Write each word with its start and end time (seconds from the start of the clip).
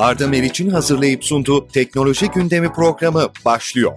Arda 0.00 0.28
Meriç'in 0.28 0.70
hazırlayıp 0.70 1.24
sunduğu 1.24 1.68
Teknoloji 1.68 2.26
Gündemi 2.26 2.72
programı 2.72 3.28
başlıyor. 3.44 3.92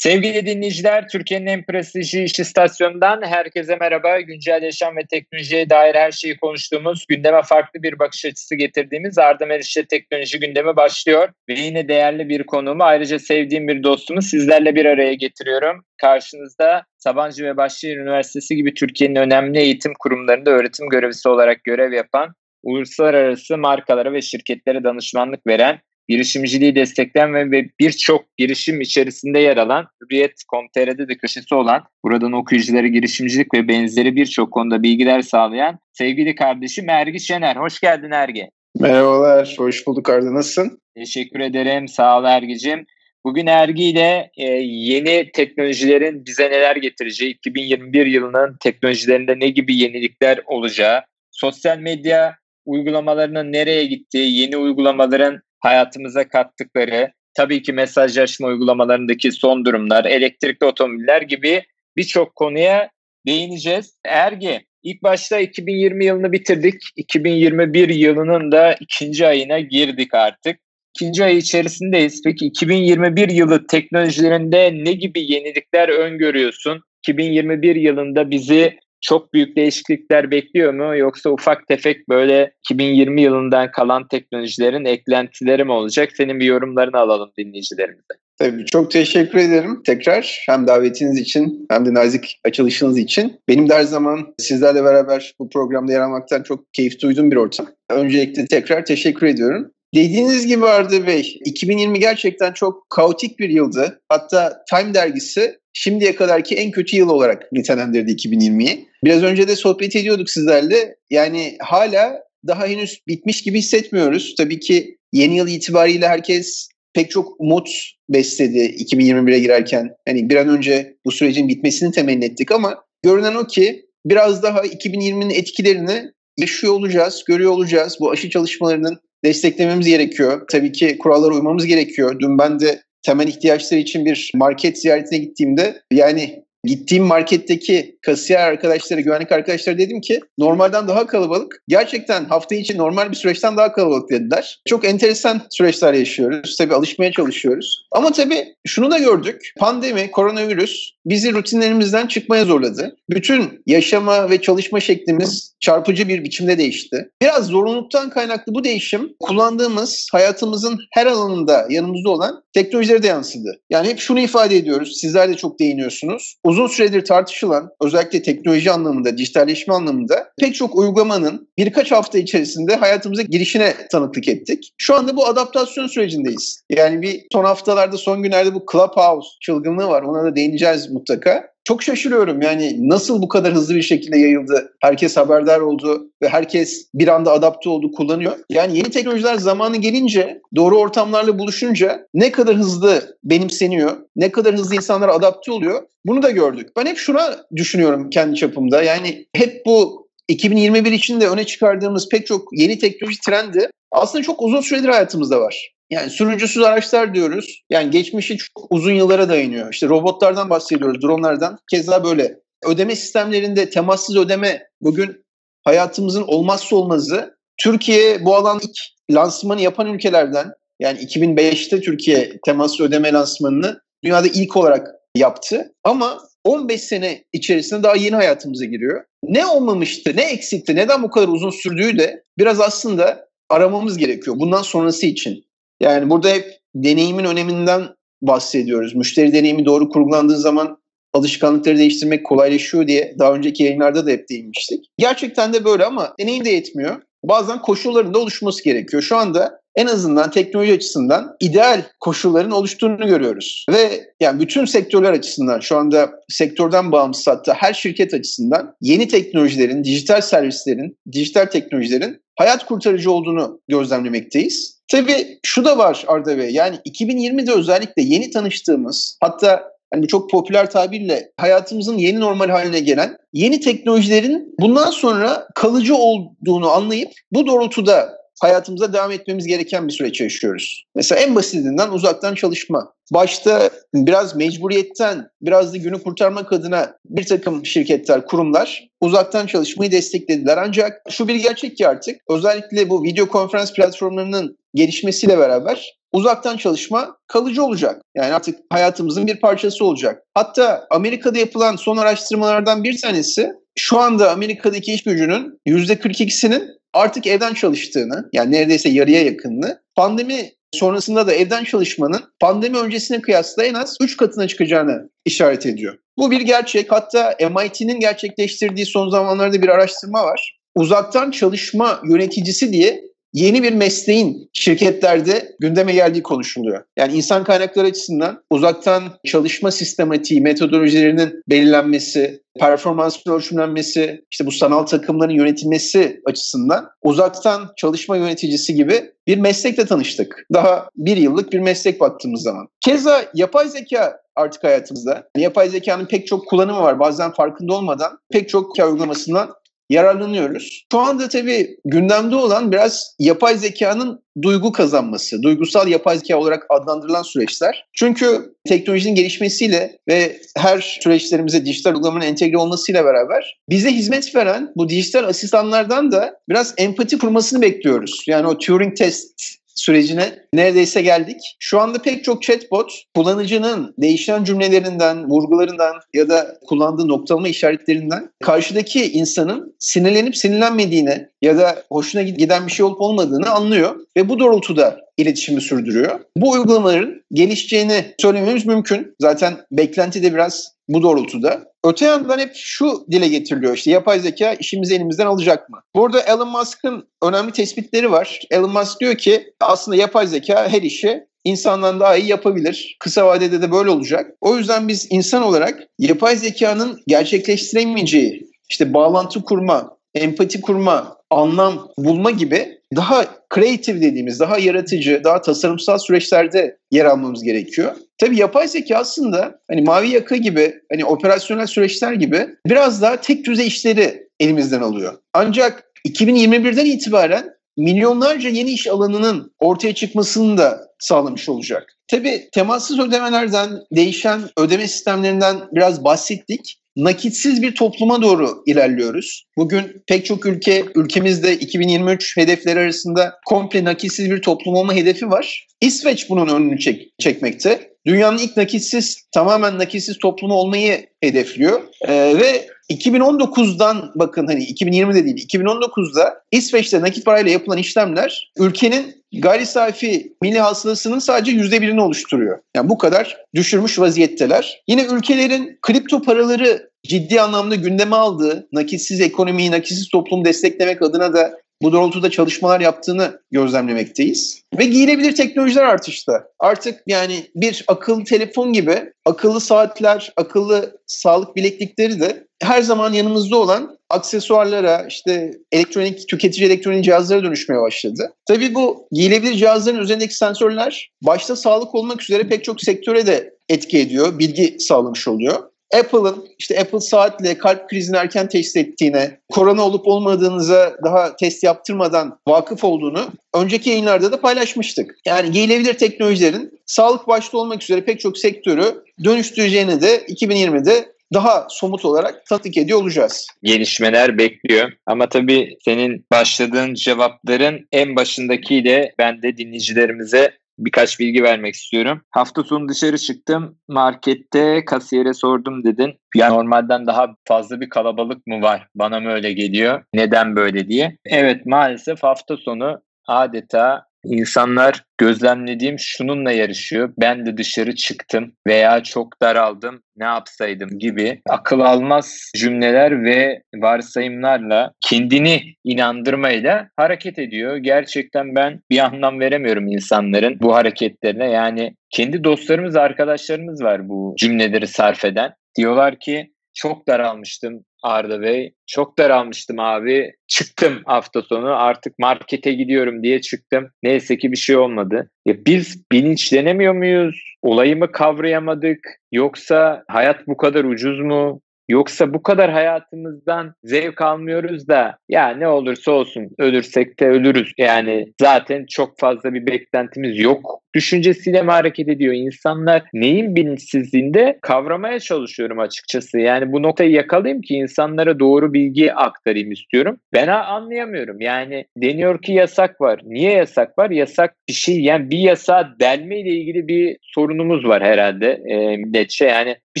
Sevgili 0.12 0.46
dinleyiciler, 0.46 1.08
Türkiye'nin 1.08 1.46
en 1.46 1.64
prestijli 1.64 2.22
iş 2.24 2.40
istasyonundan 2.40 3.22
herkese 3.22 3.76
merhaba. 3.76 4.20
Güncel 4.20 4.62
yaşam 4.62 4.96
ve 4.96 5.06
teknolojiye 5.10 5.70
dair 5.70 5.94
her 5.94 6.10
şeyi 6.10 6.36
konuştuğumuz, 6.36 7.04
gündeme 7.08 7.42
farklı 7.42 7.82
bir 7.82 7.98
bakış 7.98 8.24
açısı 8.24 8.54
getirdiğimiz 8.54 9.18
Arda 9.18 9.46
Meriç'te 9.46 9.84
teknoloji 9.84 10.40
gündemi 10.40 10.76
başlıyor. 10.76 11.28
Ve 11.48 11.54
yine 11.54 11.88
değerli 11.88 12.28
bir 12.28 12.42
konuğumu, 12.42 12.84
ayrıca 12.84 13.18
sevdiğim 13.18 13.68
bir 13.68 13.82
dostumu 13.82 14.22
sizlerle 14.22 14.74
bir 14.74 14.84
araya 14.84 15.14
getiriyorum. 15.14 15.84
Karşınızda 16.00 16.84
Sabancı 16.98 17.44
ve 17.44 17.56
Bahçeşehir 17.56 17.96
Üniversitesi 17.96 18.56
gibi 18.56 18.74
Türkiye'nin 18.74 19.16
önemli 19.16 19.58
eğitim 19.58 19.92
kurumlarında 19.98 20.50
öğretim 20.50 20.88
görevlisi 20.88 21.28
olarak 21.28 21.64
görev 21.64 21.92
yapan, 21.92 22.34
uluslararası 22.62 23.58
markalara 23.58 24.12
ve 24.12 24.22
şirketlere 24.22 24.84
danışmanlık 24.84 25.46
veren 25.46 25.80
girişimciliği 26.12 26.74
destekleyen 26.74 27.52
ve 27.52 27.68
birçok 27.80 28.24
girişim 28.38 28.80
içerisinde 28.80 29.38
yer 29.38 29.56
alan 29.56 29.86
Hürriyet.com.tr'de 30.00 31.08
de 31.08 31.16
köşesi 31.16 31.54
olan 31.54 31.82
buradan 32.04 32.32
okuyuculara 32.32 32.86
girişimcilik 32.86 33.54
ve 33.54 33.68
benzeri 33.68 34.16
birçok 34.16 34.52
konuda 34.52 34.82
bilgiler 34.82 35.22
sağlayan 35.22 35.78
sevgili 35.92 36.34
kardeşim 36.34 36.88
Ergi 36.88 37.20
Şener. 37.20 37.56
Hoş 37.56 37.80
geldin 37.80 38.10
Ergi. 38.10 38.50
Merhabalar, 38.80 39.54
hoş 39.58 39.86
bulduk 39.86 40.08
Arda. 40.08 40.34
Nasılsın? 40.34 40.80
Teşekkür 40.96 41.40
ederim, 41.40 41.88
sağ 41.88 42.18
ol 42.18 42.24
Ergi'cim. 42.24 42.86
Bugün 43.24 43.46
Ergi 43.46 43.84
ile 43.84 44.30
e, 44.36 44.44
yeni 44.64 45.30
teknolojilerin 45.32 46.26
bize 46.26 46.50
neler 46.50 46.76
getireceği, 46.76 47.30
2021 47.34 48.06
yılının 48.06 48.56
teknolojilerinde 48.60 49.38
ne 49.38 49.48
gibi 49.48 49.76
yenilikler 49.76 50.40
olacağı, 50.46 51.02
sosyal 51.30 51.78
medya 51.78 52.36
uygulamalarının 52.64 53.52
nereye 53.52 53.84
gittiği, 53.84 54.40
yeni 54.40 54.56
uygulamaların 54.56 55.42
hayatımıza 55.62 56.28
kattıkları, 56.28 57.12
tabii 57.36 57.62
ki 57.62 57.72
mesajlaşma 57.72 58.48
uygulamalarındaki 58.48 59.32
son 59.32 59.64
durumlar, 59.64 60.04
elektrikli 60.04 60.64
otomobiller 60.64 61.22
gibi 61.22 61.62
birçok 61.96 62.36
konuya 62.36 62.90
değineceğiz. 63.26 63.98
Ergi, 64.04 64.60
ilk 64.82 65.02
başta 65.02 65.38
2020 65.38 66.04
yılını 66.04 66.32
bitirdik. 66.32 66.82
2021 66.96 67.88
yılının 67.88 68.52
da 68.52 68.76
ikinci 68.80 69.26
ayına 69.26 69.60
girdik 69.60 70.14
artık. 70.14 70.58
İkinci 70.96 71.24
ay 71.24 71.38
içerisindeyiz. 71.38 72.22
Peki 72.24 72.46
2021 72.46 73.28
yılı 73.28 73.66
teknolojilerinde 73.66 74.72
ne 74.74 74.92
gibi 74.92 75.32
yenilikler 75.32 75.88
öngörüyorsun? 75.88 76.80
2021 76.98 77.76
yılında 77.76 78.30
bizi 78.30 78.78
çok 79.02 79.34
büyük 79.34 79.56
değişiklikler 79.56 80.30
bekliyor 80.30 80.74
mu 80.74 80.96
yoksa 80.96 81.30
ufak 81.30 81.66
tefek 81.68 82.08
böyle 82.08 82.52
2020 82.58 83.22
yılından 83.22 83.70
kalan 83.70 84.08
teknolojilerin 84.08 84.84
eklentileri 84.84 85.64
mi 85.64 85.72
olacak? 85.72 86.10
Senin 86.16 86.40
bir 86.40 86.44
yorumlarını 86.44 86.96
alalım 86.96 87.30
dinleyicilerimize. 87.38 88.14
Tabii 88.38 88.64
çok 88.64 88.90
teşekkür 88.90 89.38
ederim 89.38 89.82
tekrar 89.86 90.42
hem 90.46 90.66
davetiniz 90.66 91.20
için 91.20 91.66
hem 91.70 91.86
de 91.86 91.94
nazik 91.94 92.40
açılışınız 92.44 92.98
için. 92.98 93.40
Benim 93.48 93.68
de 93.68 93.74
her 93.74 93.82
zaman 93.82 94.34
sizlerle 94.38 94.84
beraber 94.84 95.34
bu 95.38 95.48
programda 95.48 95.92
yer 95.92 96.00
almaktan 96.00 96.42
çok 96.42 96.74
keyif 96.74 97.02
duyduğum 97.02 97.30
bir 97.30 97.36
ortam. 97.36 97.66
Öncelikle 97.90 98.46
tekrar 98.46 98.84
teşekkür 98.84 99.26
ediyorum. 99.26 99.70
Dediğiniz 99.94 100.46
gibi 100.46 100.66
Arda 100.66 101.06
Bey, 101.06 101.38
2020 101.44 102.00
gerçekten 102.00 102.52
çok 102.52 102.90
kaotik 102.90 103.38
bir 103.38 103.48
yıldı. 103.48 104.00
Hatta 104.08 104.64
Time 104.70 104.94
dergisi 104.94 105.58
şimdiye 105.72 106.14
kadarki 106.14 106.54
en 106.54 106.70
kötü 106.70 106.96
yıl 106.96 107.08
olarak 107.08 107.52
nitelendirdi 107.52 108.10
2020'yi. 108.10 108.91
Biraz 109.04 109.22
önce 109.22 109.48
de 109.48 109.56
sohbet 109.56 109.96
ediyorduk 109.96 110.30
sizlerle. 110.30 110.96
Yani 111.10 111.56
hala 111.60 112.22
daha 112.46 112.66
henüz 112.66 113.02
bitmiş 113.08 113.42
gibi 113.42 113.58
hissetmiyoruz. 113.58 114.34
Tabii 114.38 114.60
ki 114.60 114.98
yeni 115.12 115.36
yıl 115.36 115.48
itibariyle 115.48 116.08
herkes 116.08 116.68
pek 116.94 117.10
çok 117.10 117.40
umut 117.40 117.70
besledi 118.08 118.58
2021'e 118.58 119.38
girerken. 119.38 119.90
Hani 120.08 120.30
bir 120.30 120.36
an 120.36 120.48
önce 120.48 120.96
bu 121.04 121.10
sürecin 121.10 121.48
bitmesini 121.48 121.92
temenni 121.92 122.24
ettik 122.24 122.52
ama 122.52 122.84
görünen 123.02 123.34
o 123.34 123.46
ki 123.46 123.86
biraz 124.06 124.42
daha 124.42 124.60
2020'nin 124.60 125.30
etkilerini 125.30 126.12
yaşıyor 126.38 126.72
olacağız, 126.72 127.24
görüyor 127.26 127.52
olacağız. 127.52 127.96
Bu 128.00 128.10
aşı 128.10 128.30
çalışmalarının 128.30 129.00
desteklememiz 129.24 129.86
gerekiyor. 129.86 130.46
Tabii 130.50 130.72
ki 130.72 130.98
kurallara 130.98 131.34
uymamız 131.34 131.66
gerekiyor. 131.66 132.20
Dün 132.20 132.38
ben 132.38 132.60
de 132.60 132.82
temel 133.02 133.28
ihtiyaçları 133.28 133.80
için 133.80 134.04
bir 134.04 134.30
market 134.34 134.78
ziyaretine 134.78 135.18
gittiğimde 135.18 135.82
yani 135.92 136.44
Gittiğim 136.64 137.04
marketteki 137.04 137.98
kasiyer 138.02 138.48
arkadaşları, 138.48 139.00
güvenlik 139.00 139.32
arkadaşları 139.32 139.78
dedim 139.78 140.00
ki 140.00 140.20
normalden 140.38 140.88
daha 140.88 141.06
kalabalık. 141.06 141.62
Gerçekten 141.68 142.24
hafta 142.24 142.54
içi 142.54 142.78
normal 142.78 143.10
bir 143.10 143.16
süreçten 143.16 143.56
daha 143.56 143.72
kalabalık 143.72 144.10
dediler. 144.10 144.62
Çok 144.68 144.84
enteresan 144.84 145.42
süreçler 145.50 145.94
yaşıyoruz. 145.94 146.56
Tabii 146.56 146.74
alışmaya 146.74 147.12
çalışıyoruz. 147.12 147.86
Ama 147.92 148.12
tabii 148.12 148.44
şunu 148.66 148.90
da 148.90 148.98
gördük. 148.98 149.52
Pandemi, 149.58 150.10
koronavirüs 150.10 150.90
bizi 151.06 151.32
rutinlerimizden 151.32 152.06
çıkmaya 152.06 152.44
zorladı. 152.44 152.96
Bütün 153.10 153.62
yaşama 153.66 154.30
ve 154.30 154.40
çalışma 154.40 154.80
şeklimiz 154.80 155.54
çarpıcı 155.60 156.08
bir 156.08 156.24
biçimde 156.24 156.58
değişti. 156.58 157.10
Biraz 157.22 157.46
zorunluluktan 157.46 158.10
kaynaklı 158.10 158.54
bu 158.54 158.64
değişim 158.64 159.14
kullandığımız 159.20 160.08
hayatımızın 160.12 160.78
her 160.90 161.06
alanında 161.06 161.66
yanımızda 161.70 162.10
olan 162.10 162.42
teknolojilere 162.52 163.02
de 163.02 163.06
yansıdı. 163.06 163.60
Yani 163.70 163.88
hep 163.88 163.98
şunu 163.98 164.20
ifade 164.20 164.56
ediyoruz. 164.56 164.98
Sizler 165.00 165.28
de 165.28 165.34
çok 165.34 165.60
değiniyorsunuz 165.60 166.36
uzun 166.52 166.66
süredir 166.66 167.04
tartışılan 167.04 167.70
özellikle 167.80 168.22
teknoloji 168.22 168.70
anlamında, 168.70 169.18
dijitalleşme 169.18 169.74
anlamında 169.74 170.32
pek 170.40 170.54
çok 170.54 170.76
uygulamanın 170.76 171.48
birkaç 171.58 171.92
hafta 171.92 172.18
içerisinde 172.18 172.76
hayatımıza 172.76 173.22
girişine 173.22 173.74
tanıklık 173.92 174.28
ettik. 174.28 174.72
Şu 174.78 174.94
anda 174.94 175.16
bu 175.16 175.26
adaptasyon 175.26 175.86
sürecindeyiz. 175.86 176.64
Yani 176.70 177.02
bir 177.02 177.22
son 177.32 177.44
haftalarda, 177.44 177.96
son 177.96 178.22
günlerde 178.22 178.54
bu 178.54 178.64
Clubhouse 178.72 179.28
çılgınlığı 179.40 179.88
var. 179.88 180.02
Ona 180.02 180.24
da 180.24 180.36
değineceğiz 180.36 180.90
mutlaka. 180.90 181.51
Çok 181.64 181.82
şaşırıyorum 181.82 182.42
yani 182.42 182.88
nasıl 182.88 183.22
bu 183.22 183.28
kadar 183.28 183.54
hızlı 183.54 183.74
bir 183.74 183.82
şekilde 183.82 184.18
yayıldı. 184.18 184.74
Herkes 184.80 185.16
haberdar 185.16 185.60
oldu 185.60 186.10
ve 186.22 186.28
herkes 186.28 186.88
bir 186.94 187.08
anda 187.08 187.32
adapte 187.32 187.68
oldu, 187.68 187.92
kullanıyor. 187.92 188.32
Yani 188.50 188.76
yeni 188.76 188.90
teknolojiler 188.90 189.34
zamanı 189.34 189.76
gelince, 189.76 190.40
doğru 190.56 190.78
ortamlarla 190.78 191.38
buluşunca 191.38 192.06
ne 192.14 192.32
kadar 192.32 192.56
hızlı 192.56 193.16
benimseniyor, 193.24 193.96
ne 194.16 194.32
kadar 194.32 194.54
hızlı 194.54 194.74
insanlar 194.74 195.08
adapte 195.08 195.52
oluyor 195.52 195.82
bunu 196.04 196.22
da 196.22 196.30
gördük. 196.30 196.68
Ben 196.76 196.86
hep 196.86 196.96
şuna 196.98 197.36
düşünüyorum 197.56 198.10
kendi 198.10 198.36
çapımda. 198.36 198.82
Yani 198.82 199.26
hep 199.36 199.66
bu 199.66 200.08
2021 200.28 200.92
için 200.92 201.20
de 201.20 201.28
öne 201.28 201.44
çıkardığımız 201.44 202.08
pek 202.08 202.26
çok 202.26 202.48
yeni 202.52 202.78
teknoloji 202.78 203.20
trendi 203.20 203.70
aslında 203.92 204.24
çok 204.24 204.42
uzun 204.42 204.60
süredir 204.60 204.88
hayatımızda 204.88 205.40
var. 205.40 205.72
Yani 205.92 206.10
sürücüsüz 206.10 206.62
araçlar 206.62 207.14
diyoruz. 207.14 207.62
Yani 207.70 207.90
geçmişi 207.90 208.36
çok 208.36 208.66
uzun 208.70 208.92
yıllara 208.92 209.28
dayanıyor. 209.28 209.72
İşte 209.72 209.88
robotlardan 209.88 210.50
bahsediyoruz, 210.50 211.02
dronlardan. 211.02 211.58
Keza 211.70 212.04
böyle. 212.04 212.40
Ödeme 212.64 212.96
sistemlerinde 212.96 213.70
temassız 213.70 214.16
ödeme 214.16 214.62
bugün 214.80 215.24
hayatımızın 215.64 216.22
olmazsa 216.22 216.76
olmazı. 216.76 217.36
Türkiye 217.56 218.24
bu 218.24 218.36
alan 218.36 218.60
ilk 218.62 218.78
lansmanı 219.10 219.60
yapan 219.60 219.86
ülkelerden. 219.86 220.52
Yani 220.80 220.98
2005'te 220.98 221.80
Türkiye 221.80 222.40
temassız 222.44 222.80
ödeme 222.80 223.12
lansmanını 223.12 223.80
dünyada 224.04 224.28
ilk 224.28 224.56
olarak 224.56 224.88
yaptı. 225.16 225.72
Ama 225.84 226.18
15 226.44 226.80
sene 226.80 227.24
içerisinde 227.32 227.82
daha 227.82 227.96
yeni 227.96 228.14
hayatımıza 228.14 228.64
giriyor. 228.64 229.04
Ne 229.24 229.46
olmamıştı, 229.46 230.12
ne 230.16 230.22
eksikti, 230.22 230.76
neden 230.76 231.02
bu 231.02 231.10
kadar 231.10 231.28
uzun 231.28 231.50
sürdüğü 231.50 231.98
de 231.98 232.24
biraz 232.38 232.60
aslında 232.60 233.28
aramamız 233.50 233.98
gerekiyor 233.98 234.36
bundan 234.38 234.62
sonrası 234.62 235.06
için. 235.06 235.44
Yani 235.82 236.10
burada 236.10 236.28
hep 236.28 236.58
deneyimin 236.74 237.24
öneminden 237.24 237.82
bahsediyoruz. 238.22 238.94
Müşteri 238.94 239.32
deneyimi 239.32 239.64
doğru 239.64 239.88
kurgulandığı 239.88 240.38
zaman 240.38 240.78
alışkanlıkları 241.12 241.78
değiştirmek 241.78 242.26
kolaylaşıyor 242.26 242.86
diye 242.86 243.14
daha 243.18 243.34
önceki 243.34 243.62
yayınlarda 243.62 244.06
da 244.06 244.10
hep 244.10 244.28
değinmiştik. 244.28 244.84
Gerçekten 244.98 245.52
de 245.52 245.64
böyle 245.64 245.84
ama 245.84 246.14
deneyim 246.20 246.44
de 246.44 246.50
yetmiyor. 246.50 247.02
Bazen 247.24 247.62
koşulların 247.62 248.14
da 248.14 248.18
oluşması 248.18 248.64
gerekiyor. 248.64 249.02
Şu 249.02 249.16
anda 249.16 249.62
en 249.76 249.86
azından 249.86 250.30
teknoloji 250.30 250.72
açısından 250.72 251.36
ideal 251.40 251.82
koşulların 252.00 252.50
oluştuğunu 252.50 253.06
görüyoruz. 253.06 253.66
Ve 253.72 254.04
yani 254.20 254.40
bütün 254.40 254.64
sektörler 254.64 255.12
açısından 255.12 255.60
şu 255.60 255.76
anda 255.76 256.10
sektörden 256.28 256.92
bağımsız 256.92 257.26
hatta 257.26 257.54
her 257.54 257.74
şirket 257.74 258.14
açısından 258.14 258.74
yeni 258.80 259.08
teknolojilerin, 259.08 259.84
dijital 259.84 260.20
servislerin, 260.20 260.98
dijital 261.12 261.46
teknolojilerin 261.46 262.21
hayat 262.36 262.66
kurtarıcı 262.66 263.12
olduğunu 263.12 263.60
gözlemlemekteyiz. 263.68 264.82
Tabii 264.88 265.38
şu 265.42 265.64
da 265.64 265.78
var 265.78 266.04
Arda 266.06 266.38
Bey 266.38 266.50
yani 266.50 266.76
2020'de 266.76 267.52
özellikle 267.52 268.02
yeni 268.02 268.30
tanıştığımız 268.30 269.18
hatta 269.20 269.72
hani 269.94 270.08
çok 270.08 270.30
popüler 270.30 270.70
tabirle 270.70 271.32
hayatımızın 271.36 271.98
yeni 271.98 272.20
normal 272.20 272.48
haline 272.48 272.80
gelen 272.80 273.16
yeni 273.32 273.60
teknolojilerin 273.60 274.54
bundan 274.60 274.90
sonra 274.90 275.48
kalıcı 275.54 275.96
olduğunu 275.96 276.70
anlayıp 276.70 277.12
bu 277.32 277.46
doğrultuda 277.46 278.21
hayatımıza 278.40 278.92
devam 278.92 279.12
etmemiz 279.12 279.46
gereken 279.46 279.88
bir 279.88 279.92
süreç 279.92 280.20
yaşıyoruz. 280.20 280.84
Mesela 280.94 281.20
en 281.20 281.34
basitinden 281.34 281.90
uzaktan 281.90 282.34
çalışma. 282.34 282.92
Başta 283.14 283.70
biraz 283.94 284.36
mecburiyetten, 284.36 285.28
biraz 285.42 285.72
da 285.72 285.76
günü 285.76 286.02
kurtarmak 286.02 286.52
adına 286.52 286.96
bir 287.04 287.26
takım 287.26 287.66
şirketler, 287.66 288.26
kurumlar 288.26 288.88
uzaktan 289.00 289.46
çalışmayı 289.46 289.92
desteklediler. 289.92 290.56
Ancak 290.56 291.02
şu 291.10 291.28
bir 291.28 291.34
gerçek 291.34 291.76
ki 291.76 291.88
artık 291.88 292.20
özellikle 292.28 292.90
bu 292.90 293.02
video 293.02 293.28
konferans 293.28 293.72
platformlarının 293.72 294.56
gelişmesiyle 294.74 295.38
beraber 295.38 295.94
uzaktan 296.12 296.56
çalışma 296.56 297.16
kalıcı 297.26 297.64
olacak. 297.64 298.02
Yani 298.14 298.34
artık 298.34 298.58
hayatımızın 298.70 299.26
bir 299.26 299.40
parçası 299.40 299.84
olacak. 299.84 300.22
Hatta 300.34 300.86
Amerika'da 300.90 301.38
yapılan 301.38 301.76
son 301.76 301.96
araştırmalardan 301.96 302.84
bir 302.84 303.00
tanesi 303.00 303.52
şu 303.78 303.98
anda 303.98 304.30
Amerika'daki 304.30 304.92
iş 304.92 305.02
gücünün 305.02 305.60
%42'sinin 305.66 306.81
artık 306.92 307.26
evden 307.26 307.54
çalıştığını 307.54 308.28
yani 308.32 308.52
neredeyse 308.52 308.88
yarıya 308.88 309.22
yakınını 309.22 309.82
pandemi 309.94 310.50
sonrasında 310.72 311.26
da 311.26 311.32
evden 311.32 311.64
çalışmanın 311.64 312.20
pandemi 312.40 312.78
öncesine 312.78 313.20
kıyasla 313.20 313.64
en 313.64 313.74
az 313.74 313.96
3 314.00 314.16
katına 314.16 314.48
çıkacağını 314.48 315.10
işaret 315.24 315.66
ediyor. 315.66 315.98
Bu 316.18 316.30
bir 316.30 316.40
gerçek. 316.40 316.92
Hatta 316.92 317.36
MIT'nin 317.40 318.00
gerçekleştirdiği 318.00 318.86
son 318.86 319.08
zamanlarda 319.08 319.62
bir 319.62 319.68
araştırma 319.68 320.24
var. 320.24 320.58
Uzaktan 320.74 321.30
çalışma 321.30 322.00
yöneticisi 322.08 322.72
diye 322.72 323.11
yeni 323.32 323.62
bir 323.62 323.72
mesleğin 323.72 324.50
şirketlerde 324.52 325.56
gündeme 325.60 325.92
geldiği 325.92 326.22
konuşuluyor. 326.22 326.84
Yani 326.96 327.12
insan 327.12 327.44
kaynakları 327.44 327.86
açısından 327.86 328.42
uzaktan 328.50 329.02
çalışma 329.26 329.70
sistematiği, 329.70 330.40
metodolojilerinin 330.40 331.42
belirlenmesi, 331.48 332.42
performans 332.58 333.26
ölçümlenmesi, 333.26 334.24
işte 334.30 334.46
bu 334.46 334.52
sanal 334.52 334.82
takımların 334.82 335.32
yönetilmesi 335.32 336.20
açısından 336.26 336.90
uzaktan 337.02 337.72
çalışma 337.76 338.16
yöneticisi 338.16 338.74
gibi 338.74 339.12
bir 339.26 339.38
meslekle 339.38 339.86
tanıştık. 339.86 340.46
Daha 340.52 340.88
bir 340.96 341.16
yıllık 341.16 341.52
bir 341.52 341.60
meslek 341.60 342.00
baktığımız 342.00 342.42
zaman. 342.42 342.68
Keza 342.80 343.24
yapay 343.34 343.68
zeka 343.68 344.22
artık 344.36 344.64
hayatımızda. 344.64 345.28
Yapay 345.36 345.68
zekanın 345.68 346.06
pek 346.06 346.26
çok 346.26 346.48
kullanımı 346.48 346.80
var. 346.80 347.00
Bazen 347.00 347.32
farkında 347.32 347.74
olmadan 347.74 348.18
pek 348.30 348.48
çok 348.48 348.78
uygulamasından 348.78 349.50
yararlanıyoruz. 349.92 350.84
Şu 350.92 350.98
anda 350.98 351.28
tabii 351.28 351.76
gündemde 351.84 352.36
olan 352.36 352.72
biraz 352.72 353.14
yapay 353.18 353.58
zekanın 353.58 354.22
duygu 354.42 354.72
kazanması, 354.72 355.42
duygusal 355.42 355.88
yapay 355.88 356.18
zeka 356.18 356.38
olarak 356.38 356.66
adlandırılan 356.68 357.22
süreçler. 357.22 357.86
Çünkü 357.92 358.54
teknolojinin 358.68 359.14
gelişmesiyle 359.14 359.98
ve 360.08 360.40
her 360.56 360.80
süreçlerimize 360.80 361.66
dijital 361.66 361.94
uygulamanın 361.94 362.24
entegre 362.24 362.58
olmasıyla 362.58 363.04
beraber 363.04 363.58
bize 363.70 363.90
hizmet 363.90 364.34
veren 364.34 364.72
bu 364.76 364.88
dijital 364.88 365.24
asistanlardan 365.24 366.12
da 366.12 366.34
biraz 366.48 366.74
empati 366.76 367.18
kurmasını 367.18 367.62
bekliyoruz. 367.62 368.24
Yani 368.26 368.46
o 368.46 368.58
Turing 368.58 368.96
test 368.96 369.61
sürecine 369.74 370.38
neredeyse 370.54 371.02
geldik. 371.02 371.56
Şu 371.58 371.80
anda 371.80 372.02
pek 372.02 372.24
çok 372.24 372.42
chatbot 372.42 373.02
kullanıcının 373.14 373.94
değişen 373.98 374.44
cümlelerinden, 374.44 375.30
vurgularından 375.30 375.94
ya 376.14 376.28
da 376.28 376.58
kullandığı 376.66 377.08
noktalama 377.08 377.48
işaretlerinden 377.48 378.30
karşıdaki 378.44 379.12
insanın 379.12 379.74
sinirlenip 379.78 380.36
sinirlenmediğini 380.36 381.28
ya 381.42 381.58
da 381.58 381.82
hoşuna 381.90 382.22
giden 382.22 382.66
bir 382.66 382.72
şey 382.72 382.86
olup 382.86 383.00
olmadığını 383.00 383.50
anlıyor 383.50 383.96
ve 384.16 384.28
bu 384.28 384.38
doğrultuda 384.38 385.00
iletişimi 385.16 385.60
sürdürüyor. 385.60 386.20
Bu 386.36 386.50
uygulamaların 386.50 387.22
gelişeceğini 387.32 388.14
söylememiz 388.18 388.66
mümkün. 388.66 389.14
Zaten 389.20 389.54
beklenti 389.72 390.22
de 390.22 390.34
biraz 390.34 390.72
bu 390.94 391.02
doğrultuda. 391.02 391.72
Öte 391.84 392.04
yandan 392.04 392.38
hep 392.38 392.50
şu 392.54 393.06
dile 393.10 393.28
getiriliyor 393.28 393.76
işte 393.76 393.90
yapay 393.90 394.20
zeka 394.20 394.52
işimizi 394.52 394.94
elimizden 394.94 395.26
alacak 395.26 395.70
mı? 395.70 395.80
Burada 395.96 396.20
Elon 396.20 396.48
Musk'ın 396.48 397.08
önemli 397.22 397.52
tespitleri 397.52 398.10
var. 398.10 398.40
Elon 398.50 398.72
Musk 398.72 399.00
diyor 399.00 399.14
ki 399.14 399.52
aslında 399.60 399.96
yapay 399.96 400.26
zeka 400.26 400.68
her 400.68 400.82
işi 400.82 401.26
insandan 401.44 402.00
daha 402.00 402.16
iyi 402.16 402.28
yapabilir. 402.28 402.96
Kısa 403.00 403.26
vadede 403.26 403.62
de 403.62 403.72
böyle 403.72 403.90
olacak. 403.90 404.30
O 404.40 404.56
yüzden 404.56 404.88
biz 404.88 405.06
insan 405.10 405.42
olarak 405.42 405.80
yapay 405.98 406.36
zekanın 406.36 407.00
gerçekleştiremeyeceği 407.06 408.50
işte 408.70 408.94
bağlantı 408.94 409.42
kurma, 409.42 409.96
empati 410.14 410.60
kurma, 410.60 411.16
anlam 411.30 411.88
bulma 411.98 412.30
gibi 412.30 412.78
daha 412.96 413.26
creative 413.54 414.00
dediğimiz, 414.00 414.40
daha 414.40 414.58
yaratıcı, 414.58 415.20
daha 415.24 415.40
tasarımsal 415.40 415.98
süreçlerde 415.98 416.76
yer 416.90 417.04
almamız 417.04 417.42
gerekiyor. 417.42 417.94
Tabii 418.22 418.38
yapay 418.38 418.68
zeka 418.68 418.96
aslında 418.96 419.60
hani 419.70 419.82
mavi 419.82 420.08
yaka 420.08 420.36
gibi, 420.36 420.74
hani 420.92 421.04
operasyonel 421.04 421.66
süreçler 421.66 422.12
gibi 422.12 422.48
biraz 422.66 423.02
daha 423.02 423.20
tek 423.20 423.44
düzey 423.44 423.66
işleri 423.66 424.28
elimizden 424.40 424.80
alıyor. 424.80 425.14
Ancak 425.34 425.84
2021'den 426.08 426.86
itibaren 426.86 427.44
milyonlarca 427.76 428.48
yeni 428.48 428.70
iş 428.70 428.86
alanının 428.86 429.52
ortaya 429.58 429.94
çıkmasını 429.94 430.58
da 430.58 430.80
sağlamış 430.98 431.48
olacak. 431.48 431.96
Tabii 432.08 432.48
temassız 432.52 432.98
ödemelerden, 432.98 433.70
değişen 433.92 434.40
ödeme 434.56 434.88
sistemlerinden 434.88 435.56
biraz 435.72 436.04
bahsettik 436.04 436.82
nakitsiz 436.96 437.62
bir 437.62 437.74
topluma 437.74 438.22
doğru 438.22 438.62
ilerliyoruz. 438.66 439.44
Bugün 439.56 440.02
pek 440.06 440.26
çok 440.26 440.46
ülke, 440.46 440.84
ülkemizde 440.94 441.56
2023 441.56 442.36
hedefleri 442.36 442.78
arasında 442.78 443.34
komple 443.46 443.84
nakitsiz 443.84 444.30
bir 444.30 444.42
toplum 444.42 444.74
olma 444.74 444.94
hedefi 444.94 445.30
var. 445.30 445.66
İsveç 445.80 446.30
bunun 446.30 446.48
önünü 446.48 446.78
çek 446.78 447.08
çekmekte. 447.18 447.81
Dünyanın 448.06 448.38
ilk 448.38 448.56
nakitsiz, 448.56 449.28
tamamen 449.32 449.78
nakitsiz 449.78 450.18
toplumu 450.18 450.54
olmayı 450.54 451.06
hedefliyor. 451.20 451.80
Ee, 452.08 452.34
ve 452.40 452.66
2019'dan 452.90 454.12
bakın 454.14 454.46
hani 454.46 454.64
2020'de 454.64 455.24
değil 455.24 455.46
2019'da 455.48 456.42
İsveç'te 456.50 457.00
nakit 457.00 457.24
parayla 457.24 457.50
yapılan 457.50 457.78
işlemler 457.78 458.52
ülkenin 458.58 459.22
gayri 459.32 459.66
safi 459.66 460.32
milli 460.42 460.60
hasılasının 460.60 461.18
sadece 461.18 461.52
yüzde 461.52 461.82
birini 461.82 462.02
oluşturuyor. 462.02 462.58
Yani 462.76 462.88
bu 462.88 462.98
kadar 462.98 463.36
düşürmüş 463.54 463.98
vaziyetteler. 463.98 464.82
Yine 464.88 465.04
ülkelerin 465.04 465.78
kripto 465.82 466.22
paraları 466.22 466.90
ciddi 467.06 467.40
anlamda 467.40 467.74
gündeme 467.74 468.16
aldığı, 468.16 468.68
nakitsiz 468.72 469.20
ekonomiyi, 469.20 469.70
nakitsiz 469.70 470.08
toplumu 470.08 470.44
desteklemek 470.44 471.02
adına 471.02 471.34
da 471.34 471.58
bu 471.82 471.92
doğrultuda 471.92 472.30
çalışmalar 472.30 472.80
yaptığını 472.80 473.40
gözlemlemekteyiz. 473.50 474.62
Ve 474.78 474.84
giyilebilir 474.84 475.34
teknolojiler 475.34 475.82
artışta. 475.82 476.44
Artık 476.58 477.00
yani 477.06 477.46
bir 477.54 477.84
akıllı 477.86 478.24
telefon 478.24 478.72
gibi 478.72 479.12
akıllı 479.24 479.60
saatler, 479.60 480.32
akıllı 480.36 480.96
sağlık 481.06 481.56
bileklikleri 481.56 482.20
de 482.20 482.46
her 482.62 482.82
zaman 482.82 483.12
yanımızda 483.12 483.56
olan 483.56 483.98
aksesuarlara, 484.10 485.06
işte 485.08 485.52
elektronik, 485.72 486.28
tüketici 486.28 486.66
elektronik 486.66 487.04
cihazlara 487.04 487.42
dönüşmeye 487.42 487.80
başladı. 487.80 488.32
Tabii 488.46 488.74
bu 488.74 489.08
giyilebilir 489.12 489.54
cihazların 489.54 489.98
üzerindeki 489.98 490.36
sensörler 490.36 491.10
başta 491.22 491.56
sağlık 491.56 491.94
olmak 491.94 492.22
üzere 492.22 492.42
pek 492.42 492.64
çok 492.64 492.80
sektöre 492.80 493.26
de 493.26 493.54
etki 493.68 493.98
ediyor, 493.98 494.38
bilgi 494.38 494.76
sağlamış 494.78 495.28
oluyor. 495.28 495.71
Apple'ın 495.92 496.48
işte 496.58 496.80
Apple 496.80 497.00
saatle 497.00 497.58
kalp 497.58 497.88
krizini 497.88 498.16
erken 498.16 498.48
teşhis 498.48 498.76
ettiğine, 498.76 499.38
korona 499.48 499.82
olup 499.82 500.08
olmadığınıza 500.08 500.96
daha 501.04 501.36
test 501.36 501.64
yaptırmadan 501.64 502.38
vakıf 502.48 502.84
olduğunu 502.84 503.30
önceki 503.54 503.90
yayınlarda 503.90 504.32
da 504.32 504.40
paylaşmıştık. 504.40 505.14
Yani 505.26 505.50
giyilebilir 505.50 505.94
teknolojilerin 505.94 506.80
sağlık 506.86 507.28
başta 507.28 507.58
olmak 507.58 507.82
üzere 507.82 508.00
pek 508.00 508.20
çok 508.20 508.38
sektörü 508.38 509.04
dönüştüreceğini 509.24 510.00
de 510.00 510.16
2020'de 510.16 511.12
daha 511.34 511.66
somut 511.70 512.04
olarak 512.04 512.46
tatbik 512.46 512.76
ediyor 512.76 513.02
olacağız. 513.02 513.46
Gelişmeler 513.62 514.38
bekliyor. 514.38 514.92
Ama 515.06 515.28
tabii 515.28 515.76
senin 515.84 516.26
başladığın 516.32 516.94
cevapların 516.94 517.88
en 517.92 518.16
başındakiyle 518.16 519.14
ben 519.18 519.42
de 519.42 519.56
dinleyicilerimize 519.56 520.52
birkaç 520.78 521.20
bilgi 521.20 521.42
vermek 521.42 521.74
istiyorum. 521.74 522.20
Hafta 522.30 522.62
sonu 522.62 522.88
dışarı 522.88 523.18
çıktım. 523.18 523.78
Markette 523.88 524.84
kasiyere 524.84 525.34
sordum 525.34 525.84
dedin. 525.84 526.12
Ya 526.36 526.48
normalden 526.50 527.06
daha 527.06 527.26
fazla 527.44 527.80
bir 527.80 527.88
kalabalık 527.88 528.46
mı 528.46 528.62
var? 528.62 528.88
Bana 528.94 529.20
mı 529.20 529.30
öyle 529.30 529.52
geliyor? 529.52 530.04
Neden 530.14 530.56
böyle 530.56 530.88
diye. 530.88 531.16
Evet 531.26 531.66
maalesef 531.66 532.22
hafta 532.22 532.56
sonu 532.56 533.02
adeta 533.28 534.06
İnsanlar 534.24 535.04
gözlemlediğim 535.18 535.98
şununla 535.98 536.52
yarışıyor. 536.52 537.12
Ben 537.18 537.46
de 537.46 537.56
dışarı 537.56 537.94
çıktım 537.94 538.52
veya 538.66 539.02
çok 539.02 539.42
daraldım 539.42 540.02
ne 540.16 540.24
yapsaydım 540.24 540.98
gibi 540.98 541.40
akıl 541.48 541.80
almaz 541.80 542.50
cümleler 542.56 543.24
ve 543.24 543.62
varsayımlarla 543.74 544.92
kendini 545.00 545.62
inandırmayla 545.84 546.88
hareket 546.96 547.38
ediyor. 547.38 547.76
Gerçekten 547.76 548.54
ben 548.54 548.80
bir 548.90 548.98
anlam 548.98 549.40
veremiyorum 549.40 549.86
insanların 549.86 550.60
bu 550.60 550.74
hareketlerine. 550.74 551.50
Yani 551.50 551.96
kendi 552.10 552.44
dostlarımız, 552.44 552.96
arkadaşlarımız 552.96 553.82
var 553.82 554.08
bu 554.08 554.34
cümleleri 554.38 554.86
sarf 554.86 555.24
eden. 555.24 555.52
Diyorlar 555.76 556.18
ki 556.18 556.52
çok 556.74 557.08
daralmıştım 557.08 557.84
Arda 558.02 558.42
Bey. 558.42 558.72
Çok 558.86 559.18
daralmıştım 559.18 559.78
abi. 559.78 560.32
Çıktım 560.48 561.02
hafta 561.06 561.42
sonu 561.42 561.76
artık 561.76 562.18
markete 562.18 562.72
gidiyorum 562.72 563.22
diye 563.22 563.40
çıktım. 563.40 563.88
Neyse 564.02 564.38
ki 564.38 564.52
bir 564.52 564.56
şey 564.56 564.76
olmadı. 564.76 565.30
Ya 565.46 565.54
biz 565.66 566.04
bilinçlenemiyor 566.12 566.94
muyuz? 566.94 567.54
Olayı 567.62 567.96
mı 567.96 568.12
kavrayamadık? 568.12 568.98
Yoksa 569.32 570.04
hayat 570.08 570.46
bu 570.46 570.56
kadar 570.56 570.84
ucuz 570.84 571.20
mu? 571.20 571.60
Yoksa 571.88 572.34
bu 572.34 572.42
kadar 572.42 572.70
hayatımızdan 572.70 573.74
zevk 573.84 574.20
almıyoruz 574.20 574.88
da 574.88 575.18
ya 575.28 575.48
ne 575.48 575.68
olursa 575.68 576.12
olsun 576.12 576.48
ölürsek 576.58 577.20
de 577.20 577.28
ölürüz. 577.28 577.72
Yani 577.78 578.32
zaten 578.40 578.86
çok 578.86 579.18
fazla 579.18 579.54
bir 579.54 579.66
beklentimiz 579.66 580.38
yok 580.38 580.82
düşüncesiyle 580.94 581.62
mi 581.62 581.70
hareket 581.70 582.08
ediyor 582.08 582.34
insanlar? 582.34 583.02
Neyin 583.14 583.56
bilinçsizliğinde 583.56 584.58
kavramaya 584.62 585.20
çalışıyorum 585.20 585.78
açıkçası. 585.78 586.38
Yani 586.38 586.72
bu 586.72 586.82
noktayı 586.82 587.10
yakalayayım 587.10 587.62
ki 587.62 587.74
insanlara 587.74 588.40
doğru 588.40 588.74
bilgi 588.74 589.14
aktarayım 589.14 589.72
istiyorum. 589.72 590.16
Ben 590.32 590.48
anlayamıyorum. 590.48 591.40
Yani 591.40 591.84
deniyor 591.96 592.42
ki 592.42 592.52
yasak 592.52 593.00
var. 593.00 593.20
Niye 593.24 593.52
yasak 593.52 593.98
var? 593.98 594.10
Yasak 594.10 594.54
bir 594.68 594.72
şey 594.72 595.00
yani 595.00 595.30
bir 595.30 595.38
yasa 595.38 595.94
delme 596.00 596.40
ile 596.40 596.50
ilgili 596.50 596.88
bir 596.88 597.16
sorunumuz 597.22 597.84
var 597.84 598.02
herhalde 598.02 598.62
e, 598.66 598.96
milletçe. 598.96 599.46
Yani 599.46 599.76
bir 599.96 600.00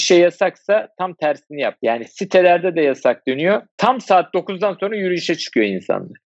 şey 0.00 0.20
yasaksa 0.20 0.88
tam 0.98 1.14
tersini 1.14 1.60
yap. 1.60 1.76
Yani 1.82 2.04
sitelerde 2.08 2.76
de 2.76 2.80
yasak 2.80 3.26
dönüyor. 3.28 3.62
Tam 3.76 4.00
saat 4.00 4.34
9'dan 4.34 4.76
sonra 4.80 4.96
yürüyüşe 4.96 5.34
çıkıyor 5.34 5.66
insanlar. 5.66 6.18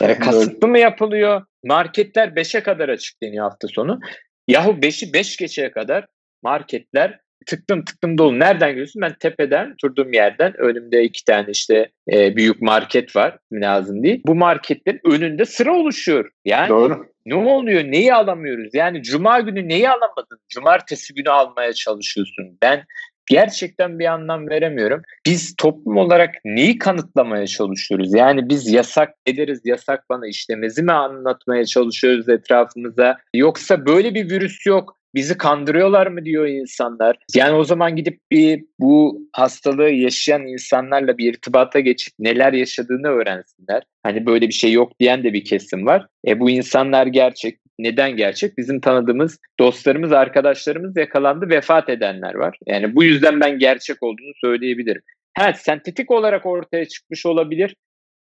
Yani 0.00 0.18
kasıtlı 0.18 0.68
mı 0.68 0.78
yapılıyor? 0.78 1.42
Marketler 1.64 2.28
5'e 2.28 2.62
kadar 2.62 2.88
açık 2.88 3.22
deniyor 3.22 3.50
hafta 3.50 3.68
sonu. 3.68 4.00
Yahu 4.48 4.70
5'i 4.70 5.12
5 5.12 5.36
geçeye 5.36 5.70
kadar 5.70 6.06
marketler 6.42 7.20
tıktım 7.46 7.84
tıktım 7.84 8.18
dolu. 8.18 8.38
Nereden 8.38 8.70
görüyorsun? 8.70 9.02
Ben 9.02 9.14
tepeden 9.20 9.74
durduğum 9.84 10.12
yerden 10.12 10.60
önümde 10.60 11.02
iki 11.02 11.24
tane 11.24 11.50
işte 11.50 11.90
e, 12.12 12.36
büyük 12.36 12.62
market 12.62 13.16
var. 13.16 13.38
Lazım 13.52 14.02
değil. 14.02 14.22
Bu 14.26 14.34
marketlerin 14.34 15.00
önünde 15.04 15.44
sıra 15.44 15.72
oluşuyor. 15.72 16.30
Yani 16.44 16.68
Doğru. 16.68 17.06
ne 17.26 17.34
oluyor? 17.34 17.84
Neyi 17.84 18.14
alamıyoruz? 18.14 18.74
Yani 18.74 19.02
cuma 19.02 19.40
günü 19.40 19.68
neyi 19.68 19.90
alamadın? 19.90 20.38
Cumartesi 20.48 21.14
günü 21.14 21.30
almaya 21.30 21.72
çalışıyorsun. 21.72 22.58
Ben 22.62 22.84
gerçekten 23.28 23.98
bir 23.98 24.06
anlam 24.06 24.48
veremiyorum. 24.48 25.02
Biz 25.26 25.54
toplum 25.56 25.96
olarak 25.96 26.34
neyi 26.44 26.78
kanıtlamaya 26.78 27.46
çalışıyoruz? 27.46 28.14
Yani 28.14 28.48
biz 28.48 28.72
yasak 28.72 29.14
ederiz, 29.26 29.60
yasak 29.64 30.04
bana 30.10 30.26
işlemezi 30.26 30.82
mi 30.82 30.92
anlatmaya 30.92 31.64
çalışıyoruz 31.64 32.28
etrafımıza? 32.28 33.16
Yoksa 33.34 33.86
böyle 33.86 34.14
bir 34.14 34.30
virüs 34.30 34.66
yok. 34.66 34.97
Bizi 35.14 35.38
kandırıyorlar 35.38 36.06
mı 36.06 36.24
diyor 36.24 36.46
insanlar. 36.46 37.16
Yani 37.34 37.56
o 37.56 37.64
zaman 37.64 37.96
gidip 37.96 38.20
bir 38.30 38.64
bu 38.80 39.22
hastalığı 39.32 39.90
yaşayan 39.90 40.46
insanlarla 40.46 41.18
bir 41.18 41.32
irtibata 41.32 41.80
geçip 41.80 42.14
neler 42.18 42.52
yaşadığını 42.52 43.08
öğrensinler. 43.08 43.82
Hani 44.02 44.26
böyle 44.26 44.48
bir 44.48 44.52
şey 44.52 44.72
yok 44.72 44.92
diyen 45.00 45.24
de 45.24 45.32
bir 45.32 45.44
kesim 45.44 45.86
var. 45.86 46.06
E 46.26 46.40
bu 46.40 46.50
insanlar 46.50 47.06
gerçek. 47.06 47.58
Neden 47.78 48.16
gerçek? 48.16 48.58
Bizim 48.58 48.80
tanıdığımız 48.80 49.38
dostlarımız, 49.60 50.12
arkadaşlarımız 50.12 50.96
yakalandı, 50.96 51.48
vefat 51.48 51.88
edenler 51.88 52.34
var. 52.34 52.58
Yani 52.66 52.94
bu 52.94 53.04
yüzden 53.04 53.40
ben 53.40 53.58
gerçek 53.58 54.02
olduğunu 54.02 54.32
söyleyebilirim. 54.40 55.02
Ha 55.36 55.52
sentetik 55.52 56.10
olarak 56.10 56.46
ortaya 56.46 56.88
çıkmış 56.88 57.26
olabilir. 57.26 57.76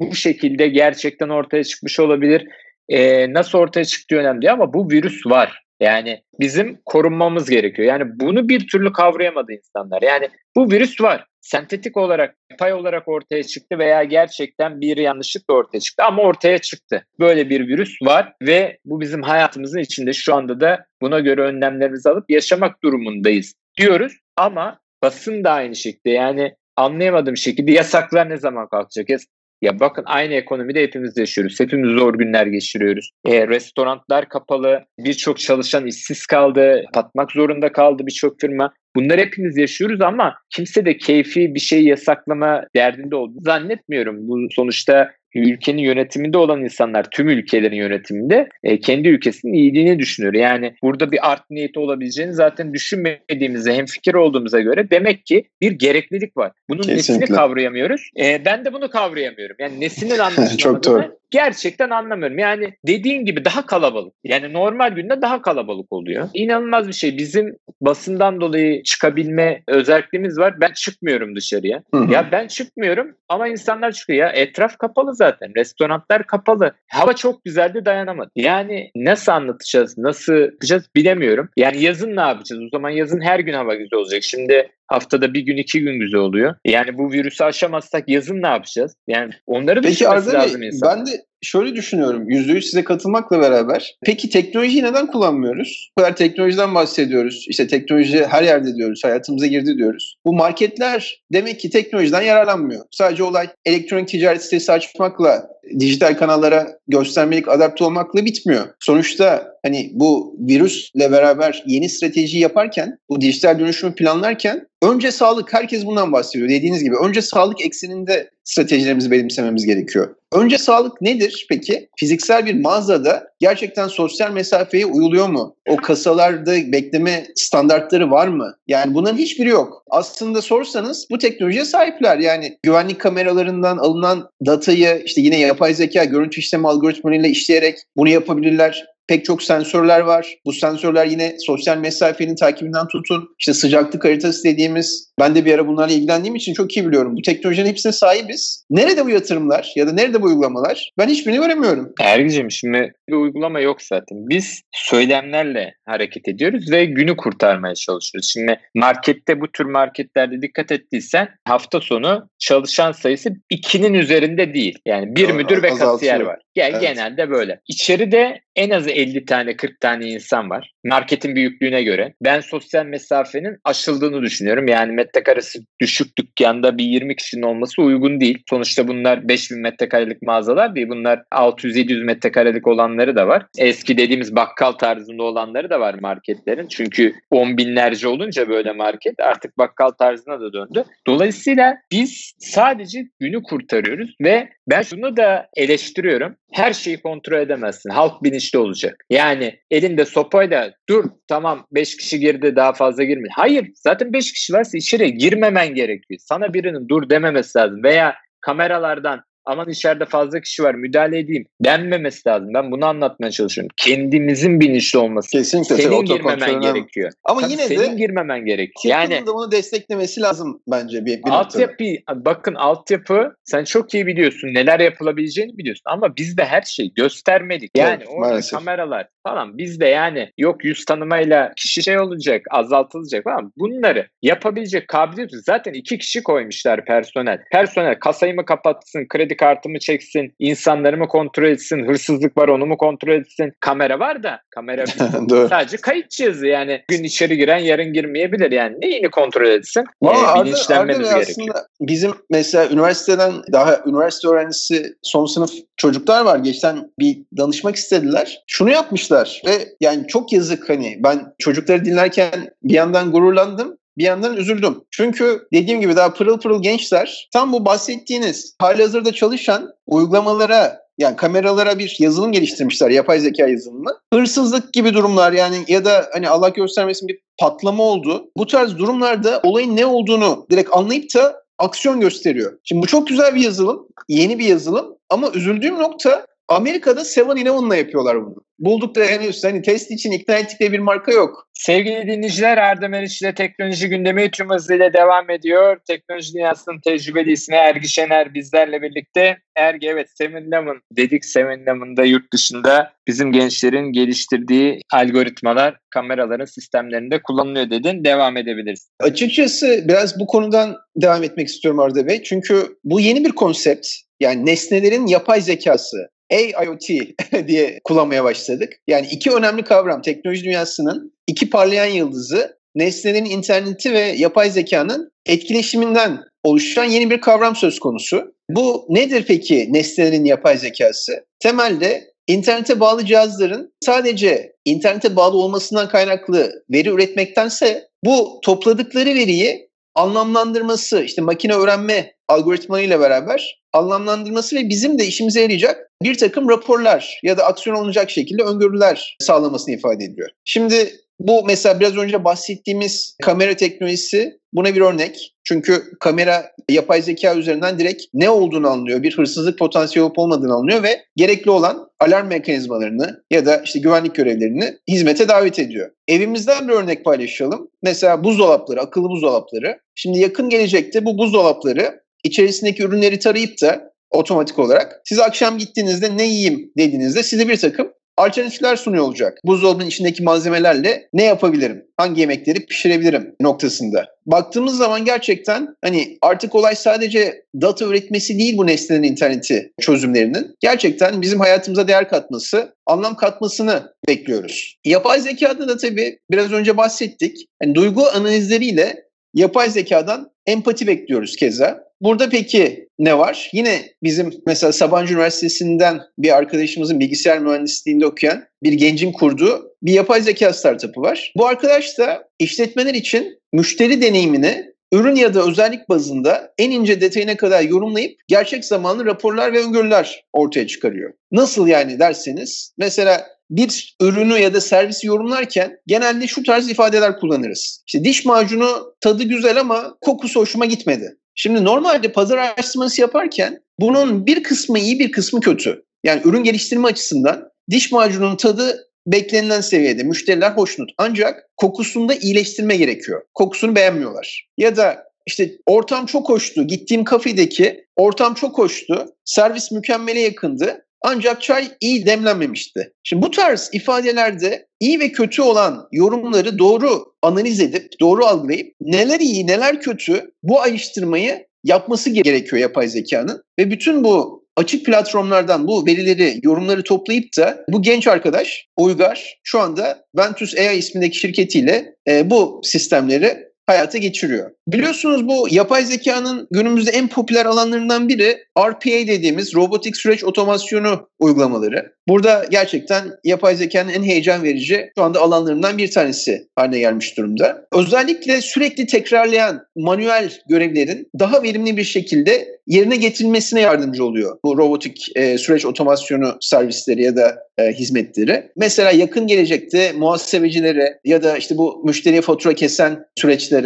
Bu 0.00 0.14
şekilde 0.14 0.68
gerçekten 0.68 1.28
ortaya 1.28 1.64
çıkmış 1.64 2.00
olabilir. 2.00 2.46
Ee, 2.88 3.32
nasıl 3.32 3.58
ortaya 3.58 3.84
çıktı 3.84 4.16
önemli 4.16 4.50
ama 4.50 4.74
bu 4.74 4.90
virüs 4.90 5.26
var. 5.26 5.62
Yani 5.80 6.22
bizim 6.40 6.80
korunmamız 6.86 7.50
gerekiyor. 7.50 7.88
Yani 7.88 8.04
bunu 8.20 8.48
bir 8.48 8.68
türlü 8.68 8.92
kavrayamadı 8.92 9.52
insanlar. 9.52 10.02
Yani 10.02 10.28
bu 10.56 10.70
virüs 10.70 11.00
var. 11.00 11.24
Sentetik 11.40 11.96
olarak, 11.96 12.36
pay 12.58 12.72
olarak 12.72 13.08
ortaya 13.08 13.42
çıktı 13.42 13.78
veya 13.78 14.04
gerçekten 14.04 14.80
bir 14.80 14.96
yanlışlıkla 14.96 15.54
ortaya 15.54 15.80
çıktı 15.80 16.04
ama 16.04 16.22
ortaya 16.22 16.58
çıktı. 16.58 17.06
Böyle 17.20 17.50
bir 17.50 17.68
virüs 17.68 18.02
var 18.02 18.32
ve 18.42 18.78
bu 18.84 19.00
bizim 19.00 19.22
hayatımızın 19.22 19.78
içinde 19.78 20.12
şu 20.12 20.34
anda 20.34 20.60
da 20.60 20.86
buna 21.02 21.20
göre 21.20 21.40
önlemlerimizi 21.40 22.10
alıp 22.10 22.30
yaşamak 22.30 22.82
durumundayız 22.82 23.54
diyoruz. 23.80 24.12
Ama 24.36 24.80
basın 25.02 25.44
da 25.44 25.52
aynı 25.52 25.76
şekilde 25.76 26.10
yani 26.10 26.54
anlayamadığım 26.76 27.36
şekilde 27.36 27.72
yasaklar 27.72 28.30
ne 28.30 28.36
zaman 28.36 28.68
kalkacak? 28.68 29.20
Ya 29.62 29.80
bakın 29.80 30.04
aynı 30.06 30.34
ekonomide 30.34 30.82
hepimiz 30.82 31.16
yaşıyoruz. 31.16 31.60
Hepimiz 31.60 31.90
zor 31.90 32.14
günler 32.14 32.46
geçiriyoruz. 32.46 33.10
E, 33.26 33.48
restoranlar 33.48 34.28
kapalı, 34.28 34.84
birçok 34.98 35.38
çalışan 35.38 35.86
işsiz 35.86 36.26
kaldı, 36.26 36.84
patmak 36.94 37.32
zorunda 37.32 37.72
kaldı 37.72 38.06
birçok 38.06 38.40
firma. 38.40 38.72
Bunları 38.96 39.20
hepimiz 39.20 39.56
yaşıyoruz 39.56 40.00
ama 40.00 40.34
kimse 40.50 40.84
de 40.84 40.96
keyfi 40.96 41.54
bir 41.54 41.60
şey 41.60 41.84
yasaklama 41.84 42.64
derdinde 42.76 43.16
olduğunu 43.16 43.40
zannetmiyorum. 43.40 44.16
Bu 44.28 44.38
sonuçta 44.50 45.10
ülkenin 45.34 45.82
yönetiminde 45.82 46.38
olan 46.38 46.64
insanlar 46.64 47.10
tüm 47.10 47.28
ülkelerin 47.28 47.76
yönetiminde 47.76 48.48
e, 48.64 48.80
kendi 48.80 49.08
ülkesinin 49.08 49.52
iyiliğini 49.52 49.98
düşünüyor. 49.98 50.34
Yani 50.34 50.74
burada 50.82 51.12
bir 51.12 51.32
art 51.32 51.50
niyeti 51.50 51.78
olabileceğini 51.78 52.32
zaten 52.34 52.74
düşünmediğimize 52.74 53.74
hem 53.74 53.86
fikir 53.86 54.14
olduğumuza 54.14 54.60
göre 54.60 54.90
demek 54.90 55.26
ki 55.26 55.44
bir 55.60 55.72
gereklilik 55.72 56.36
var. 56.36 56.52
Bunun 56.68 56.82
Kesinlikle. 56.82 57.24
nesini 57.24 57.36
kavrayamıyoruz. 57.36 58.10
E, 58.20 58.44
ben 58.44 58.64
de 58.64 58.72
bunu 58.72 58.90
kavrayamıyorum. 58.90 59.56
Yani 59.58 59.80
nesinin 59.80 60.18
anlaşılmadığını 60.18 61.17
gerçekten 61.30 61.90
anlamıyorum. 61.90 62.38
Yani 62.38 62.74
dediğin 62.86 63.24
gibi 63.24 63.44
daha 63.44 63.66
kalabalık. 63.66 64.14
Yani 64.24 64.52
normal 64.52 64.90
günde 64.90 65.22
daha 65.22 65.42
kalabalık 65.42 65.92
oluyor. 65.92 66.28
İnanılmaz 66.34 66.88
bir 66.88 66.92
şey. 66.92 67.18
Bizim 67.18 67.56
basından 67.80 68.40
dolayı 68.40 68.82
çıkabilme 68.82 69.62
özelliğimiz 69.68 70.38
var. 70.38 70.60
Ben 70.60 70.72
çıkmıyorum 70.72 71.36
dışarıya. 71.36 71.82
Hı 71.94 72.00
hı. 72.00 72.12
Ya 72.12 72.28
ben 72.32 72.46
çıkmıyorum 72.46 73.16
ama 73.28 73.48
insanlar 73.48 73.92
çıkıyor. 73.92 74.18
Ya 74.18 74.28
etraf 74.28 74.78
kapalı 74.78 75.14
zaten. 75.14 75.52
Restoranlar 75.56 76.26
kapalı. 76.26 76.72
Hava 76.88 77.12
çok 77.12 77.44
güzeldi 77.44 77.84
dayanamadı. 77.84 78.30
Yani 78.36 78.90
nasıl 78.96 79.32
anlatacağız, 79.32 79.98
nasıl 79.98 80.34
yapacağız 80.34 80.90
bilemiyorum. 80.96 81.48
Yani 81.56 81.82
yazın 81.82 82.16
ne 82.16 82.20
yapacağız? 82.20 82.62
O 82.62 82.68
zaman 82.72 82.90
yazın 82.90 83.20
her 83.20 83.38
gün 83.38 83.52
hava 83.52 83.74
güzel 83.74 83.98
olacak. 83.98 84.22
Şimdi 84.22 84.70
haftada 84.88 85.34
bir 85.34 85.40
gün 85.40 85.56
iki 85.56 85.80
gün 85.80 86.00
güzel 86.00 86.20
oluyor. 86.20 86.54
Yani 86.64 86.98
bu 86.98 87.12
virüsü 87.12 87.44
aşamazsak 87.44 88.08
yazın 88.08 88.42
ne 88.42 88.46
yapacağız? 88.46 88.96
Yani 89.06 89.32
onları 89.46 89.80
Peki 89.82 89.94
düşünmesi 89.94 90.28
Arda 90.28 90.38
lazım 90.38 90.60
Bey, 90.60 90.68
insan. 90.68 90.98
Ben 90.98 91.06
de 91.06 91.10
şöyle 91.42 91.76
düşünüyorum. 91.76 92.30
Yüzde 92.30 92.52
yüz 92.52 92.64
size 92.64 92.84
katılmakla 92.84 93.40
beraber. 93.40 93.96
Peki 94.04 94.30
teknolojiyi 94.30 94.82
neden 94.82 95.06
kullanmıyoruz? 95.06 95.90
Bu 95.98 96.02
kadar 96.02 96.16
teknolojiden 96.16 96.74
bahsediyoruz. 96.74 97.46
İşte 97.48 97.66
teknoloji 97.66 98.26
her 98.26 98.42
yerde 98.42 98.76
diyoruz. 98.76 99.00
Hayatımıza 99.04 99.46
girdi 99.46 99.76
diyoruz. 99.76 100.16
Bu 100.26 100.34
marketler 100.34 101.22
demek 101.32 101.60
ki 101.60 101.70
teknolojiden 101.70 102.22
yararlanmıyor. 102.22 102.84
Sadece 102.90 103.22
olay 103.22 103.48
elektronik 103.64 104.08
ticaret 104.08 104.42
sitesi 104.42 104.72
açmakla 104.72 105.48
dijital 105.78 106.16
kanallara 106.16 106.78
göstermelik 106.88 107.48
adapte 107.48 107.84
olmakla 107.84 108.24
bitmiyor. 108.24 108.64
Sonuçta 108.80 109.54
hani 109.64 109.90
bu 109.94 110.36
virüsle 110.48 111.12
beraber 111.12 111.62
yeni 111.66 111.88
strateji 111.88 112.38
yaparken, 112.38 112.98
bu 113.08 113.20
dijital 113.20 113.58
dönüşümü 113.58 113.94
planlarken 113.94 114.66
önce 114.82 115.10
sağlık, 115.10 115.52
herkes 115.52 115.86
bundan 115.86 116.12
bahsediyor. 116.12 116.50
Dediğiniz 116.50 116.84
gibi 116.84 116.96
önce 117.04 117.22
sağlık 117.22 117.66
ekseninde 117.66 118.30
stratejilerimizi 118.48 119.10
benimsememiz 119.10 119.66
gerekiyor. 119.66 120.14
Önce 120.32 120.58
sağlık 120.58 121.00
nedir 121.00 121.46
peki? 121.50 121.88
Fiziksel 121.96 122.46
bir 122.46 122.60
mağazada 122.60 123.28
gerçekten 123.38 123.88
sosyal 123.88 124.32
mesafeye 124.32 124.86
uyuluyor 124.86 125.28
mu? 125.28 125.56
O 125.68 125.76
kasalarda 125.76 126.72
bekleme 126.72 127.26
standartları 127.34 128.10
var 128.10 128.28
mı? 128.28 128.54
Yani 128.66 128.94
bunların 128.94 129.18
hiçbiri 129.18 129.48
yok. 129.48 129.82
Aslında 129.90 130.42
sorsanız 130.42 131.06
bu 131.10 131.18
teknolojiye 131.18 131.64
sahipler. 131.64 132.18
Yani 132.18 132.58
güvenlik 132.62 133.00
kameralarından 133.00 133.76
alınan 133.76 134.30
datayı 134.46 135.02
işte 135.04 135.20
yine 135.20 135.40
yapay 135.40 135.74
zeka 135.74 136.04
görüntü 136.04 136.40
işleme 136.40 136.68
algoritmalarıyla 136.68 137.28
işleyerek 137.28 137.78
bunu 137.96 138.08
yapabilirler 138.08 138.86
pek 139.08 139.24
çok 139.24 139.42
sensörler 139.42 140.00
var. 140.00 140.36
Bu 140.44 140.52
sensörler 140.52 141.06
yine 141.06 141.36
sosyal 141.38 141.78
mesafenin 141.78 142.34
takibinden 142.34 142.86
tutun. 142.86 143.28
İşte 143.38 143.54
sıcaklık 143.54 144.04
haritası 144.04 144.44
dediğimiz 144.44 145.12
ben 145.20 145.34
de 145.34 145.44
bir 145.44 145.54
ara 145.54 145.66
bunlarla 145.66 145.92
ilgilendiğim 145.92 146.34
için 146.34 146.54
çok 146.54 146.76
iyi 146.76 146.86
biliyorum. 146.86 147.16
Bu 147.16 147.22
teknolojinin 147.22 147.68
hepsine 147.68 147.92
sahibiz. 147.92 148.64
Nerede 148.70 149.04
bu 149.04 149.10
yatırımlar 149.10 149.72
ya 149.76 149.86
da 149.86 149.92
nerede 149.92 150.22
bu 150.22 150.26
uygulamalar? 150.26 150.90
Ben 150.98 151.08
hiçbirini 151.08 151.40
göremiyorum. 151.40 151.92
Ergicim 152.00 152.50
şimdi 152.50 152.92
bir 153.08 153.14
uygulama 153.14 153.60
yok 153.60 153.82
zaten. 153.82 154.18
Biz 154.28 154.62
söylemlerle 154.72 155.74
hareket 155.86 156.28
ediyoruz 156.28 156.70
ve 156.70 156.84
günü 156.84 157.16
kurtarmaya 157.16 157.74
çalışıyoruz. 157.74 158.30
Şimdi 158.32 158.60
markette 158.74 159.40
bu 159.40 159.52
tür 159.52 159.64
marketlerde 159.64 160.42
dikkat 160.42 160.72
ettiysen 160.72 161.28
hafta 161.44 161.80
sonu 161.80 162.28
çalışan 162.38 162.92
sayısı 162.92 163.30
ikinin 163.50 163.94
üzerinde 163.94 164.54
değil. 164.54 164.78
Yani 164.86 165.16
bir 165.16 165.30
müdür 165.30 165.62
ve 165.62 165.68
kasiyer 165.68 166.20
var. 166.20 166.38
Gel 166.58 166.70
evet. 166.70 166.82
genelde 166.82 167.30
böyle. 167.30 167.60
İçeride 167.68 168.40
en 168.56 168.70
az 168.70 168.88
50 168.88 169.24
tane 169.24 169.56
40 169.56 169.80
tane 169.80 170.06
insan 170.06 170.50
var. 170.50 170.72
Marketin 170.84 171.34
büyüklüğüne 171.34 171.82
göre. 171.82 172.14
Ben 172.24 172.40
sosyal 172.40 172.86
mesafenin 172.86 173.56
aşıldığını 173.64 174.22
düşünüyorum. 174.22 174.68
Yani 174.68 174.92
metrekaresi 174.92 175.58
düşük 175.80 176.18
dükkanda 176.18 176.78
bir 176.78 176.84
20 176.84 177.16
kişinin 177.16 177.42
olması 177.42 177.82
uygun 177.82 178.20
değil. 178.20 178.42
Sonuçta 178.50 178.88
bunlar 178.88 179.28
5000 179.28 179.60
metrekarelik 179.60 180.22
mağazalar 180.22 180.74
değil. 180.74 180.88
Bunlar 180.88 181.22
600-700 181.32 182.04
metrekarelik 182.04 182.66
olanları 182.66 183.16
da 183.16 183.28
var. 183.28 183.46
Eski 183.58 183.98
dediğimiz 183.98 184.36
bakkal 184.36 184.72
tarzında 184.72 185.22
olanları 185.22 185.70
da 185.70 185.80
var 185.80 185.94
marketlerin. 186.00 186.68
Çünkü 186.68 187.14
10 187.30 187.58
binlerce 187.58 188.08
olunca 188.08 188.48
böyle 188.48 188.72
market 188.72 189.20
artık 189.20 189.58
bakkal 189.58 189.90
tarzına 189.90 190.40
da 190.40 190.52
döndü. 190.52 190.84
Dolayısıyla 191.06 191.76
biz 191.92 192.32
sadece 192.38 193.08
günü 193.20 193.42
kurtarıyoruz 193.42 194.14
ve 194.20 194.48
ben 194.70 194.82
şunu 194.82 195.16
da 195.16 195.48
eleştiriyorum. 195.56 196.36
Her 196.52 196.72
şeyi 196.72 197.00
kontrol 197.02 197.38
edemezsin. 197.38 197.90
Halk 197.90 198.22
bilinçli 198.22 198.58
olacak. 198.58 199.04
Yani 199.10 199.58
elinde 199.70 200.04
sopayla 200.04 200.72
dur 200.88 201.04
tamam 201.28 201.66
5 201.72 201.96
kişi 201.96 202.20
girdi 202.20 202.56
daha 202.56 202.72
fazla 202.72 203.04
girme. 203.04 203.28
Hayır 203.36 203.70
zaten 203.74 204.12
5 204.12 204.32
kişi 204.32 204.52
varsa 204.52 204.78
içeri 204.78 205.14
girmemen 205.14 205.74
gerekiyor. 205.74 206.20
Sana 206.22 206.54
birinin 206.54 206.88
dur 206.88 207.10
dememesi 207.10 207.58
lazım 207.58 207.82
veya 207.82 208.14
kameralardan 208.40 209.20
aman 209.48 209.68
içeride 209.68 210.04
fazla 210.04 210.40
kişi 210.40 210.62
var 210.62 210.74
müdahale 210.74 211.18
edeyim 211.18 211.46
denmemesi 211.64 212.28
lazım. 212.28 212.54
Ben 212.54 212.70
bunu 212.70 212.86
anlatmaya 212.86 213.30
çalışıyorum. 213.30 213.74
Kendimizin 213.76 214.60
bilinçli 214.60 214.98
olması. 214.98 215.30
Kesinlikle. 215.30 215.76
Senin 215.76 216.04
girmemen 216.04 216.60
gerekiyor. 216.60 217.12
Ama 217.24 217.40
Tabii 217.40 217.52
yine 217.52 217.62
senin 217.62 217.92
de 217.92 217.94
girmemen 217.94 218.44
gerekiyor. 218.44 218.94
Yani 218.94 219.26
da 219.26 219.34
bunu 219.34 219.52
desteklemesi 219.52 220.20
lazım 220.20 220.60
bence 220.70 221.04
bir, 221.04 221.22
bir 221.24 221.30
altyapı 221.30 221.84
bakın 222.14 222.54
altyapı 222.54 223.36
sen 223.44 223.64
çok 223.64 223.94
iyi 223.94 224.06
biliyorsun 224.06 224.48
neler 224.48 224.80
yapılabileceğini 224.80 225.58
biliyorsun 225.58 225.84
ama 225.86 226.16
biz 226.16 226.38
de 226.38 226.44
her 226.44 226.62
şeyi 226.62 226.94
göstermedik. 226.94 227.70
Yani 227.76 227.96
evet, 227.98 228.08
orada 228.10 228.28
maalesef. 228.28 228.58
kameralar 228.58 229.08
falan 229.26 229.58
biz 229.58 229.80
de 229.80 229.86
yani 229.86 230.30
yok 230.38 230.64
yüz 230.64 230.84
tanımayla 230.84 231.52
kişi 231.56 231.82
şey 231.82 231.98
olacak 231.98 232.42
azaltılacak 232.50 233.24
falan 233.24 233.52
bunları 233.56 234.08
yapabilecek 234.22 234.88
kabiliyet 234.88 235.30
zaten 235.32 235.72
iki 235.72 235.98
kişi 235.98 236.22
koymuşlar 236.22 236.84
personel. 236.84 237.38
Personel 237.52 237.98
kasayı 237.98 238.34
mı 238.34 238.44
kapatsın 238.44 239.08
kredi 239.08 239.36
kartımı 239.38 239.78
çeksin, 239.78 240.34
insanları 240.38 240.96
mı 240.96 241.08
kontrol 241.08 241.44
etsin, 241.44 241.86
hırsızlık 241.86 242.36
var 242.36 242.48
onu 242.48 242.66
mu 242.66 242.76
kontrol 242.76 243.12
etsin. 243.12 243.52
Kamera 243.60 243.98
var 243.98 244.22
da 244.22 244.40
kamera 244.50 244.86
sadece 245.48 245.76
kayıt 245.76 246.10
cihazı 246.10 246.46
yani 246.46 246.84
gün 246.88 247.04
içeri 247.04 247.36
giren 247.36 247.58
yarın 247.58 247.92
girmeyebilir 247.92 248.52
yani 248.52 248.76
neyini 248.80 249.10
kontrol 249.10 249.46
etsin? 249.46 249.84
Valla 250.02 250.40
ee, 250.40 250.44
bilinçlenmemiz 250.44 251.08
Arda 251.08 251.18
gerekiyor. 251.18 251.48
Aslında 251.54 251.66
bizim 251.80 252.12
mesela 252.30 252.68
üniversiteden 252.68 253.32
daha 253.52 253.80
üniversite 253.86 254.28
öğrencisi 254.28 254.96
son 255.02 255.26
sınıf 255.26 255.50
çocuklar 255.76 256.24
var. 256.24 256.38
Geçten 256.38 256.90
bir 256.98 257.18
danışmak 257.36 257.76
istediler. 257.76 258.42
Şunu 258.46 258.70
yapmışlar 258.70 259.42
ve 259.46 259.52
yani 259.80 260.06
çok 260.06 260.32
yazık 260.32 260.68
hani 260.68 260.96
ben 260.98 261.34
çocukları 261.38 261.84
dinlerken 261.84 262.50
bir 262.62 262.74
yandan 262.74 263.12
gururlandım 263.12 263.77
bir 263.98 264.04
yandan 264.04 264.36
üzüldüm. 264.36 264.80
Çünkü 264.90 265.48
dediğim 265.52 265.80
gibi 265.80 265.96
daha 265.96 266.12
pırıl 266.12 266.40
pırıl 266.40 266.62
gençler 266.62 267.28
tam 267.32 267.52
bu 267.52 267.64
bahsettiğiniz 267.64 268.54
halihazırda 268.60 269.12
çalışan 269.12 269.72
uygulamalara 269.86 270.88
yani 270.98 271.16
kameralara 271.16 271.78
bir 271.78 271.96
yazılım 272.00 272.32
geliştirmişler 272.32 272.90
yapay 272.90 273.20
zeka 273.20 273.46
yazılımı. 273.46 273.90
Hırsızlık 274.14 274.72
gibi 274.72 274.94
durumlar 274.94 275.32
yani 275.32 275.56
ya 275.68 275.84
da 275.84 276.08
hani 276.12 276.28
Allah 276.28 276.48
göstermesin 276.48 277.08
bir 277.08 277.18
patlama 277.38 277.82
oldu. 277.82 278.30
Bu 278.36 278.46
tarz 278.46 278.78
durumlarda 278.78 279.40
olayın 279.42 279.76
ne 279.76 279.86
olduğunu 279.86 280.46
direkt 280.50 280.70
anlayıp 280.72 281.14
da 281.14 281.42
aksiyon 281.58 282.00
gösteriyor. 282.00 282.58
Şimdi 282.64 282.82
bu 282.82 282.86
çok 282.86 283.08
güzel 283.08 283.34
bir 283.34 283.40
yazılım, 283.40 283.88
yeni 284.08 284.38
bir 284.38 284.44
yazılım 284.44 284.96
ama 285.10 285.30
üzüldüğüm 285.34 285.78
nokta 285.78 286.26
Amerika'da 286.48 287.00
7-Eleven'la 287.00 287.76
yapıyorlar 287.76 288.26
bunu. 288.26 288.36
Bulduk 288.58 288.96
da 288.96 289.04
henüz 289.04 289.44
hani 289.44 289.62
test 289.62 289.90
için 289.90 290.12
ikna 290.12 290.34
ettikleri 290.34 290.72
bir 290.72 290.78
marka 290.78 291.12
yok. 291.12 291.48
Sevgili 291.52 292.06
dinleyiciler 292.06 292.56
Erdem 292.58 292.94
Eriç 292.94 293.22
ile 293.22 293.34
teknoloji 293.34 293.88
gündemi 293.88 294.30
tüm 294.30 294.50
hızıyla 294.50 294.92
devam 294.92 295.30
ediyor. 295.30 295.76
Teknoloji 295.86 296.34
dünyasının 296.34 296.80
tecrübeli 296.84 297.32
ismi 297.32 297.54
Ergi 297.54 297.88
Şener 297.88 298.34
bizlerle 298.34 298.82
birlikte. 298.82 299.38
Ergi 299.56 299.88
evet 299.88 300.08
7-Eleven 300.20 300.80
dedik 300.96 301.22
7-Eleven'da 301.22 302.04
yurt 302.04 302.32
dışında 302.32 302.92
bizim 303.08 303.32
gençlerin 303.32 303.92
geliştirdiği 303.92 304.80
algoritmalar 304.92 305.76
kameraların 305.90 306.44
sistemlerinde 306.44 307.22
kullanılıyor 307.22 307.70
dedin. 307.70 308.04
Devam 308.04 308.36
edebiliriz. 308.36 308.88
Açıkçası 309.00 309.84
biraz 309.88 310.20
bu 310.20 310.26
konudan 310.26 310.76
devam 310.96 311.22
etmek 311.22 311.48
istiyorum 311.48 311.80
Arda 311.80 312.06
Bey. 312.06 312.22
Çünkü 312.22 312.76
bu 312.84 313.00
yeni 313.00 313.24
bir 313.24 313.32
konsept. 313.32 313.86
Yani 314.20 314.46
nesnelerin 314.46 315.06
yapay 315.06 315.40
zekası. 315.40 315.96
AIoT 316.32 316.88
diye 317.48 317.80
kullanmaya 317.84 318.24
başladık. 318.24 318.80
Yani 318.88 319.06
iki 319.10 319.30
önemli 319.30 319.62
kavram 319.62 320.02
teknoloji 320.02 320.44
dünyasının 320.44 321.12
iki 321.26 321.50
parlayan 321.50 321.86
yıldızı 321.86 322.58
nesnelerin 322.74 323.24
interneti 323.24 323.92
ve 323.92 324.00
yapay 324.00 324.50
zekanın 324.50 325.12
etkileşiminden 325.26 326.20
oluşan 326.44 326.84
yeni 326.84 327.10
bir 327.10 327.20
kavram 327.20 327.56
söz 327.56 327.78
konusu. 327.78 328.34
Bu 328.50 328.86
nedir 328.88 329.24
peki 329.28 329.72
nesnelerin 329.72 330.24
yapay 330.24 330.58
zekası? 330.58 331.24
Temelde 331.40 332.12
internete 332.26 332.80
bağlı 332.80 333.04
cihazların 333.06 333.72
sadece 333.80 334.52
internete 334.64 335.16
bağlı 335.16 335.36
olmasından 335.36 335.88
kaynaklı 335.88 336.64
veri 336.70 336.88
üretmektense 336.88 337.88
bu 338.04 338.40
topladıkları 338.42 339.14
veriyi 339.14 339.67
anlamlandırması, 339.98 341.02
işte 341.02 341.22
makine 341.22 341.54
öğrenme 341.54 342.14
algoritmalarıyla 342.28 343.00
beraber 343.00 343.60
anlamlandırması 343.72 344.56
ve 344.56 344.68
bizim 344.68 344.98
de 344.98 345.06
işimize 345.06 345.40
yarayacak 345.40 345.90
bir 346.02 346.18
takım 346.18 346.48
raporlar 346.48 347.20
ya 347.22 347.38
da 347.38 347.44
aksiyon 347.44 347.76
alınacak 347.76 348.10
şekilde 348.10 348.42
öngörüler 348.42 349.16
sağlamasını 349.20 349.74
ifade 349.74 350.04
ediyor. 350.04 350.28
Şimdi 350.44 351.00
bu 351.18 351.44
mesela 351.46 351.80
biraz 351.80 351.96
önce 351.96 352.24
bahsettiğimiz 352.24 353.16
kamera 353.22 353.56
teknolojisi 353.56 354.38
buna 354.52 354.74
bir 354.74 354.80
örnek. 354.80 355.34
Çünkü 355.44 355.82
kamera 356.00 356.52
yapay 356.70 357.02
zeka 357.02 357.34
üzerinden 357.34 357.78
direkt 357.78 358.02
ne 358.14 358.30
olduğunu 358.30 358.68
anlıyor, 358.68 359.02
bir 359.02 359.16
hırsızlık 359.16 359.58
potansiyeli 359.58 360.06
olup 360.06 360.18
olmadığını 360.18 360.54
anlıyor 360.54 360.82
ve 360.82 361.04
gerekli 361.16 361.50
olan 361.50 361.88
alarm 362.00 362.28
mekanizmalarını 362.28 363.24
ya 363.30 363.46
da 363.46 363.62
işte 363.64 363.78
güvenlik 363.78 364.14
görevlerini 364.14 364.74
hizmete 364.88 365.28
davet 365.28 365.58
ediyor. 365.58 365.90
Evimizden 366.08 366.68
bir 366.68 366.72
örnek 366.72 367.04
paylaşalım. 367.04 367.70
Mesela 367.82 368.24
buzdolapları, 368.24 368.80
akıllı 368.80 369.08
buzdolapları. 369.08 369.78
Şimdi 369.94 370.18
yakın 370.18 370.48
gelecekte 370.48 371.04
bu 371.04 371.18
buzdolapları 371.18 372.00
içerisindeki 372.24 372.82
ürünleri 372.82 373.18
tarayıp 373.18 373.62
da 373.62 373.92
otomatik 374.10 374.58
olarak. 374.58 375.00
Siz 375.04 375.18
akşam 375.18 375.58
gittiğinizde 375.58 376.16
ne 376.16 376.24
yiyeyim 376.24 376.72
dediğinizde 376.78 377.22
size 377.22 377.48
bir 377.48 377.56
takım 377.56 377.92
alternatifler 378.18 378.76
sunuyor 378.76 379.04
olacak. 379.04 379.38
Buzdolabının 379.44 379.86
içindeki 379.86 380.22
malzemelerle 380.22 381.08
ne 381.12 381.24
yapabilirim? 381.24 381.84
Hangi 381.96 382.20
yemekleri 382.20 382.66
pişirebilirim 382.66 383.34
noktasında. 383.40 384.06
Baktığımız 384.26 384.76
zaman 384.76 385.04
gerçekten 385.04 385.76
hani 385.84 386.18
artık 386.22 386.54
olay 386.54 386.74
sadece 386.74 387.42
data 387.60 387.84
üretmesi 387.84 388.38
değil 388.38 388.58
bu 388.58 388.66
nesnenin 388.66 389.02
interneti 389.02 389.72
çözümlerinin. 389.80 390.54
Gerçekten 390.60 391.22
bizim 391.22 391.40
hayatımıza 391.40 391.88
değer 391.88 392.08
katması, 392.08 392.74
anlam 392.86 393.16
katmasını 393.16 393.92
bekliyoruz. 394.08 394.76
Yapay 394.84 395.20
zekada 395.20 395.68
da 395.68 395.76
tabii 395.76 396.18
biraz 396.30 396.52
önce 396.52 396.76
bahsettik. 396.76 397.36
Yani 397.62 397.74
duygu 397.74 398.06
analizleriyle 398.06 399.04
yapay 399.34 399.70
zekadan 399.70 400.30
empati 400.46 400.86
bekliyoruz 400.86 401.36
keza. 401.36 401.87
Burada 402.00 402.28
peki 402.28 402.88
ne 402.98 403.18
var? 403.18 403.50
Yine 403.52 403.92
bizim 404.02 404.30
mesela 404.46 404.72
Sabancı 404.72 405.14
Üniversitesi'nden 405.14 406.00
bir 406.18 406.36
arkadaşımızın 406.36 407.00
bilgisayar 407.00 407.38
mühendisliğinde 407.38 408.06
okuyan 408.06 408.44
bir 408.62 408.72
gencin 408.72 409.12
kurduğu 409.12 409.72
bir 409.82 409.92
yapay 409.92 410.22
zeka 410.22 410.52
startup'ı 410.52 411.00
var. 411.00 411.32
Bu 411.36 411.46
arkadaş 411.46 411.98
da 411.98 412.28
işletmeler 412.38 412.94
için 412.94 413.38
müşteri 413.52 414.02
deneyimini 414.02 414.64
ürün 414.92 415.14
ya 415.14 415.34
da 415.34 415.46
özellik 415.48 415.88
bazında 415.88 416.52
en 416.58 416.70
ince 416.70 417.00
detayına 417.00 417.36
kadar 417.36 417.62
yorumlayıp 417.62 418.20
gerçek 418.28 418.64
zamanlı 418.64 419.06
raporlar 419.06 419.52
ve 419.52 419.60
öngörüler 419.60 420.24
ortaya 420.32 420.66
çıkarıyor. 420.66 421.12
Nasıl 421.32 421.66
yani 421.66 421.98
derseniz 421.98 422.72
mesela 422.78 423.26
bir 423.50 423.96
ürünü 424.00 424.38
ya 424.38 424.54
da 424.54 424.60
servisi 424.60 425.06
yorumlarken 425.06 425.78
genelde 425.86 426.26
şu 426.26 426.42
tarz 426.42 426.70
ifadeler 426.70 427.18
kullanırız. 427.18 427.82
İşte 427.86 428.04
diş 428.04 428.24
macunu 428.24 428.94
tadı 429.00 429.22
güzel 429.22 429.60
ama 429.60 429.96
kokusu 430.00 430.40
hoşuma 430.40 430.66
gitmedi. 430.66 431.16
Şimdi 431.40 431.64
normalde 431.64 432.12
pazar 432.12 432.38
araştırması 432.38 433.00
yaparken 433.00 433.60
bunun 433.80 434.26
bir 434.26 434.42
kısmı 434.42 434.78
iyi 434.78 434.98
bir 434.98 435.12
kısmı 435.12 435.40
kötü. 435.40 435.84
Yani 436.04 436.20
ürün 436.24 436.44
geliştirme 436.44 436.88
açısından 436.88 437.50
diş 437.70 437.92
macunun 437.92 438.36
tadı 438.36 438.88
beklenilen 439.06 439.60
seviyede. 439.60 440.02
Müşteriler 440.02 440.50
hoşnut. 440.50 440.90
Ancak 440.98 441.48
kokusunda 441.56 442.14
iyileştirme 442.14 442.76
gerekiyor. 442.76 443.22
Kokusunu 443.34 443.76
beğenmiyorlar. 443.76 444.48
Ya 444.58 444.76
da 444.76 445.04
işte 445.26 445.52
ortam 445.66 446.06
çok 446.06 446.28
hoştu. 446.28 446.66
Gittiğim 446.66 447.04
kafedeki 447.04 447.84
ortam 447.96 448.34
çok 448.34 448.58
hoştu. 448.58 449.06
Servis 449.24 449.72
mükemmele 449.72 450.20
yakındı. 450.20 450.86
Ancak 451.02 451.42
çay 451.42 451.68
iyi 451.80 452.06
demlenmemişti. 452.06 452.92
Şimdi 453.02 453.22
bu 453.22 453.30
tarz 453.30 453.70
ifadelerde 453.72 454.66
iyi 454.80 455.00
ve 455.00 455.12
kötü 455.12 455.42
olan 455.42 455.88
yorumları 455.92 456.58
doğru 456.58 457.04
analiz 457.22 457.60
edip, 457.60 458.00
doğru 458.00 458.24
algılayıp 458.24 458.74
neler 458.80 459.20
iyi, 459.20 459.46
neler 459.46 459.80
kötü 459.80 460.30
bu 460.42 460.60
ayrıştırmayı 460.60 461.46
yapması 461.64 462.10
gerekiyor 462.10 462.62
yapay 462.62 462.88
zekanın. 462.88 463.42
Ve 463.58 463.70
bütün 463.70 464.04
bu 464.04 464.44
açık 464.56 464.86
platformlardan 464.86 465.68
bu 465.68 465.86
verileri, 465.86 466.40
yorumları 466.42 466.82
toplayıp 466.82 467.36
da 467.38 467.64
bu 467.68 467.82
genç 467.82 468.06
arkadaş 468.06 468.66
Uygar 468.76 469.38
şu 469.42 469.60
anda 469.60 470.04
Ventus 470.18 470.54
AI 470.54 470.78
ismindeki 470.78 471.18
şirketiyle 471.18 471.94
e, 472.08 472.30
bu 472.30 472.60
sistemleri 472.64 473.47
hayata 473.68 473.98
geçiriyor. 473.98 474.50
Biliyorsunuz 474.68 475.28
bu 475.28 475.46
yapay 475.50 475.84
zekanın 475.84 476.48
günümüzde 476.50 476.90
en 476.90 477.08
popüler 477.08 477.46
alanlarından 477.46 478.08
biri 478.08 478.38
RPA 478.58 479.06
dediğimiz 479.06 479.54
robotik 479.54 479.96
süreç 479.96 480.24
otomasyonu 480.24 481.08
uygulamaları. 481.18 481.92
Burada 482.08 482.44
gerçekten 482.50 483.04
yapay 483.24 483.56
zekanın 483.56 483.88
en 483.88 484.02
heyecan 484.02 484.42
verici 484.42 484.90
şu 484.98 485.04
anda 485.04 485.20
alanlarından 485.20 485.78
bir 485.78 485.90
tanesi 485.90 486.48
haline 486.56 486.78
gelmiş 486.78 487.16
durumda. 487.16 487.66
Özellikle 487.72 488.40
sürekli 488.40 488.86
tekrarlayan 488.86 489.60
manuel 489.76 490.32
görevlerin 490.48 491.08
daha 491.18 491.42
verimli 491.42 491.76
bir 491.76 491.84
şekilde 491.84 492.58
yerine 492.66 492.96
getirilmesine 492.96 493.60
yardımcı 493.60 494.04
oluyor 494.04 494.38
bu 494.44 494.58
robotik 494.58 495.06
e, 495.16 495.38
süreç 495.38 495.66
otomasyonu 495.66 496.36
servisleri 496.40 497.02
ya 497.02 497.16
da 497.16 497.38
e, 497.58 497.72
hizmetleri. 497.72 498.50
Mesela 498.56 498.90
yakın 498.90 499.26
gelecekte 499.26 499.92
muhasebecilere 499.92 501.00
ya 501.04 501.22
da 501.22 501.36
işte 501.36 501.56
bu 501.56 501.82
müşteriye 501.84 502.20
fatura 502.20 502.54
kesen 502.54 503.04
süreçlere 503.18 503.57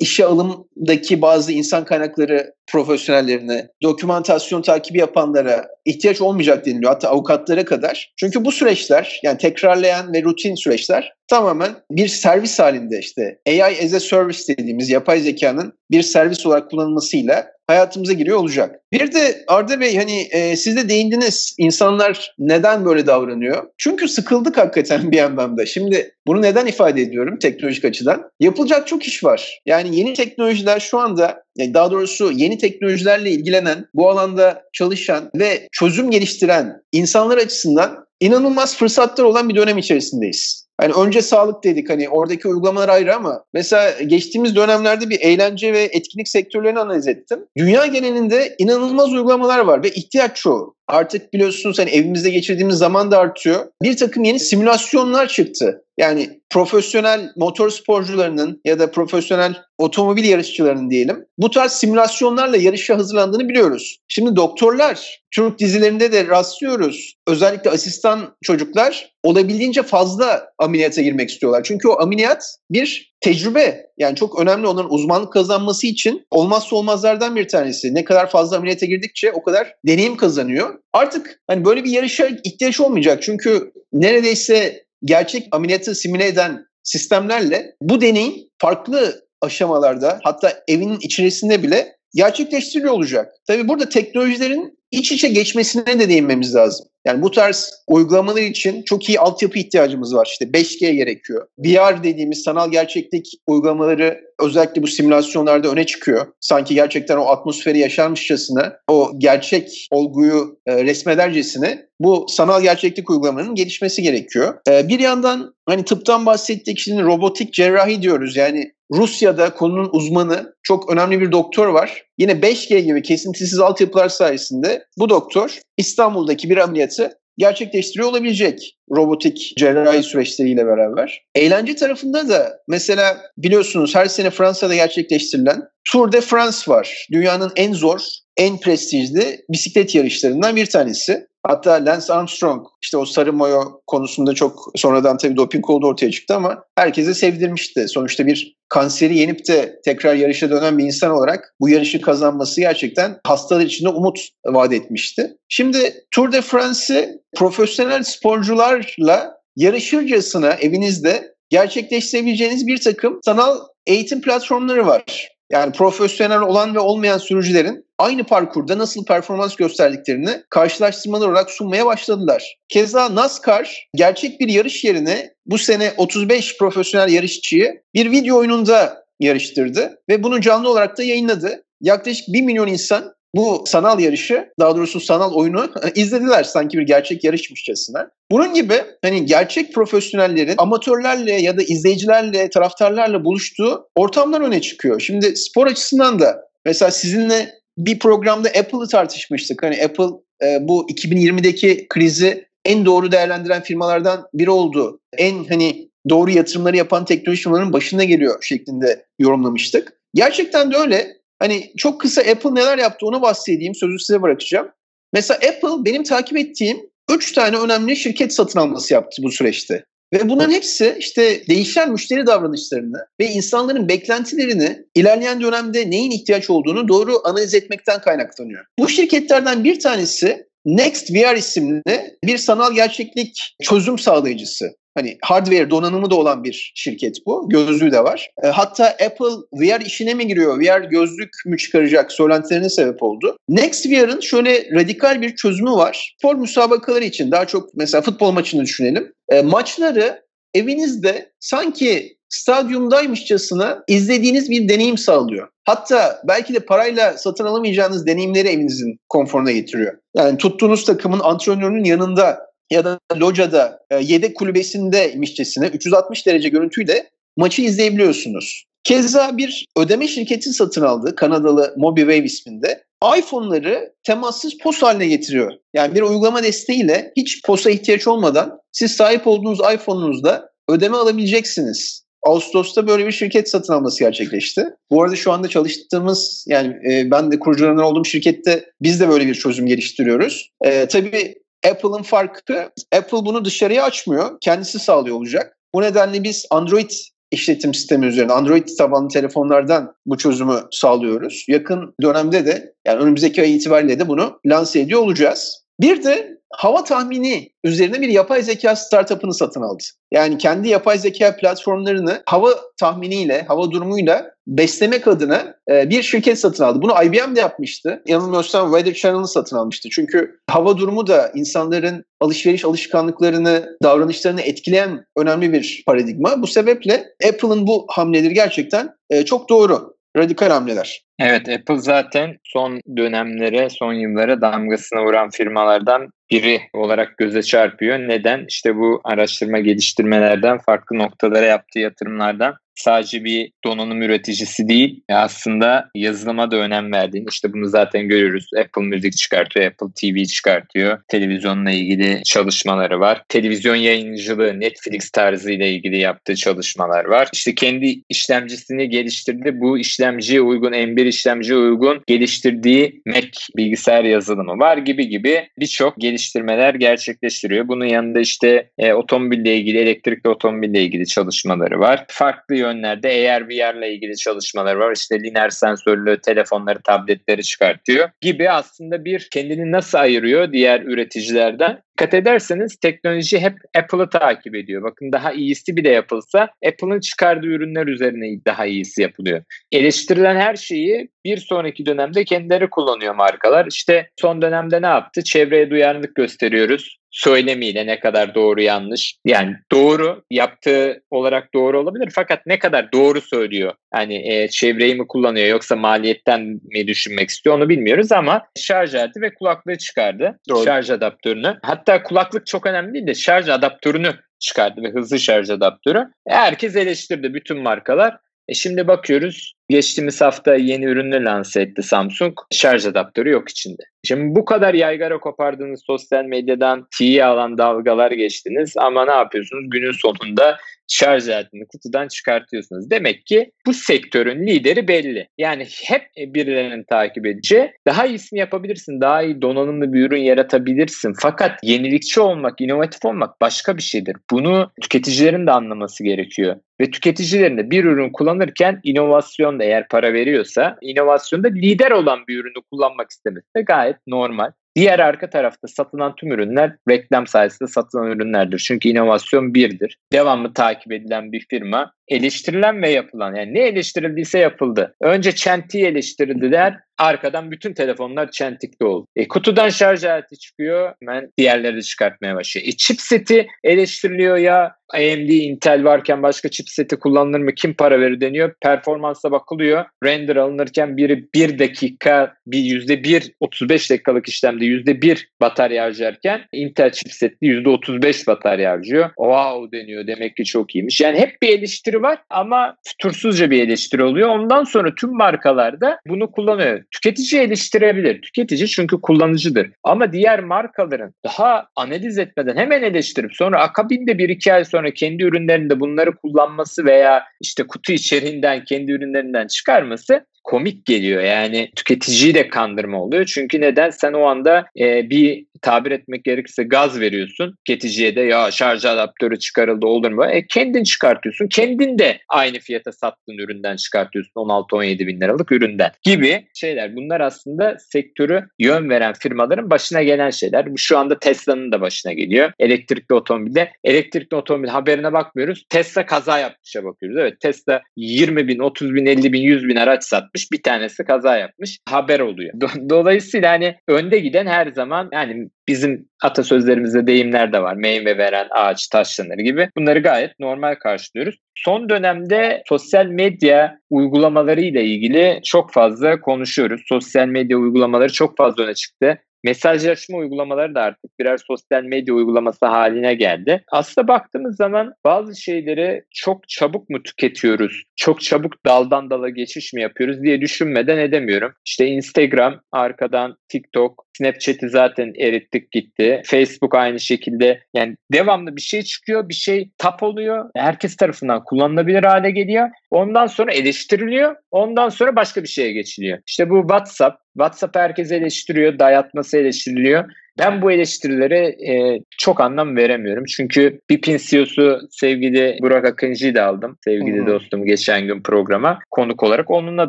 işe 0.00 0.24
alımdaki 0.24 1.22
bazı 1.22 1.52
insan 1.52 1.84
kaynakları 1.84 2.54
profesyonellerine, 2.66 3.68
dokümantasyon 3.82 4.62
takibi 4.62 4.98
yapanlara 4.98 5.66
ihtiyaç 5.84 6.20
olmayacak 6.20 6.66
deniliyor. 6.66 6.92
Hatta 6.92 7.08
avukatlara 7.08 7.64
kadar. 7.64 8.12
Çünkü 8.16 8.44
bu 8.44 8.52
süreçler 8.52 9.20
yani 9.22 9.38
tekrarlayan 9.38 10.12
ve 10.12 10.22
rutin 10.22 10.54
süreçler 10.54 11.12
tamamen 11.28 11.70
bir 11.90 12.08
servis 12.08 12.58
halinde 12.58 12.98
işte 12.98 13.38
AI 13.48 13.84
as 13.84 13.94
a 13.94 14.00
service 14.00 14.56
dediğimiz 14.56 14.90
yapay 14.90 15.20
zekanın 15.20 15.72
bir 15.90 16.02
servis 16.02 16.46
olarak 16.46 16.70
kullanılmasıyla 16.70 17.46
hayatımıza 17.68 18.12
giriyor 18.12 18.38
olacak. 18.38 18.80
Bir 18.92 19.12
de 19.12 19.44
Arda 19.46 19.80
Bey 19.80 19.96
hani 19.96 20.20
e, 20.20 20.56
siz 20.56 20.76
de 20.76 20.88
değindiniz 20.88 21.54
insanlar 21.58 22.34
neden 22.38 22.84
böyle 22.84 23.06
davranıyor? 23.06 23.66
Çünkü 23.78 24.08
sıkıldık 24.08 24.58
hakikaten 24.58 25.10
bir 25.12 25.18
anlamda. 25.18 25.66
Şimdi 25.66 26.14
bunu 26.26 26.42
neden 26.42 26.66
ifade 26.66 27.02
ediyorum 27.02 27.38
teknolojik 27.38 27.84
açıdan? 27.84 28.30
Yapılacak 28.40 28.86
çok 28.86 29.02
iş 29.02 29.24
var. 29.24 29.60
Yani 29.66 29.96
yeni 29.96 30.14
teknolojiler 30.14 30.80
şu 30.80 30.98
anda 30.98 31.42
daha 31.58 31.90
doğrusu 31.90 32.32
yeni 32.32 32.58
teknolojilerle 32.58 33.30
ilgilenen, 33.30 33.86
bu 33.94 34.10
alanda 34.10 34.62
çalışan 34.72 35.30
ve 35.34 35.68
çözüm 35.72 36.10
geliştiren 36.10 36.82
insanlar 36.92 37.38
açısından 37.38 38.06
inanılmaz 38.20 38.76
fırsatlar 38.76 39.24
olan 39.24 39.48
bir 39.48 39.54
dönem 39.54 39.78
içerisindeyiz. 39.78 40.67
Hani 40.80 40.92
önce 40.92 41.22
sağlık 41.22 41.64
dedik 41.64 41.90
hani 41.90 42.08
oradaki 42.08 42.48
uygulamalar 42.48 42.88
ayrı 42.88 43.16
ama 43.16 43.44
mesela 43.52 44.02
geçtiğimiz 44.02 44.56
dönemlerde 44.56 45.10
bir 45.10 45.20
eğlence 45.20 45.72
ve 45.72 45.82
etkinlik 45.82 46.28
sektörlerini 46.28 46.78
analiz 46.78 47.08
ettim. 47.08 47.46
Dünya 47.56 47.86
genelinde 47.86 48.54
inanılmaz 48.58 49.12
uygulamalar 49.12 49.58
var 49.58 49.82
ve 49.82 49.90
ihtiyaç 49.90 50.36
çoğu. 50.36 50.77
Artık 50.88 51.32
biliyorsunuz 51.32 51.78
hani 51.78 51.90
evimizde 51.90 52.30
geçirdiğimiz 52.30 52.76
zaman 52.76 53.10
da 53.10 53.18
artıyor. 53.18 53.66
Bir 53.82 53.96
takım 53.96 54.24
yeni 54.24 54.40
simülasyonlar 54.40 55.28
çıktı. 55.28 55.84
Yani 55.98 56.40
profesyonel 56.50 57.32
motor 57.36 57.70
sporcularının 57.70 58.60
ya 58.64 58.78
da 58.78 58.90
profesyonel 58.90 59.54
otomobil 59.78 60.24
yarışçılarının 60.24 60.90
diyelim 60.90 61.24
bu 61.38 61.50
tarz 61.50 61.72
simülasyonlarla 61.72 62.56
yarışa 62.56 62.98
hazırlandığını 62.98 63.48
biliyoruz. 63.48 63.98
Şimdi 64.08 64.36
doktorlar 64.36 65.20
Türk 65.30 65.58
dizilerinde 65.58 66.12
de 66.12 66.26
rastlıyoruz. 66.26 67.14
Özellikle 67.26 67.70
asistan 67.70 68.36
çocuklar 68.42 69.12
olabildiğince 69.22 69.82
fazla 69.82 70.48
ameliyata 70.58 71.02
girmek 71.02 71.30
istiyorlar. 71.30 71.62
Çünkü 71.64 71.88
o 71.88 72.00
ameliyat 72.00 72.56
bir 72.70 73.14
tecrübe. 73.20 73.86
Yani 73.98 74.16
çok 74.16 74.40
önemli 74.40 74.66
onların 74.66 74.92
uzmanlık 74.92 75.32
kazanması 75.32 75.86
için 75.86 76.26
olmazsa 76.30 76.76
olmazlardan 76.76 77.36
bir 77.36 77.48
tanesi. 77.48 77.94
Ne 77.94 78.04
kadar 78.04 78.30
fazla 78.30 78.56
ameliyata 78.56 78.86
girdikçe 78.86 79.32
o 79.32 79.42
kadar 79.42 79.74
deneyim 79.86 80.16
kazanıyor. 80.16 80.77
Artık 80.92 81.40
hani 81.46 81.64
böyle 81.64 81.84
bir 81.84 81.90
yarışa 81.90 82.28
ihtiyaç 82.44 82.80
olmayacak. 82.80 83.22
Çünkü 83.22 83.72
neredeyse 83.92 84.84
gerçek 85.04 85.48
ameliyatı 85.52 85.94
simüle 85.94 86.26
eden 86.26 86.64
sistemlerle 86.82 87.74
bu 87.80 88.00
deneyim 88.00 88.34
farklı 88.58 89.28
aşamalarda 89.40 90.20
hatta 90.22 90.64
evinin 90.68 90.98
içerisinde 91.00 91.62
bile 91.62 91.97
gerçekleştiriliyor 92.14 92.92
olacak. 92.92 93.34
Tabii 93.46 93.68
burada 93.68 93.88
teknolojilerin 93.88 94.78
iç 94.90 95.12
içe 95.12 95.28
geçmesine 95.28 95.98
de 95.98 96.08
değinmemiz 96.08 96.54
lazım. 96.54 96.86
Yani 97.06 97.22
bu 97.22 97.30
tarz 97.30 97.72
uygulamalar 97.86 98.42
için 98.42 98.82
çok 98.82 99.08
iyi 99.08 99.20
altyapı 99.20 99.58
ihtiyacımız 99.58 100.14
var. 100.14 100.28
İşte 100.32 100.44
5G 100.44 100.90
gerekiyor. 100.90 101.46
VR 101.58 102.04
dediğimiz 102.04 102.42
sanal 102.42 102.70
gerçeklik 102.70 103.26
uygulamaları 103.46 104.20
özellikle 104.40 104.82
bu 104.82 104.86
simülasyonlarda 104.86 105.68
öne 105.68 105.86
çıkıyor. 105.86 106.26
Sanki 106.40 106.74
gerçekten 106.74 107.16
o 107.16 107.26
atmosferi 107.26 107.78
yaşarmışçasına, 107.78 108.76
o 108.88 109.10
gerçek 109.18 109.88
olguyu 109.90 110.58
e, 110.66 110.84
resmedercesine 110.84 111.86
bu 112.00 112.26
sanal 112.28 112.62
gerçeklik 112.62 113.10
uygulamalarının 113.10 113.54
gelişmesi 113.54 114.02
gerekiyor. 114.02 114.54
E, 114.68 114.88
bir 114.88 115.00
yandan 115.00 115.54
hani 115.66 115.84
tıptan 115.84 116.26
bahsettik 116.26 116.78
şimdi 116.78 117.02
robotik 117.02 117.52
cerrahi 117.52 118.02
diyoruz. 118.02 118.36
Yani 118.36 118.72
Rusya'da 118.92 119.54
konunun 119.54 119.88
uzmanı 119.92 120.54
çok 120.62 120.92
önemli 120.92 121.20
bir 121.20 121.32
doktor 121.32 121.66
var. 121.66 122.04
Yine 122.18 122.32
5G 122.32 122.78
gibi 122.78 123.02
kesintisiz 123.02 123.60
altyapılar 123.60 124.08
sayesinde 124.08 124.84
bu 124.98 125.08
doktor 125.08 125.58
İstanbul'daki 125.76 126.50
bir 126.50 126.56
ameliyatı 126.56 127.18
gerçekleştiriyor 127.38 128.08
olabilecek 128.08 128.76
robotik 128.90 129.52
cerrahi 129.58 130.02
süreçleriyle 130.02 130.66
beraber. 130.66 131.22
Eğlence 131.34 131.76
tarafında 131.76 132.28
da 132.28 132.58
mesela 132.68 133.18
biliyorsunuz 133.38 133.94
her 133.94 134.06
sene 134.06 134.30
Fransa'da 134.30 134.74
gerçekleştirilen 134.74 135.62
Tour 135.84 136.12
de 136.12 136.20
France 136.20 136.56
var. 136.68 137.06
Dünyanın 137.12 137.52
en 137.56 137.72
zor, 137.72 138.00
en 138.36 138.60
prestijli 138.60 139.40
bisiklet 139.50 139.94
yarışlarından 139.94 140.56
bir 140.56 140.66
tanesi. 140.66 141.26
Hatta 141.46 141.70
Lance 141.72 142.12
Armstrong 142.12 142.66
işte 142.82 142.96
o 142.96 143.04
sarı 143.04 143.32
mayo 143.32 143.62
konusunda 143.86 144.34
çok 144.34 144.72
sonradan 144.76 145.16
tabii 145.16 145.36
doping 145.36 145.70
oldu 145.70 145.86
ortaya 145.86 146.10
çıktı 146.10 146.34
ama 146.34 146.64
herkese 146.76 147.14
sevdirmişti. 147.14 147.88
Sonuçta 147.88 148.26
bir 148.26 148.57
kanseri 148.68 149.18
yenip 149.18 149.48
de 149.48 149.80
tekrar 149.84 150.14
yarışa 150.14 150.50
dönen 150.50 150.78
bir 150.78 150.84
insan 150.84 151.10
olarak 151.10 151.54
bu 151.60 151.68
yarışı 151.68 152.00
kazanması 152.00 152.60
gerçekten 152.60 153.20
hastalar 153.26 153.60
içinde 153.60 153.88
umut 153.88 154.28
vaat 154.46 154.72
etmişti. 154.72 155.36
Şimdi 155.48 155.94
Tour 156.10 156.32
de 156.32 156.42
France'ı 156.42 157.20
profesyonel 157.36 158.02
sporcularla 158.02 159.38
yarışırcasına 159.56 160.52
evinizde 160.52 161.34
gerçekleştirebileceğiniz 161.50 162.66
bir 162.66 162.80
takım 162.80 163.20
sanal 163.24 163.58
eğitim 163.86 164.20
platformları 164.20 164.86
var. 164.86 165.28
Yani 165.50 165.72
profesyonel 165.72 166.40
olan 166.40 166.74
ve 166.74 166.78
olmayan 166.78 167.18
sürücülerin 167.18 167.87
aynı 167.98 168.24
parkurda 168.24 168.78
nasıl 168.78 169.04
performans 169.04 169.56
gösterdiklerini 169.56 170.42
karşılaştırmalar 170.50 171.28
olarak 171.28 171.50
sunmaya 171.50 171.86
başladılar. 171.86 172.56
Keza 172.68 173.14
NASCAR 173.14 173.88
gerçek 173.94 174.40
bir 174.40 174.48
yarış 174.48 174.84
yerine 174.84 175.34
bu 175.46 175.58
sene 175.58 175.92
35 175.96 176.58
profesyonel 176.58 177.12
yarışçıyı 177.12 177.82
bir 177.94 178.10
video 178.10 178.36
oyununda 178.36 179.04
yarıştırdı 179.20 179.98
ve 180.08 180.22
bunu 180.22 180.40
canlı 180.40 180.70
olarak 180.70 180.98
da 180.98 181.02
yayınladı. 181.02 181.64
Yaklaşık 181.80 182.28
1 182.28 182.42
milyon 182.42 182.68
insan 182.68 183.14
bu 183.34 183.64
sanal 183.66 184.00
yarışı, 184.00 184.48
daha 184.60 184.76
doğrusu 184.76 185.00
sanal 185.00 185.34
oyunu 185.34 185.70
izlediler 185.94 186.44
sanki 186.44 186.78
bir 186.78 186.82
gerçek 186.82 187.24
yarışmışçasına. 187.24 188.10
Bunun 188.30 188.54
gibi 188.54 188.74
hani 189.04 189.26
gerçek 189.26 189.74
profesyonellerin 189.74 190.54
amatörlerle 190.58 191.32
ya 191.32 191.58
da 191.58 191.62
izleyicilerle, 191.62 192.50
taraftarlarla 192.50 193.24
buluştuğu 193.24 193.88
ortamlar 193.96 194.40
öne 194.40 194.60
çıkıyor. 194.60 195.00
Şimdi 195.00 195.36
spor 195.36 195.66
açısından 195.66 196.20
da 196.20 196.48
mesela 196.64 196.90
sizinle 196.90 197.57
bir 197.78 197.98
programda 197.98 198.48
Apple'ı 198.48 198.88
tartışmıştık. 198.88 199.62
Hani 199.62 199.82
Apple 199.84 200.04
e, 200.42 200.68
bu 200.68 200.90
2020'deki 200.90 201.86
krizi 201.88 202.48
en 202.64 202.86
doğru 202.86 203.12
değerlendiren 203.12 203.62
firmalardan 203.62 204.28
biri 204.34 204.50
oldu. 204.50 205.00
En 205.18 205.44
hani 205.44 205.88
doğru 206.08 206.30
yatırımları 206.30 206.76
yapan 206.76 207.04
teknoloji 207.04 207.42
firmalarının 207.42 207.72
başında 207.72 208.04
geliyor 208.04 208.42
şeklinde 208.42 209.06
yorumlamıştık. 209.18 209.92
Gerçekten 210.14 210.72
de 210.72 210.76
öyle. 210.76 211.18
Hani 211.38 211.72
çok 211.76 212.00
kısa 212.00 212.20
Apple 212.20 212.54
neler 212.54 212.78
yaptı 212.78 213.06
onu 213.06 213.22
bahsedeyim. 213.22 213.74
Sözü 213.74 213.98
size 213.98 214.22
bırakacağım. 214.22 214.68
Mesela 215.12 215.36
Apple 215.36 215.84
benim 215.84 216.02
takip 216.02 216.38
ettiğim 216.38 216.78
3 217.10 217.32
tane 217.32 217.56
önemli 217.56 217.96
şirket 217.96 218.34
satın 218.34 218.60
alması 218.60 218.94
yaptı 218.94 219.22
bu 219.22 219.30
süreçte. 219.30 219.84
Ve 220.12 220.28
bunların 220.28 220.52
hepsi 220.52 220.96
işte 220.98 221.42
değişen 221.48 221.92
müşteri 221.92 222.26
davranışlarını 222.26 223.06
ve 223.20 223.26
insanların 223.26 223.88
beklentilerini 223.88 224.84
ilerleyen 224.94 225.40
dönemde 225.40 225.90
neyin 225.90 226.10
ihtiyaç 226.10 226.50
olduğunu 226.50 226.88
doğru 226.88 227.20
analiz 227.24 227.54
etmekten 227.54 228.00
kaynaklanıyor. 228.00 228.64
Bu 228.78 228.88
şirketlerden 228.88 229.64
bir 229.64 229.80
tanesi 229.80 230.48
Next 230.68 231.10
VR 231.10 231.36
isimli 231.36 231.82
bir 232.24 232.38
sanal 232.38 232.74
gerçeklik 232.74 233.56
çözüm 233.62 233.98
sağlayıcısı. 233.98 234.70
Hani 234.94 235.18
hardware 235.22 235.70
donanımı 235.70 236.10
da 236.10 236.14
olan 236.14 236.44
bir 236.44 236.72
şirket 236.74 237.16
bu. 237.26 237.48
Gözlüğü 237.48 237.92
de 237.92 238.04
var. 238.04 238.30
E, 238.44 238.46
hatta 238.46 238.84
Apple 238.86 239.34
VR 239.52 239.80
işine 239.80 240.14
mi 240.14 240.26
giriyor? 240.26 240.60
VR 240.60 240.84
gözlük 240.84 241.30
mü 241.46 241.58
çıkaracak 241.58 242.12
söylentilerine 242.12 242.68
sebep 242.68 243.02
oldu. 243.02 243.36
Next 243.48 243.86
VR'ın 243.86 244.20
şöyle 244.20 244.70
radikal 244.74 245.22
bir 245.22 245.36
çözümü 245.36 245.70
var. 245.70 246.14
Spor 246.18 246.34
müsabakaları 246.34 247.04
için 247.04 247.30
daha 247.30 247.46
çok 247.46 247.74
mesela 247.74 248.02
futbol 248.02 248.32
maçını 248.32 248.62
düşünelim. 248.62 249.12
E, 249.28 249.42
maçları 249.42 250.22
evinizde 250.54 251.32
sanki 251.40 252.17
stadyumdaymışçasına 252.28 253.84
izlediğiniz 253.88 254.50
bir 254.50 254.68
deneyim 254.68 254.98
sağlıyor. 254.98 255.48
Hatta 255.64 256.22
belki 256.28 256.54
de 256.54 256.60
parayla 256.60 257.18
satın 257.18 257.44
alamayacağınız 257.44 258.06
deneyimleri 258.06 258.48
evinizin 258.48 258.96
konforuna 259.08 259.52
getiriyor. 259.52 259.98
Yani 260.16 260.38
tuttuğunuz 260.38 260.84
takımın 260.84 261.20
antrenörünün 261.20 261.84
yanında 261.84 262.48
ya 262.70 262.84
da 262.84 262.98
locada 263.16 263.80
e, 263.90 263.96
yedek 263.96 264.36
kulübesindeymişçesine 264.36 265.66
360 265.66 266.26
derece 266.26 266.48
görüntüyle 266.48 267.10
maçı 267.36 267.62
izleyebiliyorsunuz. 267.62 268.64
Keza 268.84 269.36
bir 269.36 269.66
ödeme 269.76 270.08
şirketi 270.08 270.52
satın 270.52 270.82
aldı. 270.82 271.14
Kanadalı 271.14 271.74
MobiWave 271.76 272.24
isminde. 272.24 272.84
iPhone'ları 273.18 273.92
temassız 274.02 274.58
POS 274.58 274.82
haline 274.82 275.06
getiriyor. 275.06 275.52
Yani 275.74 275.94
bir 275.94 276.02
uygulama 276.02 276.42
desteğiyle 276.42 277.12
hiç 277.16 277.42
POS'a 277.42 277.70
ihtiyaç 277.70 278.06
olmadan 278.08 278.60
siz 278.72 278.92
sahip 278.92 279.26
olduğunuz 279.26 279.58
iPhone'unuzda 279.74 280.50
ödeme 280.68 280.96
alabileceksiniz. 280.96 282.07
Ağustos'ta 282.22 282.86
böyle 282.86 283.06
bir 283.06 283.12
şirket 283.12 283.50
satın 283.50 283.72
alması 283.72 283.98
gerçekleşti. 283.98 284.64
Bu 284.90 285.02
arada 285.02 285.16
şu 285.16 285.32
anda 285.32 285.48
çalıştığımız 285.48 286.44
yani 286.48 286.76
e, 286.90 287.10
ben 287.10 287.32
de 287.32 287.38
kurucularından 287.38 287.84
olduğum 287.84 288.04
şirkette 288.04 288.64
biz 288.82 289.00
de 289.00 289.08
böyle 289.08 289.26
bir 289.26 289.34
çözüm 289.34 289.66
geliştiriyoruz. 289.66 290.50
E, 290.64 290.86
tabii 290.86 291.34
Apple'ın 291.70 292.02
farkı 292.02 292.70
Apple 292.96 293.18
bunu 293.24 293.44
dışarıya 293.44 293.84
açmıyor. 293.84 294.38
Kendisi 294.40 294.78
sağlıyor 294.78 295.16
olacak. 295.16 295.58
Bu 295.74 295.82
nedenle 295.82 296.22
biz 296.22 296.46
Android 296.50 296.90
işletim 297.30 297.74
sistemi 297.74 298.06
üzerine 298.06 298.32
Android 298.32 298.68
tabanlı 298.78 299.08
telefonlardan 299.08 299.94
bu 300.06 300.18
çözümü 300.18 300.60
sağlıyoruz. 300.70 301.44
Yakın 301.48 301.94
dönemde 302.02 302.46
de 302.46 302.74
yani 302.86 303.00
önümüzdeki 303.00 303.42
ay 303.42 303.56
itibariyle 303.56 303.98
de 303.98 304.08
bunu 304.08 304.40
lanse 304.46 304.80
ediyor 304.80 305.00
olacağız. 305.00 305.64
Bir 305.80 306.04
de 306.04 306.37
hava 306.52 306.84
tahmini 306.84 307.50
üzerine 307.64 308.00
bir 308.00 308.08
yapay 308.08 308.42
zeka 308.42 308.76
startup'ını 308.76 309.34
satın 309.34 309.62
aldı. 309.62 309.84
Yani 310.10 310.38
kendi 310.38 310.68
yapay 310.68 310.98
zeka 310.98 311.36
platformlarını 311.36 312.22
hava 312.26 312.48
tahminiyle, 312.80 313.42
hava 313.42 313.70
durumuyla 313.70 314.30
beslemek 314.46 315.08
adına 315.08 315.54
e, 315.70 315.90
bir 315.90 316.02
şirket 316.02 316.38
satın 316.38 316.64
aldı. 316.64 316.82
Bunu 316.82 316.92
IBM 317.04 317.36
de 317.36 317.40
yapmıştı. 317.40 318.02
Yanılmıyorsam 318.06 318.72
Weather 318.72 318.94
Channel'ı 318.94 319.28
satın 319.28 319.56
almıştı. 319.56 319.88
Çünkü 319.92 320.40
hava 320.50 320.76
durumu 320.76 321.06
da 321.06 321.32
insanların 321.34 322.04
alışveriş 322.20 322.64
alışkanlıklarını, 322.64 323.76
davranışlarını 323.82 324.40
etkileyen 324.40 325.04
önemli 325.16 325.52
bir 325.52 325.82
paradigma. 325.86 326.42
Bu 326.42 326.46
sebeple 326.46 327.06
Apple'ın 327.28 327.66
bu 327.66 327.86
hamleleri 327.88 328.34
gerçekten 328.34 328.90
e, 329.10 329.24
çok 329.24 329.48
doğru 329.48 329.96
radikal 330.16 330.50
hamleler. 330.50 331.07
Evet 331.18 331.48
Apple 331.48 331.78
zaten 331.78 332.38
son 332.44 332.80
dönemlere, 332.96 333.70
son 333.70 333.92
yıllara 333.92 334.40
damgasını 334.40 335.00
vuran 335.00 335.30
firmalardan 335.30 336.08
biri 336.30 336.60
olarak 336.72 337.18
göze 337.18 337.42
çarpıyor. 337.42 337.98
Neden? 337.98 338.44
İşte 338.48 338.76
bu 338.76 339.00
araştırma 339.04 339.58
geliştirmelerden, 339.58 340.58
farklı 340.58 340.98
noktalara 340.98 341.46
yaptığı 341.46 341.78
yatırımlardan 341.78 342.54
sadece 342.78 343.24
bir 343.24 343.52
donanım 343.64 344.02
üreticisi 344.02 344.68
değil 344.68 345.00
aslında 345.08 345.90
yazılıma 345.94 346.50
da 346.50 346.56
önem 346.56 346.92
verdiğini 346.92 347.26
işte 347.30 347.52
bunu 347.52 347.66
zaten 347.66 348.08
görüyoruz. 348.08 348.46
Apple 348.60 348.82
Music 348.82 349.10
çıkartıyor, 349.10 349.66
Apple 349.66 349.86
TV 350.00 350.24
çıkartıyor. 350.24 350.98
Televizyonla 351.08 351.70
ilgili 351.70 352.22
çalışmaları 352.24 353.00
var. 353.00 353.22
Televizyon 353.28 353.76
yayıncılığı 353.76 354.60
Netflix 354.60 355.10
tarzıyla 355.10 355.66
ilgili 355.66 355.98
yaptığı 355.98 356.36
çalışmalar 356.36 357.04
var. 357.04 357.28
İşte 357.32 357.54
kendi 357.54 358.00
işlemcisini 358.08 358.88
geliştirdi. 358.88 359.60
Bu 359.60 359.78
işlemciye 359.78 360.40
uygun 360.40 360.72
M1 360.72 361.08
işlemciye 361.08 361.58
uygun 361.58 362.02
geliştirdiği 362.06 363.02
Mac 363.06 363.30
bilgisayar 363.56 364.04
yazılımı 364.04 364.58
var 364.58 364.76
gibi 364.76 365.08
gibi 365.08 365.48
birçok 365.58 365.96
geliştirmeler 365.96 366.74
gerçekleştiriyor. 366.74 367.68
Bunun 367.68 367.84
yanında 367.84 368.20
işte 368.20 368.70
e, 368.78 368.92
otomobille 368.92 369.56
ilgili, 369.56 369.78
elektrikli 369.78 370.28
otomobille 370.28 370.82
ilgili 370.82 371.06
çalışmaları 371.06 371.80
var. 371.80 372.04
Farklı 372.08 372.56
yönlerde 372.68 373.08
AR 373.08 373.48
VR 373.48 373.78
ile 373.78 373.94
ilgili 373.94 374.16
çalışmalar 374.16 374.74
var. 374.74 374.92
İşte 374.96 375.20
lineer 375.20 375.50
sensörlü 375.50 376.20
telefonları, 376.20 376.78
tabletleri 376.82 377.42
çıkartıyor 377.42 378.10
gibi 378.20 378.50
aslında 378.50 379.04
bir 379.04 379.28
kendini 379.32 379.72
nasıl 379.72 379.98
ayırıyor 379.98 380.52
diğer 380.52 380.80
üreticilerden 380.80 381.82
Dikkat 381.98 382.14
ederseniz 382.14 382.76
teknoloji 382.76 383.38
hep 383.38 383.58
Apple'ı 383.78 384.10
takip 384.10 384.54
ediyor. 384.54 384.82
Bakın 384.82 385.12
daha 385.12 385.32
iyisi 385.32 385.76
bile 385.76 385.90
yapılsa 385.90 386.40
Apple'ın 386.66 387.00
çıkardığı 387.00 387.46
ürünler 387.46 387.86
üzerine 387.86 388.40
daha 388.46 388.66
iyisi 388.66 389.02
yapılıyor. 389.02 389.42
Eleştirilen 389.72 390.36
her 390.36 390.56
şeyi 390.56 391.08
bir 391.24 391.36
sonraki 391.36 391.86
dönemde 391.86 392.24
kendileri 392.24 392.70
kullanıyor 392.70 393.14
markalar. 393.14 393.66
İşte 393.66 394.10
son 394.20 394.42
dönemde 394.42 394.82
ne 394.82 394.86
yaptı? 394.86 395.24
Çevreye 395.24 395.70
duyarlılık 395.70 396.14
gösteriyoruz 396.14 396.97
söylemiyle 397.18 397.86
ne 397.86 398.00
kadar 398.00 398.34
doğru 398.34 398.60
yanlış. 398.62 399.16
Yani 399.24 399.56
doğru 399.72 400.22
yaptığı 400.30 401.02
olarak 401.10 401.54
doğru 401.54 401.80
olabilir 401.80 402.12
fakat 402.14 402.46
ne 402.46 402.58
kadar 402.58 402.92
doğru 402.92 403.20
söylüyor. 403.20 403.74
Yani 403.94 404.32
e, 404.32 404.48
çevreyi 404.48 404.94
mi 404.94 405.06
kullanıyor 405.06 405.46
yoksa 405.46 405.76
maliyetten 405.76 406.40
mi 406.62 406.86
düşünmek 406.86 407.30
istiyor 407.30 407.56
onu 407.56 407.68
bilmiyoruz 407.68 408.12
ama 408.12 408.42
şarj 408.58 408.94
aleti 408.94 409.20
ve 409.20 409.34
kulaklığı 409.34 409.78
çıkardı. 409.78 410.38
Doğru. 410.48 410.64
Şarj 410.64 410.90
adaptörünü. 410.90 411.58
Hatta 411.62 412.02
kulaklık 412.02 412.46
çok 412.46 412.66
önemli 412.66 412.94
değil 412.94 413.06
de 413.06 413.14
şarj 413.14 413.48
adaptörünü 413.48 414.14
çıkardı 414.38 414.82
ve 414.82 414.90
hızlı 414.90 415.18
şarj 415.18 415.50
adaptörü. 415.50 415.98
E, 415.98 416.34
herkes 416.34 416.76
eleştirdi 416.76 417.34
bütün 417.34 417.62
markalar. 417.62 418.16
E 418.48 418.54
şimdi 418.54 418.88
bakıyoruz 418.88 419.54
geçtiğimiz 419.68 420.20
hafta 420.20 420.54
yeni 420.54 420.84
ürünü 420.84 421.24
lanse 421.24 421.62
etti 421.62 421.82
Samsung. 421.82 422.34
Şarj 422.52 422.86
adaptörü 422.86 423.30
yok 423.30 423.48
içinde. 423.48 423.82
Şimdi 424.04 424.36
bu 424.36 424.44
kadar 424.44 424.74
yaygara 424.74 425.20
kopardığınız 425.20 425.82
sosyal 425.86 426.24
medyadan 426.24 426.86
tiye 426.98 427.24
alan 427.24 427.58
dalgalar 427.58 428.10
geçtiniz 428.10 428.74
ama 428.76 429.04
ne 429.04 429.12
yapıyorsunuz? 429.12 429.64
Günün 429.70 429.92
sonunda 429.92 430.58
şarj 430.88 431.28
aletini 431.28 431.66
kutudan 431.66 432.08
çıkartıyorsunuz. 432.08 432.90
Demek 432.90 433.26
ki 433.26 433.52
bu 433.66 433.74
sektörün 433.74 434.46
lideri 434.46 434.88
belli. 434.88 435.28
Yani 435.38 435.66
hep 435.84 436.02
birilerinin 436.16 436.84
takip 436.84 437.26
edeceği. 437.26 437.72
Daha 437.86 438.06
iyisini 438.06 438.38
yapabilirsin. 438.38 439.00
Daha 439.00 439.22
iyi 439.22 439.42
donanımlı 439.42 439.92
bir 439.92 440.06
ürün 440.06 440.22
yaratabilirsin. 440.22 441.14
Fakat 441.20 441.58
yenilikçi 441.62 442.20
olmak, 442.20 442.60
inovatif 442.60 443.04
olmak 443.04 443.40
başka 443.40 443.76
bir 443.76 443.82
şeydir. 443.82 444.16
Bunu 444.30 444.70
tüketicilerin 444.80 445.46
de 445.46 445.50
anlaması 445.50 446.04
gerekiyor. 446.04 446.56
Ve 446.80 446.90
tüketicilerin 446.90 447.58
de 447.58 447.70
bir 447.70 447.84
ürün 447.84 448.10
kullanırken 448.10 448.80
inovasyon 448.84 449.60
da 449.60 449.64
eğer 449.64 449.88
para 449.88 450.12
veriyorsa 450.12 450.76
inovasyonda 450.82 451.48
lider 451.48 451.90
olan 451.90 452.26
bir 452.28 452.38
ürünü 452.38 452.62
kullanmak 452.70 453.10
istemesi 453.10 453.46
de 453.56 453.62
gayet 453.62 453.87
normal. 454.06 454.50
Diğer 454.76 454.98
arka 454.98 455.30
tarafta 455.30 455.68
satılan 455.68 456.14
tüm 456.14 456.32
ürünler 456.32 456.72
reklam 456.90 457.26
sayesinde 457.26 457.68
satılan 457.68 458.06
ürünlerdir. 458.06 458.58
Çünkü 458.58 458.88
inovasyon 458.88 459.54
birdir. 459.54 459.98
Devamlı 460.12 460.54
takip 460.54 460.92
edilen 460.92 461.32
bir 461.32 461.46
firma 461.50 461.92
eleştirilen 462.08 462.82
ve 462.82 462.90
yapılan 462.90 463.34
yani 463.34 463.54
ne 463.54 463.60
eleştirildiyse 463.60 464.38
yapıldı. 464.38 464.94
Önce 465.00 465.32
Çenti'yi 465.32 465.84
eleştirildiler. 465.84 466.76
Arkadan 466.98 467.50
bütün 467.50 467.74
telefonlar 467.74 468.30
Çentik'te 468.30 468.84
oldu. 468.84 469.06
E, 469.16 469.28
kutudan 469.28 469.68
şarj 469.68 470.04
aleti 470.04 470.38
çıkıyor. 470.38 470.94
Hemen 471.02 471.30
diğerleri 471.38 471.76
de 471.76 471.82
çıkartmaya 471.82 472.36
başlıyor. 472.36 472.66
E, 472.66 472.72
chipseti 472.72 473.46
eleştiriliyor 473.64 474.36
ya 474.36 474.78
AMD, 474.94 475.28
Intel 475.28 475.84
varken 475.84 476.22
başka 476.22 476.48
chipseti 476.48 476.96
kullanılır 476.96 477.40
mı? 477.40 477.54
Kim 477.54 477.74
para 477.74 478.00
verir 478.00 478.20
deniyor. 478.20 478.54
Performansa 478.62 479.30
bakılıyor. 479.30 479.84
Render 480.04 480.36
alınırken 480.36 480.96
biri 480.96 481.28
1 481.34 481.58
dakika, 481.58 482.34
bir 482.46 482.58
%1, 482.58 483.32
35 483.40 483.90
dakikalık 483.90 484.28
işlemde 484.28 484.64
%1 484.64 485.26
batarya 485.40 485.84
harcarken 485.84 486.40
Intel 486.52 486.92
chipsetli 486.92 487.46
%35 487.46 488.26
batarya 488.26 488.70
harcıyor. 488.70 489.08
Wow 489.08 489.78
deniyor. 489.78 490.06
Demek 490.06 490.36
ki 490.36 490.44
çok 490.44 490.74
iyiymiş. 490.74 491.00
Yani 491.00 491.18
hep 491.18 491.42
bir 491.42 491.58
eleştiri 491.58 492.02
var 492.02 492.18
ama 492.30 492.76
fütursuzca 492.86 493.50
bir 493.50 493.62
eleştiri 493.62 494.02
oluyor. 494.02 494.28
Ondan 494.28 494.64
sonra 494.64 494.94
tüm 494.94 495.16
markalarda 495.16 495.98
bunu 496.08 496.30
kullanıyor. 496.30 496.82
Tüketici 496.90 497.42
eleştirebilir. 497.42 498.22
Tüketici 498.22 498.68
çünkü 498.68 499.00
kullanıcıdır. 499.00 499.70
Ama 499.84 500.12
diğer 500.12 500.40
markaların 500.44 501.14
daha 501.24 501.66
analiz 501.76 502.18
etmeden 502.18 502.56
hemen 502.56 502.82
eleştirip 502.82 503.36
sonra 503.36 503.62
akabinde 503.62 504.18
bir 504.18 504.28
iki 504.28 504.52
ay 504.52 504.64
sonra 504.64 504.94
kendi 504.94 505.22
ürünlerinde 505.22 505.80
bunları 505.80 506.16
kullanması 506.16 506.84
veya 506.84 507.24
işte 507.40 507.66
kutu 507.66 507.92
içeriğinden 507.92 508.64
kendi 508.64 508.92
ürünlerinden 508.92 509.46
çıkarması 509.46 510.26
komik 510.48 510.86
geliyor. 510.86 511.22
Yani 511.22 511.70
tüketiciyi 511.76 512.34
de 512.34 512.48
kandırma 512.48 513.02
oluyor. 513.02 513.24
Çünkü 513.24 513.60
neden? 513.60 513.90
Sen 513.90 514.12
o 514.12 514.22
anda 514.22 514.66
e, 514.80 515.10
bir 515.10 515.46
tabir 515.62 515.90
etmek 515.90 516.24
gerekirse 516.24 516.62
gaz 516.62 517.00
veriyorsun. 517.00 517.54
Tüketiciye 517.66 518.16
de 518.16 518.20
ya 518.20 518.50
şarj 518.50 518.84
adaptörü 518.84 519.38
çıkarıldı 519.38 519.86
olur 519.86 520.12
mu? 520.12 520.26
E, 520.26 520.46
kendin 520.46 520.84
çıkartıyorsun. 520.84 521.48
Kendin 521.48 521.98
de 521.98 522.18
aynı 522.28 522.58
fiyata 522.58 522.92
sattığın 522.92 523.38
üründen 523.38 523.76
çıkartıyorsun. 523.76 524.32
16-17 524.34 525.06
bin 525.06 525.20
liralık 525.20 525.52
üründen 525.52 525.90
gibi 526.02 526.46
şeyler. 526.54 526.96
Bunlar 526.96 527.20
aslında 527.20 527.76
sektörü 527.78 528.44
yön 528.58 528.90
veren 528.90 529.12
firmaların 529.12 529.70
başına 529.70 530.02
gelen 530.02 530.30
şeyler. 530.30 530.72
Bu 530.72 530.78
şu 530.78 530.98
anda 530.98 531.18
Tesla'nın 531.18 531.72
da 531.72 531.80
başına 531.80 532.12
geliyor. 532.12 532.52
Elektrikli 532.58 533.14
otomobilde. 533.14 533.72
Elektrikli 533.84 534.34
otomobil 534.34 534.68
haberine 534.68 535.12
bakmıyoruz. 535.12 535.64
Tesla 535.70 536.06
kaza 536.06 536.38
yapmışa 536.38 536.84
bakıyoruz. 536.84 537.18
Evet 537.18 537.40
Tesla 537.40 537.82
20 537.96 538.48
bin, 538.48 538.58
30 538.58 538.94
bin, 538.94 539.06
50 539.06 539.32
bin, 539.32 539.40
100 539.40 539.68
bin 539.68 539.76
araç 539.76 540.04
satmış. 540.04 540.37
Bir 540.52 540.62
tanesi 540.62 541.04
kaza 541.04 541.36
yapmış. 541.36 541.78
Haber 541.88 542.20
oluyor. 542.20 542.52
Dolayısıyla 542.90 543.50
hani 543.50 543.74
önde 543.88 544.18
giden 544.18 544.46
her 544.46 544.66
zaman 544.66 545.08
yani 545.12 545.48
bizim 545.68 546.08
atasözlerimizde 546.22 547.06
deyimler 547.06 547.52
de 547.52 547.62
var. 547.62 547.74
Meyve 547.74 548.18
veren 548.18 548.46
ağaç 548.50 548.88
taşlanır 548.88 549.38
gibi. 549.38 549.70
Bunları 549.76 549.98
gayet 549.98 550.40
normal 550.40 550.74
karşılıyoruz. 550.74 551.36
Son 551.54 551.88
dönemde 551.88 552.62
sosyal 552.68 553.06
medya 553.06 553.78
uygulamaları 553.90 554.60
ile 554.60 554.84
ilgili 554.84 555.40
çok 555.44 555.72
fazla 555.72 556.20
konuşuyoruz. 556.20 556.80
Sosyal 556.88 557.26
medya 557.26 557.58
uygulamaları 557.58 558.12
çok 558.12 558.36
fazla 558.36 558.62
öne 558.62 558.74
çıktı. 558.74 559.18
Mesajlaşma 559.44 560.18
uygulamaları 560.18 560.74
da 560.74 560.82
artık 560.82 561.18
birer 561.20 561.38
sosyal 561.46 561.82
medya 561.82 562.14
uygulaması 562.14 562.66
haline 562.66 563.14
geldi. 563.14 563.64
Aslında 563.72 564.08
baktığımız 564.08 564.56
zaman 564.56 564.92
bazı 565.04 565.42
şeyleri 565.42 566.02
çok 566.14 566.48
çabuk 566.48 566.90
mu 566.90 567.02
tüketiyoruz? 567.02 567.82
Çok 567.96 568.20
çabuk 568.20 568.64
daldan 568.66 569.10
dala 569.10 569.28
geçiş 569.28 569.72
mi 569.72 569.82
yapıyoruz 569.82 570.22
diye 570.22 570.40
düşünmeden 570.40 570.98
edemiyorum. 570.98 571.52
İşte 571.66 571.86
Instagram, 571.86 572.60
arkadan 572.72 573.36
TikTok, 573.48 574.04
Snapchat'i 574.18 574.68
zaten 574.68 575.12
erittik 575.18 575.72
gitti. 575.72 576.22
Facebook 576.24 576.74
aynı 576.74 577.00
şekilde 577.00 577.60
yani 577.74 577.96
devamlı 578.12 578.56
bir 578.56 578.60
şey 578.60 578.82
çıkıyor, 578.82 579.28
bir 579.28 579.34
şey 579.34 579.70
tap 579.78 580.02
oluyor. 580.02 580.50
Herkes 580.56 580.96
tarafından 580.96 581.44
kullanılabilir 581.44 582.02
hale 582.02 582.30
geliyor. 582.30 582.68
Ondan 582.90 583.26
sonra 583.26 583.52
eleştiriliyor. 583.52 584.36
Ondan 584.50 584.88
sonra 584.88 585.16
başka 585.16 585.42
bir 585.42 585.48
şeye 585.48 585.72
geçiliyor. 585.72 586.18
İşte 586.26 586.50
bu 586.50 586.60
WhatsApp. 586.60 587.22
WhatsApp 587.32 587.76
herkes 587.76 588.12
eleştiriyor, 588.12 588.78
dayatması 588.78 589.38
eleştiriliyor. 589.38 590.04
Ben 590.38 590.62
bu 590.62 590.72
eleştirilere 590.72 591.38
e, 591.72 592.00
çok 592.18 592.40
anlam 592.40 592.76
veremiyorum. 592.76 593.24
Çünkü 593.24 593.80
BİP'in 593.90 594.18
CEO'su 594.18 594.80
sevgili 594.90 595.58
Burak 595.62 595.84
Akıncı'yı 595.84 596.34
da 596.34 596.46
aldım. 596.46 596.76
Sevgili 596.84 597.18
hmm. 597.18 597.26
dostum 597.26 597.64
geçen 597.64 598.06
gün 598.06 598.22
programa 598.22 598.78
konuk 598.90 599.22
olarak 599.22 599.50
onunla 599.50 599.88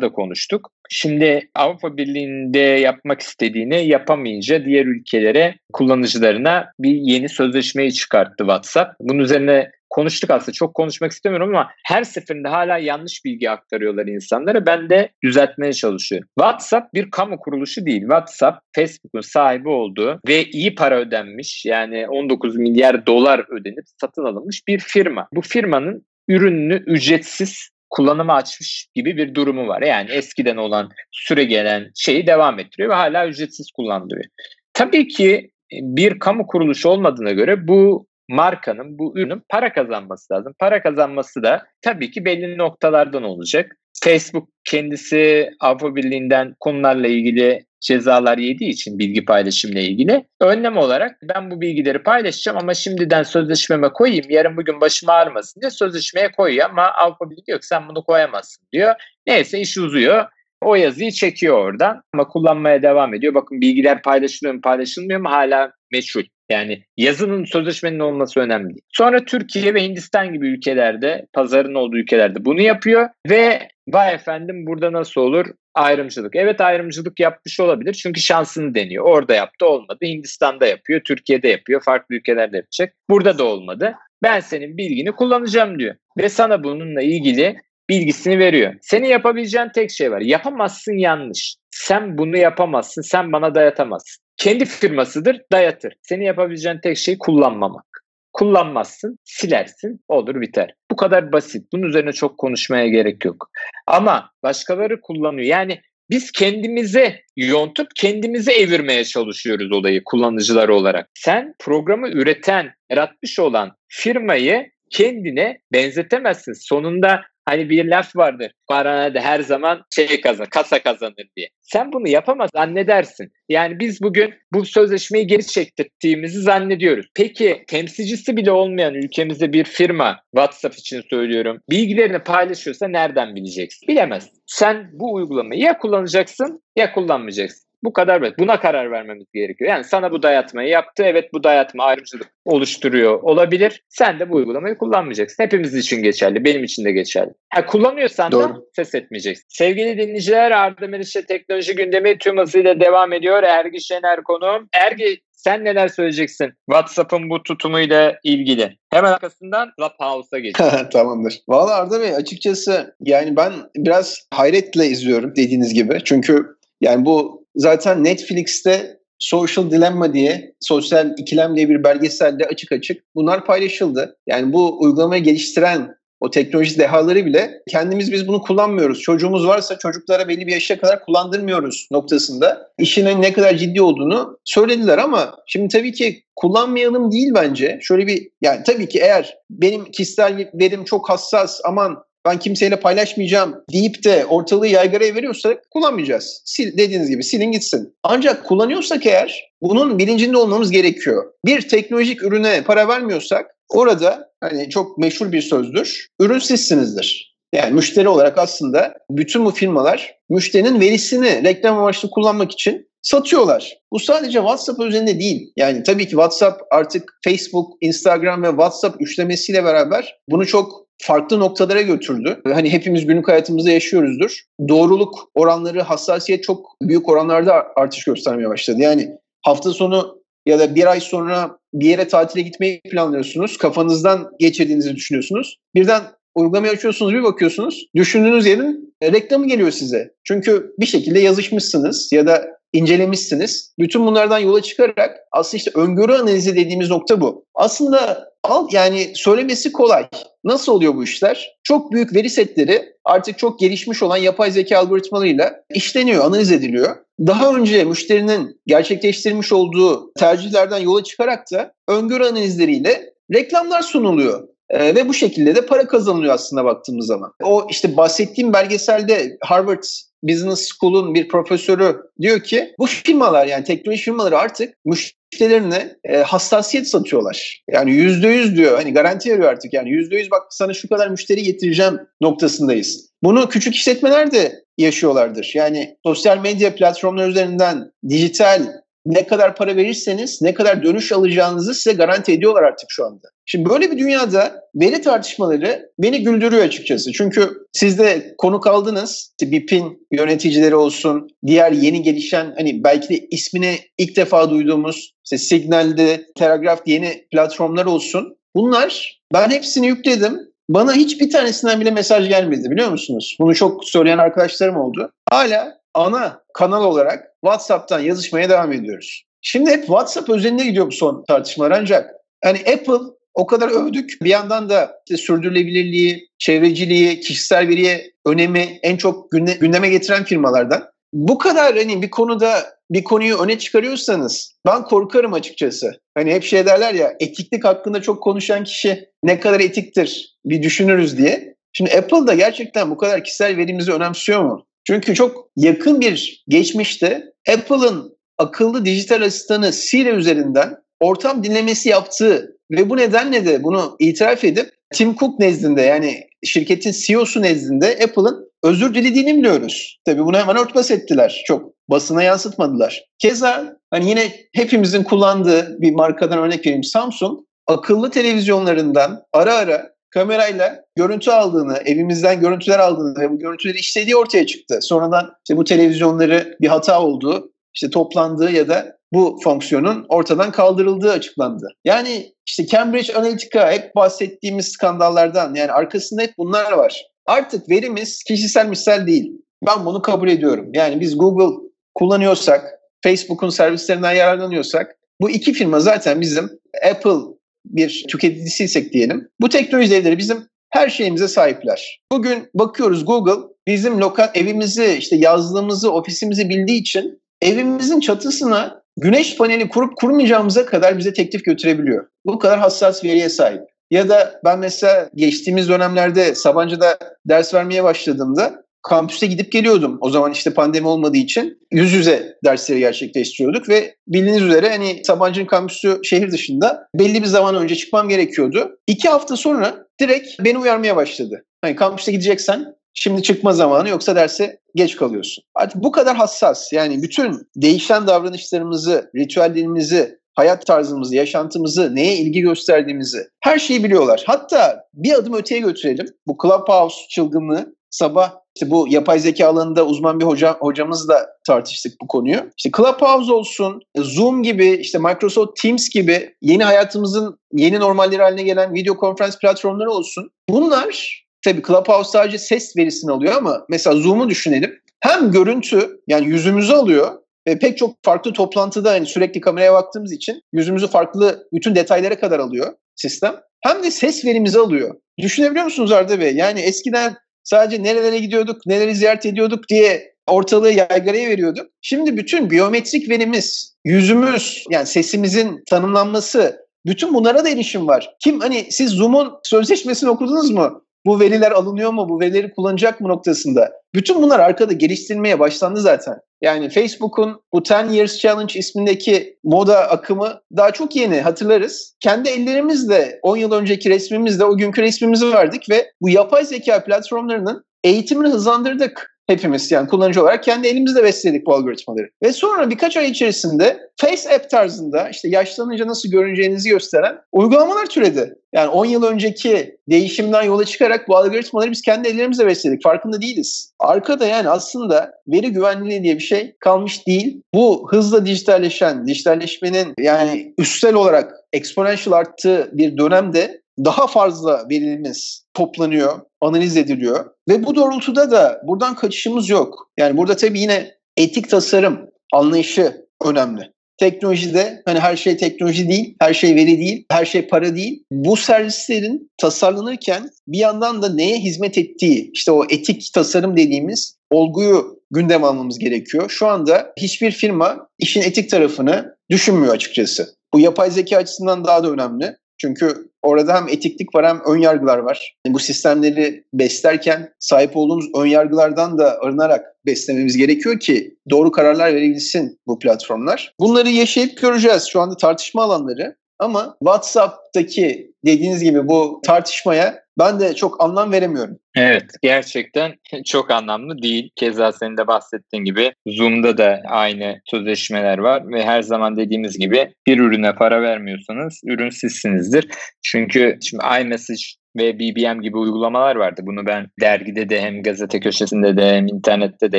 da 0.00 0.12
konuştuk. 0.12 0.70
Şimdi 0.90 1.48
Avrupa 1.54 1.96
Birliği'nde 1.96 2.58
yapmak 2.58 3.20
istediğini 3.20 3.86
yapamayınca 3.86 4.64
diğer 4.64 4.86
ülkelere 4.86 5.54
kullanıcılarına 5.72 6.66
bir 6.78 6.94
yeni 6.94 7.28
sözleşmeyi 7.28 7.92
çıkarttı 7.92 8.38
WhatsApp. 8.38 8.94
Bunun 9.00 9.18
üzerine 9.18 9.70
konuştuk 9.90 10.30
aslında 10.30 10.52
çok 10.52 10.74
konuşmak 10.74 11.12
istemiyorum 11.12 11.48
ama 11.48 11.70
her 11.86 12.04
seferinde 12.04 12.48
hala 12.48 12.78
yanlış 12.78 13.24
bilgi 13.24 13.50
aktarıyorlar 13.50 14.06
insanlara. 14.06 14.66
Ben 14.66 14.90
de 14.90 15.08
düzeltmeye 15.24 15.72
çalışıyorum. 15.72 16.28
WhatsApp 16.38 16.94
bir 16.94 17.10
kamu 17.10 17.38
kuruluşu 17.38 17.86
değil. 17.86 18.00
WhatsApp 18.00 18.58
Facebook'un 18.76 19.20
sahibi 19.20 19.68
olduğu 19.68 20.20
ve 20.28 20.44
iyi 20.44 20.74
para 20.74 20.98
ödenmiş 20.98 21.64
yani 21.64 22.08
19 22.08 22.56
milyar 22.56 23.06
dolar 23.06 23.60
ödenip 23.60 23.84
satın 24.00 24.24
alınmış 24.24 24.62
bir 24.68 24.78
firma. 24.78 25.28
Bu 25.32 25.40
firmanın 25.40 26.06
ürününü 26.28 26.84
ücretsiz 26.86 27.70
kullanıma 27.90 28.34
açmış 28.34 28.86
gibi 28.94 29.16
bir 29.16 29.34
durumu 29.34 29.68
var. 29.68 29.82
Yani 29.82 30.10
eskiden 30.10 30.56
olan 30.56 30.88
süre 31.10 31.44
gelen 31.44 31.90
şeyi 31.96 32.26
devam 32.26 32.58
ettiriyor 32.58 32.90
ve 32.90 32.94
hala 32.94 33.28
ücretsiz 33.28 33.70
kullandırıyor. 33.76 34.30
Tabii 34.72 35.08
ki 35.08 35.50
bir 35.72 36.18
kamu 36.18 36.46
kuruluşu 36.46 36.88
olmadığına 36.88 37.30
göre 37.30 37.68
bu 37.68 38.06
markanın, 38.30 38.98
bu 38.98 39.18
ürünün 39.18 39.42
para 39.48 39.72
kazanması 39.72 40.34
lazım. 40.34 40.54
Para 40.58 40.82
kazanması 40.82 41.42
da 41.42 41.66
tabii 41.82 42.10
ki 42.10 42.24
belli 42.24 42.58
noktalardan 42.58 43.22
olacak. 43.22 43.76
Facebook 44.04 44.48
kendisi 44.64 45.50
Avrupa 45.60 45.96
Birliği'nden 45.96 46.54
konularla 46.60 47.06
ilgili 47.06 47.64
cezalar 47.80 48.38
yediği 48.38 48.70
için 48.70 48.98
bilgi 48.98 49.24
paylaşımla 49.24 49.80
ilgili 49.80 50.26
önlem 50.40 50.76
olarak 50.76 51.18
ben 51.22 51.50
bu 51.50 51.60
bilgileri 51.60 52.02
paylaşacağım 52.02 52.58
ama 52.58 52.74
şimdiden 52.74 53.22
sözleşmeme 53.22 53.88
koyayım 53.88 54.24
yarın 54.28 54.56
bugün 54.56 54.80
başım 54.80 55.10
ağrımasın 55.10 55.60
diye 55.60 55.70
sözleşmeye 55.70 56.32
koyuyor 56.32 56.70
ama 56.70 56.82
Avrupa 56.82 57.30
Birliği 57.30 57.50
yok 57.50 57.64
sen 57.64 57.88
bunu 57.88 58.04
koyamazsın 58.04 58.66
diyor. 58.72 58.94
Neyse 59.26 59.60
iş 59.60 59.78
uzuyor. 59.78 60.26
O 60.62 60.74
yazıyı 60.74 61.10
çekiyor 61.10 61.58
oradan 61.58 62.02
ama 62.14 62.28
kullanmaya 62.28 62.82
devam 62.82 63.14
ediyor. 63.14 63.34
Bakın 63.34 63.60
bilgiler 63.60 64.02
paylaşılıyor 64.02 64.54
mu 64.54 64.60
paylaşılmıyor 64.60 65.20
mu 65.20 65.30
hala 65.30 65.72
meçhul. 65.92 66.22
Yani 66.50 66.82
yazının 66.96 67.44
sözleşmenin 67.44 67.98
olması 67.98 68.40
önemli. 68.40 68.74
Sonra 68.92 69.24
Türkiye 69.24 69.74
ve 69.74 69.82
Hindistan 69.82 70.32
gibi 70.32 70.48
ülkelerde, 70.48 71.26
pazarın 71.32 71.74
olduğu 71.74 71.96
ülkelerde 71.96 72.44
bunu 72.44 72.60
yapıyor 72.60 73.08
ve 73.30 73.68
vay 73.88 74.14
efendim 74.14 74.66
burada 74.66 74.92
nasıl 74.92 75.20
olur? 75.20 75.46
Ayrımcılık. 75.74 76.36
Evet 76.36 76.60
ayrımcılık 76.60 77.20
yapmış 77.20 77.60
olabilir 77.60 77.92
çünkü 77.92 78.20
şansını 78.20 78.74
deniyor. 78.74 79.04
Orada 79.04 79.34
yaptı 79.34 79.66
olmadı. 79.66 79.98
Hindistan'da 80.02 80.66
yapıyor, 80.66 81.00
Türkiye'de 81.00 81.48
yapıyor, 81.48 81.82
farklı 81.82 82.14
ülkelerde 82.14 82.56
yapacak. 82.56 82.94
Burada 83.10 83.38
da 83.38 83.44
olmadı. 83.44 83.94
Ben 84.22 84.40
senin 84.40 84.76
bilgini 84.76 85.12
kullanacağım 85.12 85.78
diyor. 85.78 85.94
Ve 86.18 86.28
sana 86.28 86.64
bununla 86.64 87.02
ilgili 87.02 87.56
bilgisini 87.88 88.38
veriyor. 88.38 88.74
Senin 88.82 89.08
yapabileceğin 89.08 89.68
tek 89.74 89.90
şey 89.90 90.10
var. 90.10 90.20
Yapamazsın 90.20 90.96
yanlış. 90.98 91.56
Sen 91.70 92.18
bunu 92.18 92.36
yapamazsın. 92.36 93.02
Sen 93.02 93.32
bana 93.32 93.54
dayatamazsın. 93.54 94.24
Kendi 94.40 94.64
firmasıdır, 94.64 95.40
dayatır. 95.52 95.92
Senin 96.02 96.24
yapabileceğin 96.24 96.78
tek 96.78 96.98
şey 96.98 97.18
kullanmamak. 97.18 97.84
Kullanmazsın, 98.32 99.18
silersin, 99.24 100.00
olur 100.08 100.40
biter. 100.40 100.74
Bu 100.90 100.96
kadar 100.96 101.32
basit. 101.32 101.72
Bunun 101.72 101.82
üzerine 101.82 102.12
çok 102.12 102.38
konuşmaya 102.38 102.88
gerek 102.88 103.24
yok. 103.24 103.50
Ama 103.86 104.30
başkaları 104.42 105.00
kullanıyor. 105.00 105.46
Yani 105.46 105.80
biz 106.10 106.32
kendimize 106.32 107.20
yontup 107.36 107.88
kendimize 107.96 108.52
evirmeye 108.52 109.04
çalışıyoruz 109.04 109.72
olayı 109.72 110.02
kullanıcılar 110.04 110.68
olarak. 110.68 111.10
Sen 111.14 111.54
programı 111.58 112.08
üreten, 112.08 112.70
yaratmış 112.90 113.38
olan 113.38 113.76
firmayı 113.88 114.70
kendine 114.90 115.60
benzetemezsin. 115.72 116.52
Sonunda 116.52 117.22
Hani 117.44 117.70
bir 117.70 117.84
laf 117.84 118.16
vardır. 118.16 118.52
Kumarhanede 118.68 119.20
her 119.20 119.40
zaman 119.40 119.82
şey 119.94 120.20
kazan, 120.20 120.46
kasa 120.50 120.82
kazanır 120.82 121.28
diye. 121.36 121.48
Sen 121.60 121.92
bunu 121.92 122.08
yapamaz 122.08 122.50
zannedersin. 122.54 123.32
Yani 123.48 123.80
biz 123.80 124.02
bugün 124.02 124.34
bu 124.52 124.64
sözleşmeyi 124.64 125.26
geri 125.26 125.46
çektirdiğimizi 125.46 126.40
zannediyoruz. 126.40 127.06
Peki 127.14 127.64
temsilcisi 127.68 128.36
bile 128.36 128.50
olmayan 128.50 128.94
ülkemizde 128.94 129.52
bir 129.52 129.64
firma 129.64 130.20
WhatsApp 130.34 130.74
için 130.74 131.02
söylüyorum. 131.10 131.58
Bilgilerini 131.70 132.18
paylaşıyorsa 132.18 132.88
nereden 132.88 133.34
bileceksin? 133.34 133.88
Bilemez. 133.88 134.30
Sen 134.46 134.90
bu 134.92 135.14
uygulamayı 135.14 135.60
ya 135.60 135.78
kullanacaksın 135.78 136.62
ya 136.76 136.92
kullanmayacaksın. 136.92 137.69
Bu 137.82 137.92
kadar 137.92 138.22
basit. 138.22 138.38
Buna 138.38 138.60
karar 138.60 138.90
vermemiz 138.90 139.26
gerekiyor. 139.34 139.70
Yani 139.70 139.84
sana 139.84 140.12
bu 140.12 140.22
dayatmayı 140.22 140.68
yaptı. 140.68 141.02
Evet 141.06 141.32
bu 141.32 141.44
dayatma 141.44 141.84
ayrımcılık 141.84 142.28
oluşturuyor 142.44 143.22
olabilir. 143.22 143.82
Sen 143.88 144.20
de 144.20 144.30
bu 144.30 144.34
uygulamayı 144.34 144.78
kullanmayacaksın. 144.78 145.42
Hepimiz 145.44 145.74
için 145.74 146.02
geçerli. 146.02 146.44
Benim 146.44 146.64
için 146.64 146.84
de 146.84 146.92
geçerli. 146.92 147.30
Ha, 147.50 147.66
kullanıyorsan 147.66 148.32
Doğru. 148.32 148.42
da 148.42 148.56
ses 148.76 148.94
etmeyeceksin. 148.94 149.46
Sevgili 149.48 149.98
dinleyiciler 149.98 150.50
Arda 150.50 150.86
Meriç'te 150.86 151.26
teknoloji 151.26 151.74
gündemi 151.74 152.18
tüm 152.18 152.38
hızıyla 152.38 152.80
devam 152.80 153.12
ediyor. 153.12 153.42
Ergi 153.42 153.80
Şener 153.80 154.22
konuğum. 154.22 154.68
Ergi 154.72 155.20
sen 155.32 155.64
neler 155.64 155.88
söyleyeceksin 155.88 156.52
WhatsApp'ın 156.70 157.30
bu 157.30 157.42
tutumuyla 157.42 158.18
ilgili? 158.24 158.76
Hemen 158.90 159.12
arkasından 159.12 159.72
Clubhouse'a 159.78 160.38
geçelim. 160.38 160.88
Tamamdır. 160.92 161.40
Valla 161.48 161.74
Arda 161.74 162.00
Bey 162.00 162.14
açıkçası 162.14 162.96
yani 163.00 163.36
ben 163.36 163.52
biraz 163.76 164.26
hayretle 164.34 164.86
izliyorum 164.86 165.36
dediğiniz 165.36 165.74
gibi. 165.74 165.98
Çünkü 166.04 166.46
yani 166.80 167.04
bu 167.04 167.44
zaten 167.56 168.04
Netflix'te 168.04 169.00
Social 169.18 169.70
Dilemma 169.70 170.14
diye, 170.14 170.54
sosyal 170.60 171.14
ikilem 171.18 171.56
diye 171.56 171.68
bir 171.68 171.84
belgeselde 171.84 172.44
açık 172.44 172.72
açık 172.72 173.04
bunlar 173.14 173.44
paylaşıldı. 173.44 174.16
Yani 174.26 174.52
bu 174.52 174.82
uygulamayı 174.82 175.22
geliştiren 175.22 176.00
o 176.20 176.30
teknoloji 176.30 176.78
dehaları 176.78 177.26
bile 177.26 177.62
kendimiz 177.68 178.12
biz 178.12 178.28
bunu 178.28 178.42
kullanmıyoruz. 178.42 179.00
Çocuğumuz 179.00 179.46
varsa 179.46 179.78
çocuklara 179.78 180.28
belli 180.28 180.46
bir 180.46 180.52
yaşa 180.52 180.80
kadar 180.80 181.04
kullandırmıyoruz 181.04 181.88
noktasında. 181.90 182.70
İşinin 182.78 183.22
ne 183.22 183.32
kadar 183.32 183.56
ciddi 183.56 183.82
olduğunu 183.82 184.38
söylediler 184.44 184.98
ama 184.98 185.36
şimdi 185.46 185.68
tabii 185.68 185.92
ki 185.92 186.22
kullanmayalım 186.36 187.12
değil 187.12 187.32
bence. 187.34 187.78
Şöyle 187.82 188.06
bir 188.06 188.28
yani 188.42 188.62
tabii 188.66 188.88
ki 188.88 188.98
eğer 188.98 189.36
benim 189.50 189.84
kişisel 189.84 190.50
verim 190.54 190.84
çok 190.84 191.10
hassas 191.10 191.60
aman 191.64 192.04
ben 192.26 192.38
kimseyle 192.38 192.80
paylaşmayacağım 192.80 193.64
deyip 193.72 194.04
de 194.04 194.26
ortalığı 194.26 194.66
yaygaraya 194.66 195.14
veriyorsak 195.14 195.70
kullanmayacağız. 195.70 196.42
Sil, 196.52 196.68
dediğiniz 196.78 197.10
gibi 197.10 197.24
silin 197.24 197.52
gitsin. 197.52 197.94
Ancak 198.02 198.44
kullanıyorsak 198.44 199.06
eğer 199.06 199.50
bunun 199.62 199.98
bilincinde 199.98 200.36
olmamız 200.36 200.70
gerekiyor. 200.70 201.32
Bir 201.46 201.68
teknolojik 201.68 202.22
ürüne 202.22 202.64
para 202.64 202.88
vermiyorsak 202.88 203.46
orada 203.68 204.30
hani 204.40 204.70
çok 204.70 204.98
meşhur 204.98 205.32
bir 205.32 205.42
sözdür. 205.42 206.06
Ürün 206.20 206.38
sizsinizdir. 206.38 207.30
Yani 207.54 207.74
müşteri 207.74 208.08
olarak 208.08 208.38
aslında 208.38 208.94
bütün 209.10 209.44
bu 209.44 209.50
firmalar 209.50 210.14
müşterinin 210.28 210.80
verisini 210.80 211.44
reklam 211.44 211.78
amaçlı 211.78 212.10
kullanmak 212.10 212.52
için 212.52 212.90
satıyorlar. 213.02 213.78
Bu 213.92 213.98
sadece 213.98 214.38
WhatsApp 214.38 214.80
üzerinde 214.80 215.20
değil. 215.20 215.52
Yani 215.56 215.82
tabii 215.82 216.04
ki 216.04 216.10
WhatsApp 216.10 216.62
artık 216.70 217.18
Facebook, 217.24 217.72
Instagram 217.80 218.42
ve 218.42 218.48
WhatsApp 218.48 219.02
üçlemesiyle 219.02 219.64
beraber 219.64 220.16
bunu 220.28 220.46
çok 220.46 220.89
farklı 221.00 221.40
noktalara 221.40 221.82
götürdü. 221.82 222.40
Hani 222.44 222.72
hepimiz 222.72 223.06
günlük 223.06 223.28
hayatımızda 223.28 223.70
yaşıyoruzdur. 223.70 224.40
Doğruluk 224.68 225.30
oranları, 225.34 225.80
hassasiyet 225.80 226.44
çok 226.44 226.76
büyük 226.82 227.08
oranlarda 227.08 227.66
artış 227.76 228.04
göstermeye 228.04 228.48
başladı. 228.48 228.78
Yani 228.80 229.08
hafta 229.42 229.70
sonu 229.70 230.20
ya 230.46 230.58
da 230.58 230.74
bir 230.74 230.90
ay 230.90 231.00
sonra 231.00 231.58
bir 231.74 231.86
yere 231.86 232.08
tatile 232.08 232.42
gitmeyi 232.42 232.80
planlıyorsunuz. 232.80 233.58
Kafanızdan 233.58 234.30
geçirdiğinizi 234.38 234.96
düşünüyorsunuz. 234.96 235.56
Birden 235.74 236.02
uygulamayı 236.34 236.72
açıyorsunuz 236.72 237.12
bir 237.12 237.22
bakıyorsunuz. 237.22 237.86
Düşündüğünüz 237.96 238.46
yerin 238.46 238.94
reklamı 239.02 239.46
geliyor 239.46 239.70
size. 239.70 240.10
Çünkü 240.24 240.74
bir 240.78 240.86
şekilde 240.86 241.20
yazışmışsınız 241.20 242.12
ya 242.12 242.26
da 242.26 242.59
incelemişsiniz. 242.72 243.74
Bütün 243.78 244.06
bunlardan 244.06 244.38
yola 244.38 244.62
çıkarak 244.62 245.16
aslında 245.32 245.56
işte 245.56 245.70
öngörü 245.74 246.12
analizi 246.12 246.56
dediğimiz 246.56 246.90
nokta 246.90 247.20
bu. 247.20 247.44
Aslında 247.54 248.30
al 248.44 248.68
yani 248.72 249.12
söylemesi 249.14 249.72
kolay. 249.72 250.08
Nasıl 250.44 250.72
oluyor 250.72 250.94
bu 250.94 251.04
işler? 251.04 251.58
Çok 251.62 251.92
büyük 251.92 252.14
veri 252.14 252.30
setleri 252.30 252.92
artık 253.04 253.38
çok 253.38 253.60
gelişmiş 253.60 254.02
olan 254.02 254.16
yapay 254.16 254.50
zeka 254.50 254.78
algoritmalarıyla 254.78 255.60
işleniyor, 255.74 256.24
analiz 256.24 256.52
ediliyor. 256.52 256.96
Daha 257.26 257.54
önce 257.54 257.84
müşterinin 257.84 258.60
gerçekleştirmiş 258.66 259.52
olduğu 259.52 260.12
tercihlerden 260.12 260.78
yola 260.78 261.04
çıkarak 261.04 261.52
da 261.52 261.72
öngörü 261.88 262.24
analizleriyle 262.24 263.12
reklamlar 263.34 263.82
sunuluyor. 263.82 264.48
Ee, 264.70 264.94
ve 264.94 265.08
bu 265.08 265.14
şekilde 265.14 265.56
de 265.56 265.66
para 265.66 265.86
kazanılıyor 265.86 266.34
aslında 266.34 266.64
baktığımız 266.64 267.06
zaman. 267.06 267.32
O 267.42 267.66
işte 267.70 267.96
bahsettiğim 267.96 268.52
belgeselde 268.52 269.36
Harvard 269.40 269.82
Business 270.22 270.68
School'un 270.68 271.14
bir 271.14 271.28
profesörü 271.28 271.96
diyor 272.20 272.40
ki 272.40 272.74
bu 272.78 272.86
firmalar 272.86 273.46
yani 273.46 273.64
teknoloji 273.64 274.02
firmaları 274.02 274.38
artık 274.38 274.74
müşterilerine 274.84 275.96
e, 276.04 276.16
hassasiyet 276.16 276.88
satıyorlar. 276.88 277.62
Yani 277.70 277.90
yüzde 277.90 278.28
yüz 278.28 278.56
diyor 278.56 278.76
hani 278.76 278.92
garanti 278.92 279.30
veriyor 279.30 279.48
artık 279.48 279.72
yani 279.72 279.90
yüzde 279.90 280.16
yüz 280.16 280.30
bak 280.30 280.42
sana 280.50 280.74
şu 280.74 280.88
kadar 280.88 281.08
müşteri 281.08 281.42
getireceğim 281.42 282.00
noktasındayız. 282.20 283.10
Bunu 283.22 283.48
küçük 283.48 283.74
işletmeler 283.74 284.32
de 284.32 284.64
yaşıyorlardır. 284.78 285.52
Yani 285.54 285.96
sosyal 286.06 286.38
medya 286.38 286.74
platformları 286.74 287.30
üzerinden 287.30 287.92
dijital 288.08 288.66
ne 289.06 289.26
kadar 289.26 289.56
para 289.56 289.76
verirseniz 289.76 290.42
ne 290.42 290.54
kadar 290.54 290.82
dönüş 290.82 291.12
alacağınızı 291.12 291.74
size 291.74 291.92
garanti 291.92 292.32
ediyorlar 292.32 292.62
artık 292.62 292.90
şu 292.90 293.06
anda. 293.06 293.28
Şimdi 293.46 293.68
böyle 293.68 293.90
bir 293.90 293.98
dünyada 293.98 294.62
veri 294.74 295.02
tartışmaları 295.02 295.90
beni 295.98 296.22
güldürüyor 296.22 296.62
açıkçası. 296.62 297.12
Çünkü 297.12 297.50
siz 297.72 297.98
de 297.98 298.34
konuk 298.38 298.66
aldınız. 298.66 299.34
İşte 299.40 299.52
BİP'in 299.52 300.06
yöneticileri 300.12 300.74
olsun, 300.74 301.28
diğer 301.46 301.72
yeni 301.72 302.02
gelişen 302.02 302.54
hani 302.56 302.84
belki 302.84 303.08
de 303.08 303.26
ismini 303.30 303.78
ilk 303.98 304.16
defa 304.16 304.50
duyduğumuz 304.50 305.12
işte 305.24 305.38
Signal'de, 305.38 306.26
Telegraph 306.38 306.80
yeni 306.86 307.26
platformlar 307.32 307.86
olsun. 307.86 308.36
Bunlar 308.56 309.20
ben 309.32 309.50
hepsini 309.50 309.86
yükledim. 309.86 310.38
Bana 310.68 310.92
hiçbir 310.92 311.30
tanesinden 311.30 311.80
bile 311.80 311.90
mesaj 311.90 312.28
gelmedi 312.28 312.70
biliyor 312.70 312.90
musunuz? 312.90 313.36
Bunu 313.40 313.54
çok 313.54 313.84
söyleyen 313.84 314.18
arkadaşlarım 314.18 314.76
oldu. 314.76 315.12
Hala 315.30 315.79
ana 315.94 316.42
kanal 316.54 316.84
olarak 316.84 317.26
WhatsApp'tan 317.44 318.00
yazışmaya 318.00 318.48
devam 318.48 318.72
ediyoruz. 318.72 319.24
Şimdi 319.42 319.70
hep 319.70 319.80
WhatsApp 319.80 320.30
özelinde 320.30 320.64
gidiyor 320.64 320.86
bu 320.86 320.92
son 320.92 321.24
tartışmalar 321.28 321.70
ancak 321.70 322.10
hani 322.44 322.58
Apple 322.58 322.98
o 323.34 323.46
kadar 323.46 323.68
övdük. 323.68 324.18
Bir 324.22 324.30
yandan 324.30 324.68
da 324.68 325.00
işte 325.06 325.22
sürdürülebilirliği, 325.22 326.28
çevreciliği, 326.38 327.20
kişisel 327.20 327.68
veriye 327.68 328.12
önemi 328.26 328.78
en 328.82 328.96
çok 328.96 329.30
gündeme 329.30 329.88
getiren 329.88 330.24
firmalardan. 330.24 330.90
Bu 331.12 331.38
kadar 331.38 331.76
hani 331.76 332.02
bir 332.02 332.10
konuda 332.10 332.80
bir 332.90 333.04
konuyu 333.04 333.38
öne 333.38 333.58
çıkarıyorsanız 333.58 334.54
ben 334.66 334.84
korkarım 334.84 335.32
açıkçası. 335.32 336.00
Hani 336.14 336.32
hep 336.32 336.44
şey 336.44 336.66
derler 336.66 336.94
ya 336.94 337.14
etiklik 337.20 337.64
hakkında 337.64 338.02
çok 338.02 338.22
konuşan 338.22 338.64
kişi 338.64 339.08
ne 339.22 339.40
kadar 339.40 339.60
etiktir 339.60 340.36
bir 340.44 340.62
düşünürüz 340.62 341.18
diye. 341.18 341.54
Şimdi 341.72 341.92
Apple 341.92 342.26
da 342.26 342.34
gerçekten 342.34 342.90
bu 342.90 342.96
kadar 342.96 343.24
kişisel 343.24 343.56
verimizi 343.56 343.92
önemsiyor 343.92 344.44
mu? 344.44 344.66
Çünkü 344.84 345.14
çok 345.14 345.48
yakın 345.56 346.00
bir 346.00 346.44
geçmişte 346.48 347.32
Apple'ın 347.52 348.16
akıllı 348.38 348.84
dijital 348.84 349.22
asistanı 349.22 349.72
Siri 349.72 350.08
üzerinden 350.08 350.76
ortam 351.00 351.44
dinlemesi 351.44 351.88
yaptığı 351.88 352.56
ve 352.70 352.90
bu 352.90 352.96
nedenle 352.96 353.46
de 353.46 353.62
bunu 353.62 353.96
itiraf 353.98 354.44
edip 354.44 354.70
Tim 354.94 355.16
Cook 355.16 355.38
nezdinde 355.38 355.82
yani 355.82 356.28
şirketin 356.44 356.92
CEO'su 356.92 357.42
nezdinde 357.42 357.98
Apple'ın 358.04 358.50
özür 358.62 358.94
dilediğini 358.94 359.36
biliyoruz. 359.36 360.00
Tabii 360.04 360.24
bunu 360.24 360.38
hemen 360.38 360.56
örtbas 360.56 360.90
ettiler. 360.90 361.42
Çok 361.46 361.72
basına 361.88 362.22
yansıtmadılar. 362.22 363.04
Keza 363.18 363.76
hani 363.90 364.08
yine 364.10 364.32
hepimizin 364.54 365.02
kullandığı 365.02 365.76
bir 365.80 365.92
markadan 365.92 366.38
örnek 366.38 366.66
vereyim 366.66 366.84
Samsung 366.84 367.40
akıllı 367.66 368.10
televizyonlarından 368.10 369.22
ara 369.32 369.54
ara 369.54 369.89
kamerayla 370.10 370.84
görüntü 370.96 371.30
aldığını, 371.30 371.76
evimizden 371.76 372.40
görüntüler 372.40 372.78
aldığını 372.78 373.20
ve 373.20 373.30
bu 373.30 373.38
görüntüleri 373.38 373.78
işlediği 373.78 374.16
ortaya 374.16 374.46
çıktı. 374.46 374.78
Sonradan 374.80 375.32
işte 375.44 375.56
bu 375.56 375.64
televizyonları 375.64 376.56
bir 376.60 376.68
hata 376.68 377.02
olduğu, 377.02 377.52
işte 377.74 377.90
toplandığı 377.90 378.50
ya 378.50 378.68
da 378.68 378.96
bu 379.12 379.38
fonksiyonun 379.44 380.06
ortadan 380.08 380.52
kaldırıldığı 380.52 381.12
açıklandı. 381.12 381.68
Yani 381.84 382.32
işte 382.46 382.66
Cambridge 382.66 383.14
Analytica 383.14 383.72
hep 383.72 383.96
bahsettiğimiz 383.96 384.68
skandallardan 384.68 385.54
yani 385.54 385.72
arkasında 385.72 386.22
hep 386.22 386.34
bunlar 386.38 386.72
var. 386.72 387.06
Artık 387.26 387.68
verimiz 387.68 388.22
kişisel 388.22 388.66
misal 388.66 389.06
değil. 389.06 389.32
Ben 389.66 389.86
bunu 389.86 390.02
kabul 390.02 390.28
ediyorum. 390.28 390.70
Yani 390.74 391.00
biz 391.00 391.18
Google 391.18 391.68
kullanıyorsak, 391.94 392.64
Facebook'un 393.04 393.50
servislerinden 393.50 394.12
yararlanıyorsak 394.12 394.96
bu 395.20 395.30
iki 395.30 395.52
firma 395.52 395.80
zaten 395.80 396.20
bizim 396.20 396.50
Apple 396.90 397.34
bir 397.64 398.04
tüketicisiysek 398.08 398.92
diyelim. 398.92 399.28
Bu 399.40 399.48
teknoloji 399.48 399.90
devleri 399.90 400.18
bizim 400.18 400.46
her 400.70 400.88
şeyimize 400.88 401.28
sahipler. 401.28 402.00
Bugün 402.12 402.48
bakıyoruz 402.54 403.04
Google 403.04 403.48
bizim 403.66 404.00
lokal 404.00 404.28
evimizi 404.34 404.96
işte 404.98 405.16
yazlığımızı 405.16 405.92
ofisimizi 405.92 406.48
bildiği 406.48 406.80
için 406.80 407.20
evimizin 407.42 408.00
çatısına 408.00 408.82
güneş 408.96 409.36
paneli 409.36 409.68
kurup 409.68 409.96
kurmayacağımıza 409.96 410.66
kadar 410.66 410.98
bize 410.98 411.12
teklif 411.12 411.44
götürebiliyor. 411.44 412.06
Bu 412.26 412.38
kadar 412.38 412.58
hassas 412.58 413.04
veriye 413.04 413.28
sahip. 413.28 413.62
Ya 413.90 414.08
da 414.08 414.40
ben 414.44 414.58
mesela 414.58 415.10
geçtiğimiz 415.14 415.68
dönemlerde 415.68 416.34
Sabancı'da 416.34 416.98
ders 417.28 417.54
vermeye 417.54 417.84
başladığımda 417.84 418.64
kampüste 418.82 419.26
gidip 419.26 419.52
geliyordum. 419.52 419.98
O 420.00 420.10
zaman 420.10 420.32
işte 420.32 420.54
pandemi 420.54 420.86
olmadığı 420.86 421.16
için 421.16 421.58
yüz 421.70 421.92
yüze 421.92 422.36
dersleri 422.44 422.78
gerçekleştiriyorduk 422.78 423.68
ve 423.68 423.94
bildiğiniz 424.08 424.42
üzere 424.42 424.70
hani 424.70 425.02
Sabancı'nın 425.04 425.46
kampüsü 425.46 426.00
şehir 426.04 426.30
dışında 426.30 426.86
belli 426.94 427.22
bir 427.22 427.26
zaman 427.26 427.54
önce 427.54 427.76
çıkmam 427.76 428.08
gerekiyordu. 428.08 428.78
İki 428.86 429.08
hafta 429.08 429.36
sonra 429.36 429.86
direkt 430.00 430.44
beni 430.44 430.58
uyarmaya 430.58 430.96
başladı. 430.96 431.44
Hani 431.62 431.76
kampüste 431.76 432.12
gideceksen 432.12 432.74
şimdi 432.94 433.22
çıkma 433.22 433.52
zamanı 433.52 433.88
yoksa 433.88 434.16
derse 434.16 434.60
geç 434.74 434.96
kalıyorsun. 434.96 435.44
Artık 435.54 435.82
bu 435.82 435.92
kadar 435.92 436.16
hassas 436.16 436.72
yani 436.72 437.02
bütün 437.02 437.48
değişen 437.56 438.06
davranışlarımızı, 438.06 439.10
ritüellerimizi, 439.16 440.20
hayat 440.34 440.66
tarzımızı, 440.66 441.14
yaşantımızı, 441.14 441.94
neye 441.94 442.16
ilgi 442.16 442.40
gösterdiğimizi 442.40 443.28
her 443.40 443.58
şeyi 443.58 443.84
biliyorlar. 443.84 444.22
Hatta 444.26 444.84
bir 444.94 445.12
adım 445.12 445.34
öteye 445.34 445.60
götürelim. 445.60 446.06
Bu 446.26 446.36
Clubhouse 446.42 446.96
çılgınlığı 447.10 447.74
sabah 447.90 448.39
işte 448.56 448.70
bu 448.70 448.86
yapay 448.88 449.18
zeka 449.18 449.48
alanında 449.48 449.86
uzman 449.86 450.20
bir 450.20 450.24
hoca, 450.24 450.56
hocamızla 450.60 451.26
tartıştık 451.46 452.00
bu 452.02 452.06
konuyu. 452.06 452.38
İşte 452.56 452.70
Clubhouse 452.76 453.32
olsun, 453.32 453.82
Zoom 453.96 454.42
gibi, 454.42 454.68
işte 454.68 454.98
Microsoft 454.98 455.62
Teams 455.62 455.88
gibi 455.88 456.34
yeni 456.42 456.64
hayatımızın 456.64 457.38
yeni 457.52 457.80
normalleri 457.80 458.22
haline 458.22 458.42
gelen 458.42 458.74
video 458.74 458.96
konferans 458.96 459.38
platformları 459.38 459.90
olsun. 459.90 460.30
Bunlar 460.48 461.24
tabii 461.44 461.62
Clubhouse 461.62 462.10
sadece 462.10 462.38
ses 462.38 462.76
verisini 462.76 463.10
alıyor 463.12 463.34
ama 463.36 463.64
mesela 463.68 463.96
Zoom'u 463.96 464.28
düşünelim. 464.28 464.80
Hem 465.00 465.32
görüntü 465.32 466.00
yani 466.06 466.26
yüzümüzü 466.26 466.72
alıyor 466.72 467.18
ve 467.48 467.58
pek 467.58 467.78
çok 467.78 467.96
farklı 468.04 468.32
toplantıda 468.32 468.90
hani 468.90 469.06
sürekli 469.06 469.40
kameraya 469.40 469.72
baktığımız 469.72 470.12
için 470.12 470.42
yüzümüzü 470.52 470.86
farklı 470.88 471.48
bütün 471.52 471.74
detaylara 471.74 472.20
kadar 472.20 472.38
alıyor 472.38 472.74
sistem. 472.96 473.36
Hem 473.60 473.82
de 473.82 473.90
ses 473.90 474.24
verimizi 474.24 474.58
alıyor. 474.58 474.94
Düşünebiliyor 475.18 475.64
musunuz 475.64 475.92
Arda 475.92 476.20
Bey? 476.20 476.34
Yani 476.34 476.60
eskiden 476.60 477.16
Sadece 477.44 477.82
nerelere 477.82 478.18
gidiyorduk, 478.18 478.66
neleri 478.66 478.94
ziyaret 478.94 479.26
ediyorduk 479.26 479.68
diye 479.68 480.14
ortalığı 480.26 480.72
yaygaraya 480.72 481.30
veriyorduk. 481.30 481.66
Şimdi 481.80 482.16
bütün 482.16 482.50
biyometrik 482.50 483.08
verimiz, 483.10 483.74
yüzümüz, 483.84 484.64
yani 484.70 484.86
sesimizin 484.86 485.62
tanımlanması, 485.70 486.66
bütün 486.86 487.14
bunlara 487.14 487.44
da 487.44 487.48
erişim 487.48 487.88
var. 487.88 488.14
Kim 488.24 488.40
hani 488.40 488.66
siz 488.70 488.90
Zoom'un 488.90 489.32
sözleşmesini 489.42 490.10
okudunuz 490.10 490.50
mu? 490.50 490.84
Bu 491.06 491.20
veriler 491.20 491.52
alınıyor 491.52 491.92
mu? 491.92 492.08
Bu 492.08 492.20
verileri 492.20 492.50
kullanacak 492.50 493.00
mı 493.00 493.08
noktasında? 493.08 493.72
Bütün 493.94 494.22
bunlar 494.22 494.40
arkada 494.40 494.72
geliştirilmeye 494.72 495.38
başlandı 495.38 495.80
zaten. 495.80 496.14
Yani 496.42 496.68
Facebook'un 496.68 497.40
bu 497.52 497.62
10 497.72 497.88
Years 497.88 498.18
Challenge 498.18 498.58
ismindeki 498.58 499.38
moda 499.44 499.90
akımı 499.90 500.40
daha 500.56 500.70
çok 500.70 500.96
yeni 500.96 501.20
hatırlarız. 501.20 501.96
Kendi 502.00 502.28
ellerimizle 502.28 503.18
10 503.22 503.36
yıl 503.36 503.52
önceki 503.52 503.90
resmimizle 503.90 504.44
o 504.44 504.56
günkü 504.56 504.82
resmimizi 504.82 505.32
verdik 505.32 505.70
ve 505.70 505.92
bu 506.00 506.08
yapay 506.08 506.44
zeka 506.44 506.84
platformlarının 506.84 507.64
eğitimini 507.84 508.28
hızlandırdık 508.28 509.19
hepimiz 509.30 509.70
yani 509.70 509.88
kullanıcı 509.88 510.22
olarak 510.22 510.44
kendi 510.44 510.68
elimizle 510.68 511.04
besledik 511.04 511.46
bu 511.46 511.54
algoritmaları. 511.54 512.08
Ve 512.22 512.32
sonra 512.32 512.70
birkaç 512.70 512.96
ay 512.96 513.10
içerisinde 513.10 513.80
Face 513.96 514.34
App 514.34 514.50
tarzında 514.50 515.08
işte 515.08 515.28
yaşlanınca 515.28 515.86
nasıl 515.86 516.10
görüneceğinizi 516.10 516.70
gösteren 516.70 517.18
uygulamalar 517.32 517.86
türedi. 517.86 518.34
Yani 518.52 518.68
10 518.68 518.84
yıl 518.84 519.02
önceki 519.02 519.76
değişimden 519.88 520.42
yola 520.42 520.64
çıkarak 520.64 521.08
bu 521.08 521.16
algoritmaları 521.16 521.70
biz 521.70 521.82
kendi 521.82 522.08
ellerimizle 522.08 522.46
besledik. 522.46 522.82
Farkında 522.82 523.22
değiliz. 523.22 523.72
Arkada 523.78 524.26
yani 524.26 524.48
aslında 524.48 525.12
veri 525.28 525.52
güvenliği 525.52 526.02
diye 526.02 526.14
bir 526.14 526.22
şey 526.22 526.54
kalmış 526.60 527.06
değil. 527.06 527.42
Bu 527.54 527.88
hızla 527.90 528.26
dijitalleşen, 528.26 529.06
dijitalleşmenin 529.06 529.94
yani 529.98 530.54
üstel 530.58 530.94
olarak 530.94 531.32
exponential 531.52 532.12
arttığı 532.12 532.70
bir 532.72 532.96
dönemde 532.96 533.60
daha 533.84 534.06
fazla 534.06 534.66
verimiz 534.70 535.44
toplanıyor, 535.60 536.20
analiz 536.40 536.76
ediliyor 536.76 537.30
ve 537.48 537.64
bu 537.64 537.74
doğrultuda 537.74 538.30
da 538.30 538.60
buradan 538.64 538.94
kaçışımız 538.94 539.48
yok. 539.48 539.90
Yani 539.98 540.16
burada 540.16 540.36
tabii 540.36 540.60
yine 540.60 540.90
etik 541.16 541.50
tasarım, 541.50 542.00
anlayışı 542.32 543.06
önemli. 543.24 543.72
Teknolojide 543.98 544.82
hani 544.84 544.98
her 544.98 545.16
şey 545.16 545.36
teknoloji 545.36 545.88
değil, 545.88 546.14
her 546.20 546.34
şey 546.34 546.54
veri 546.54 546.78
değil, 546.78 547.04
her 547.10 547.24
şey 547.24 547.48
para 547.48 547.76
değil. 547.76 548.04
Bu 548.10 548.36
servislerin 548.36 549.30
tasarlanırken 549.38 550.30
bir 550.48 550.58
yandan 550.58 551.02
da 551.02 551.14
neye 551.14 551.38
hizmet 551.38 551.78
ettiği, 551.78 552.30
işte 552.34 552.52
o 552.52 552.64
etik 552.64 553.10
tasarım 553.14 553.56
dediğimiz 553.56 554.16
olguyu 554.30 555.00
gündem 555.10 555.44
almamız 555.44 555.78
gerekiyor. 555.78 556.30
Şu 556.30 556.46
anda 556.46 556.92
hiçbir 556.98 557.30
firma 557.30 557.88
işin 557.98 558.22
etik 558.22 558.50
tarafını 558.50 559.16
düşünmüyor 559.30 559.74
açıkçası. 559.74 560.28
Bu 560.54 560.60
yapay 560.60 560.90
zeka 560.90 561.16
açısından 561.16 561.64
daha 561.64 561.84
da 561.84 561.90
önemli. 561.90 562.36
Çünkü 562.60 563.10
orada 563.22 563.54
hem 563.54 563.68
etiklik 563.68 564.14
var 564.14 564.26
hem 564.26 564.40
ön 564.46 564.58
yargılar 564.58 564.98
var. 564.98 565.36
Bu 565.46 565.58
sistemleri 565.58 566.44
beslerken 566.54 567.32
sahip 567.38 567.76
olduğumuz 567.76 568.06
ön 568.16 568.26
yargılardan 568.26 568.98
da 568.98 569.18
arınarak 569.20 569.76
beslememiz 569.86 570.36
gerekiyor 570.36 570.80
ki 570.80 571.16
doğru 571.30 571.50
kararlar 571.50 571.94
verebilsin 571.94 572.58
bu 572.66 572.78
platformlar. 572.78 573.54
Bunları 573.60 573.90
yaşayıp 573.90 574.40
göreceğiz. 574.40 574.88
Şu 574.88 575.00
anda 575.00 575.16
tartışma 575.16 575.62
alanları 575.62 576.16
ama 576.38 576.76
WhatsApp'taki 576.82 578.12
dediğiniz 578.26 578.62
gibi 578.62 578.88
bu 578.88 579.20
tartışmaya 579.24 580.04
ben 580.20 580.40
de 580.40 580.54
çok 580.54 580.84
anlam 580.84 581.12
veremiyorum. 581.12 581.58
Evet 581.76 582.04
gerçekten 582.22 582.92
çok 583.26 583.50
anlamlı 583.50 584.02
değil. 584.02 584.30
Keza 584.36 584.72
senin 584.72 584.96
de 584.96 585.06
bahsettiğin 585.06 585.64
gibi 585.64 585.92
Zoom'da 586.06 586.58
da 586.58 586.82
aynı 586.88 587.40
sözleşmeler 587.44 588.18
var 588.18 588.42
ve 588.48 588.64
her 588.64 588.82
zaman 588.82 589.16
dediğimiz 589.16 589.58
gibi 589.58 589.92
bir 590.06 590.18
ürüne 590.18 590.54
para 590.54 590.82
vermiyorsanız 590.82 591.60
ürün 591.66 591.90
sizsinizdir. 591.90 592.68
Çünkü 593.02 593.58
şimdi 593.62 593.84
iMessage 594.00 594.42
ve 594.76 594.98
BBM 594.98 595.40
gibi 595.40 595.56
uygulamalar 595.56 596.16
vardı. 596.16 596.40
Bunu 596.44 596.66
ben 596.66 596.86
dergide 597.00 597.48
de 597.48 597.60
hem 597.60 597.82
gazete 597.82 598.20
köşesinde 598.20 598.76
de 598.76 598.94
hem 598.94 599.06
internette 599.06 599.72
de 599.72 599.78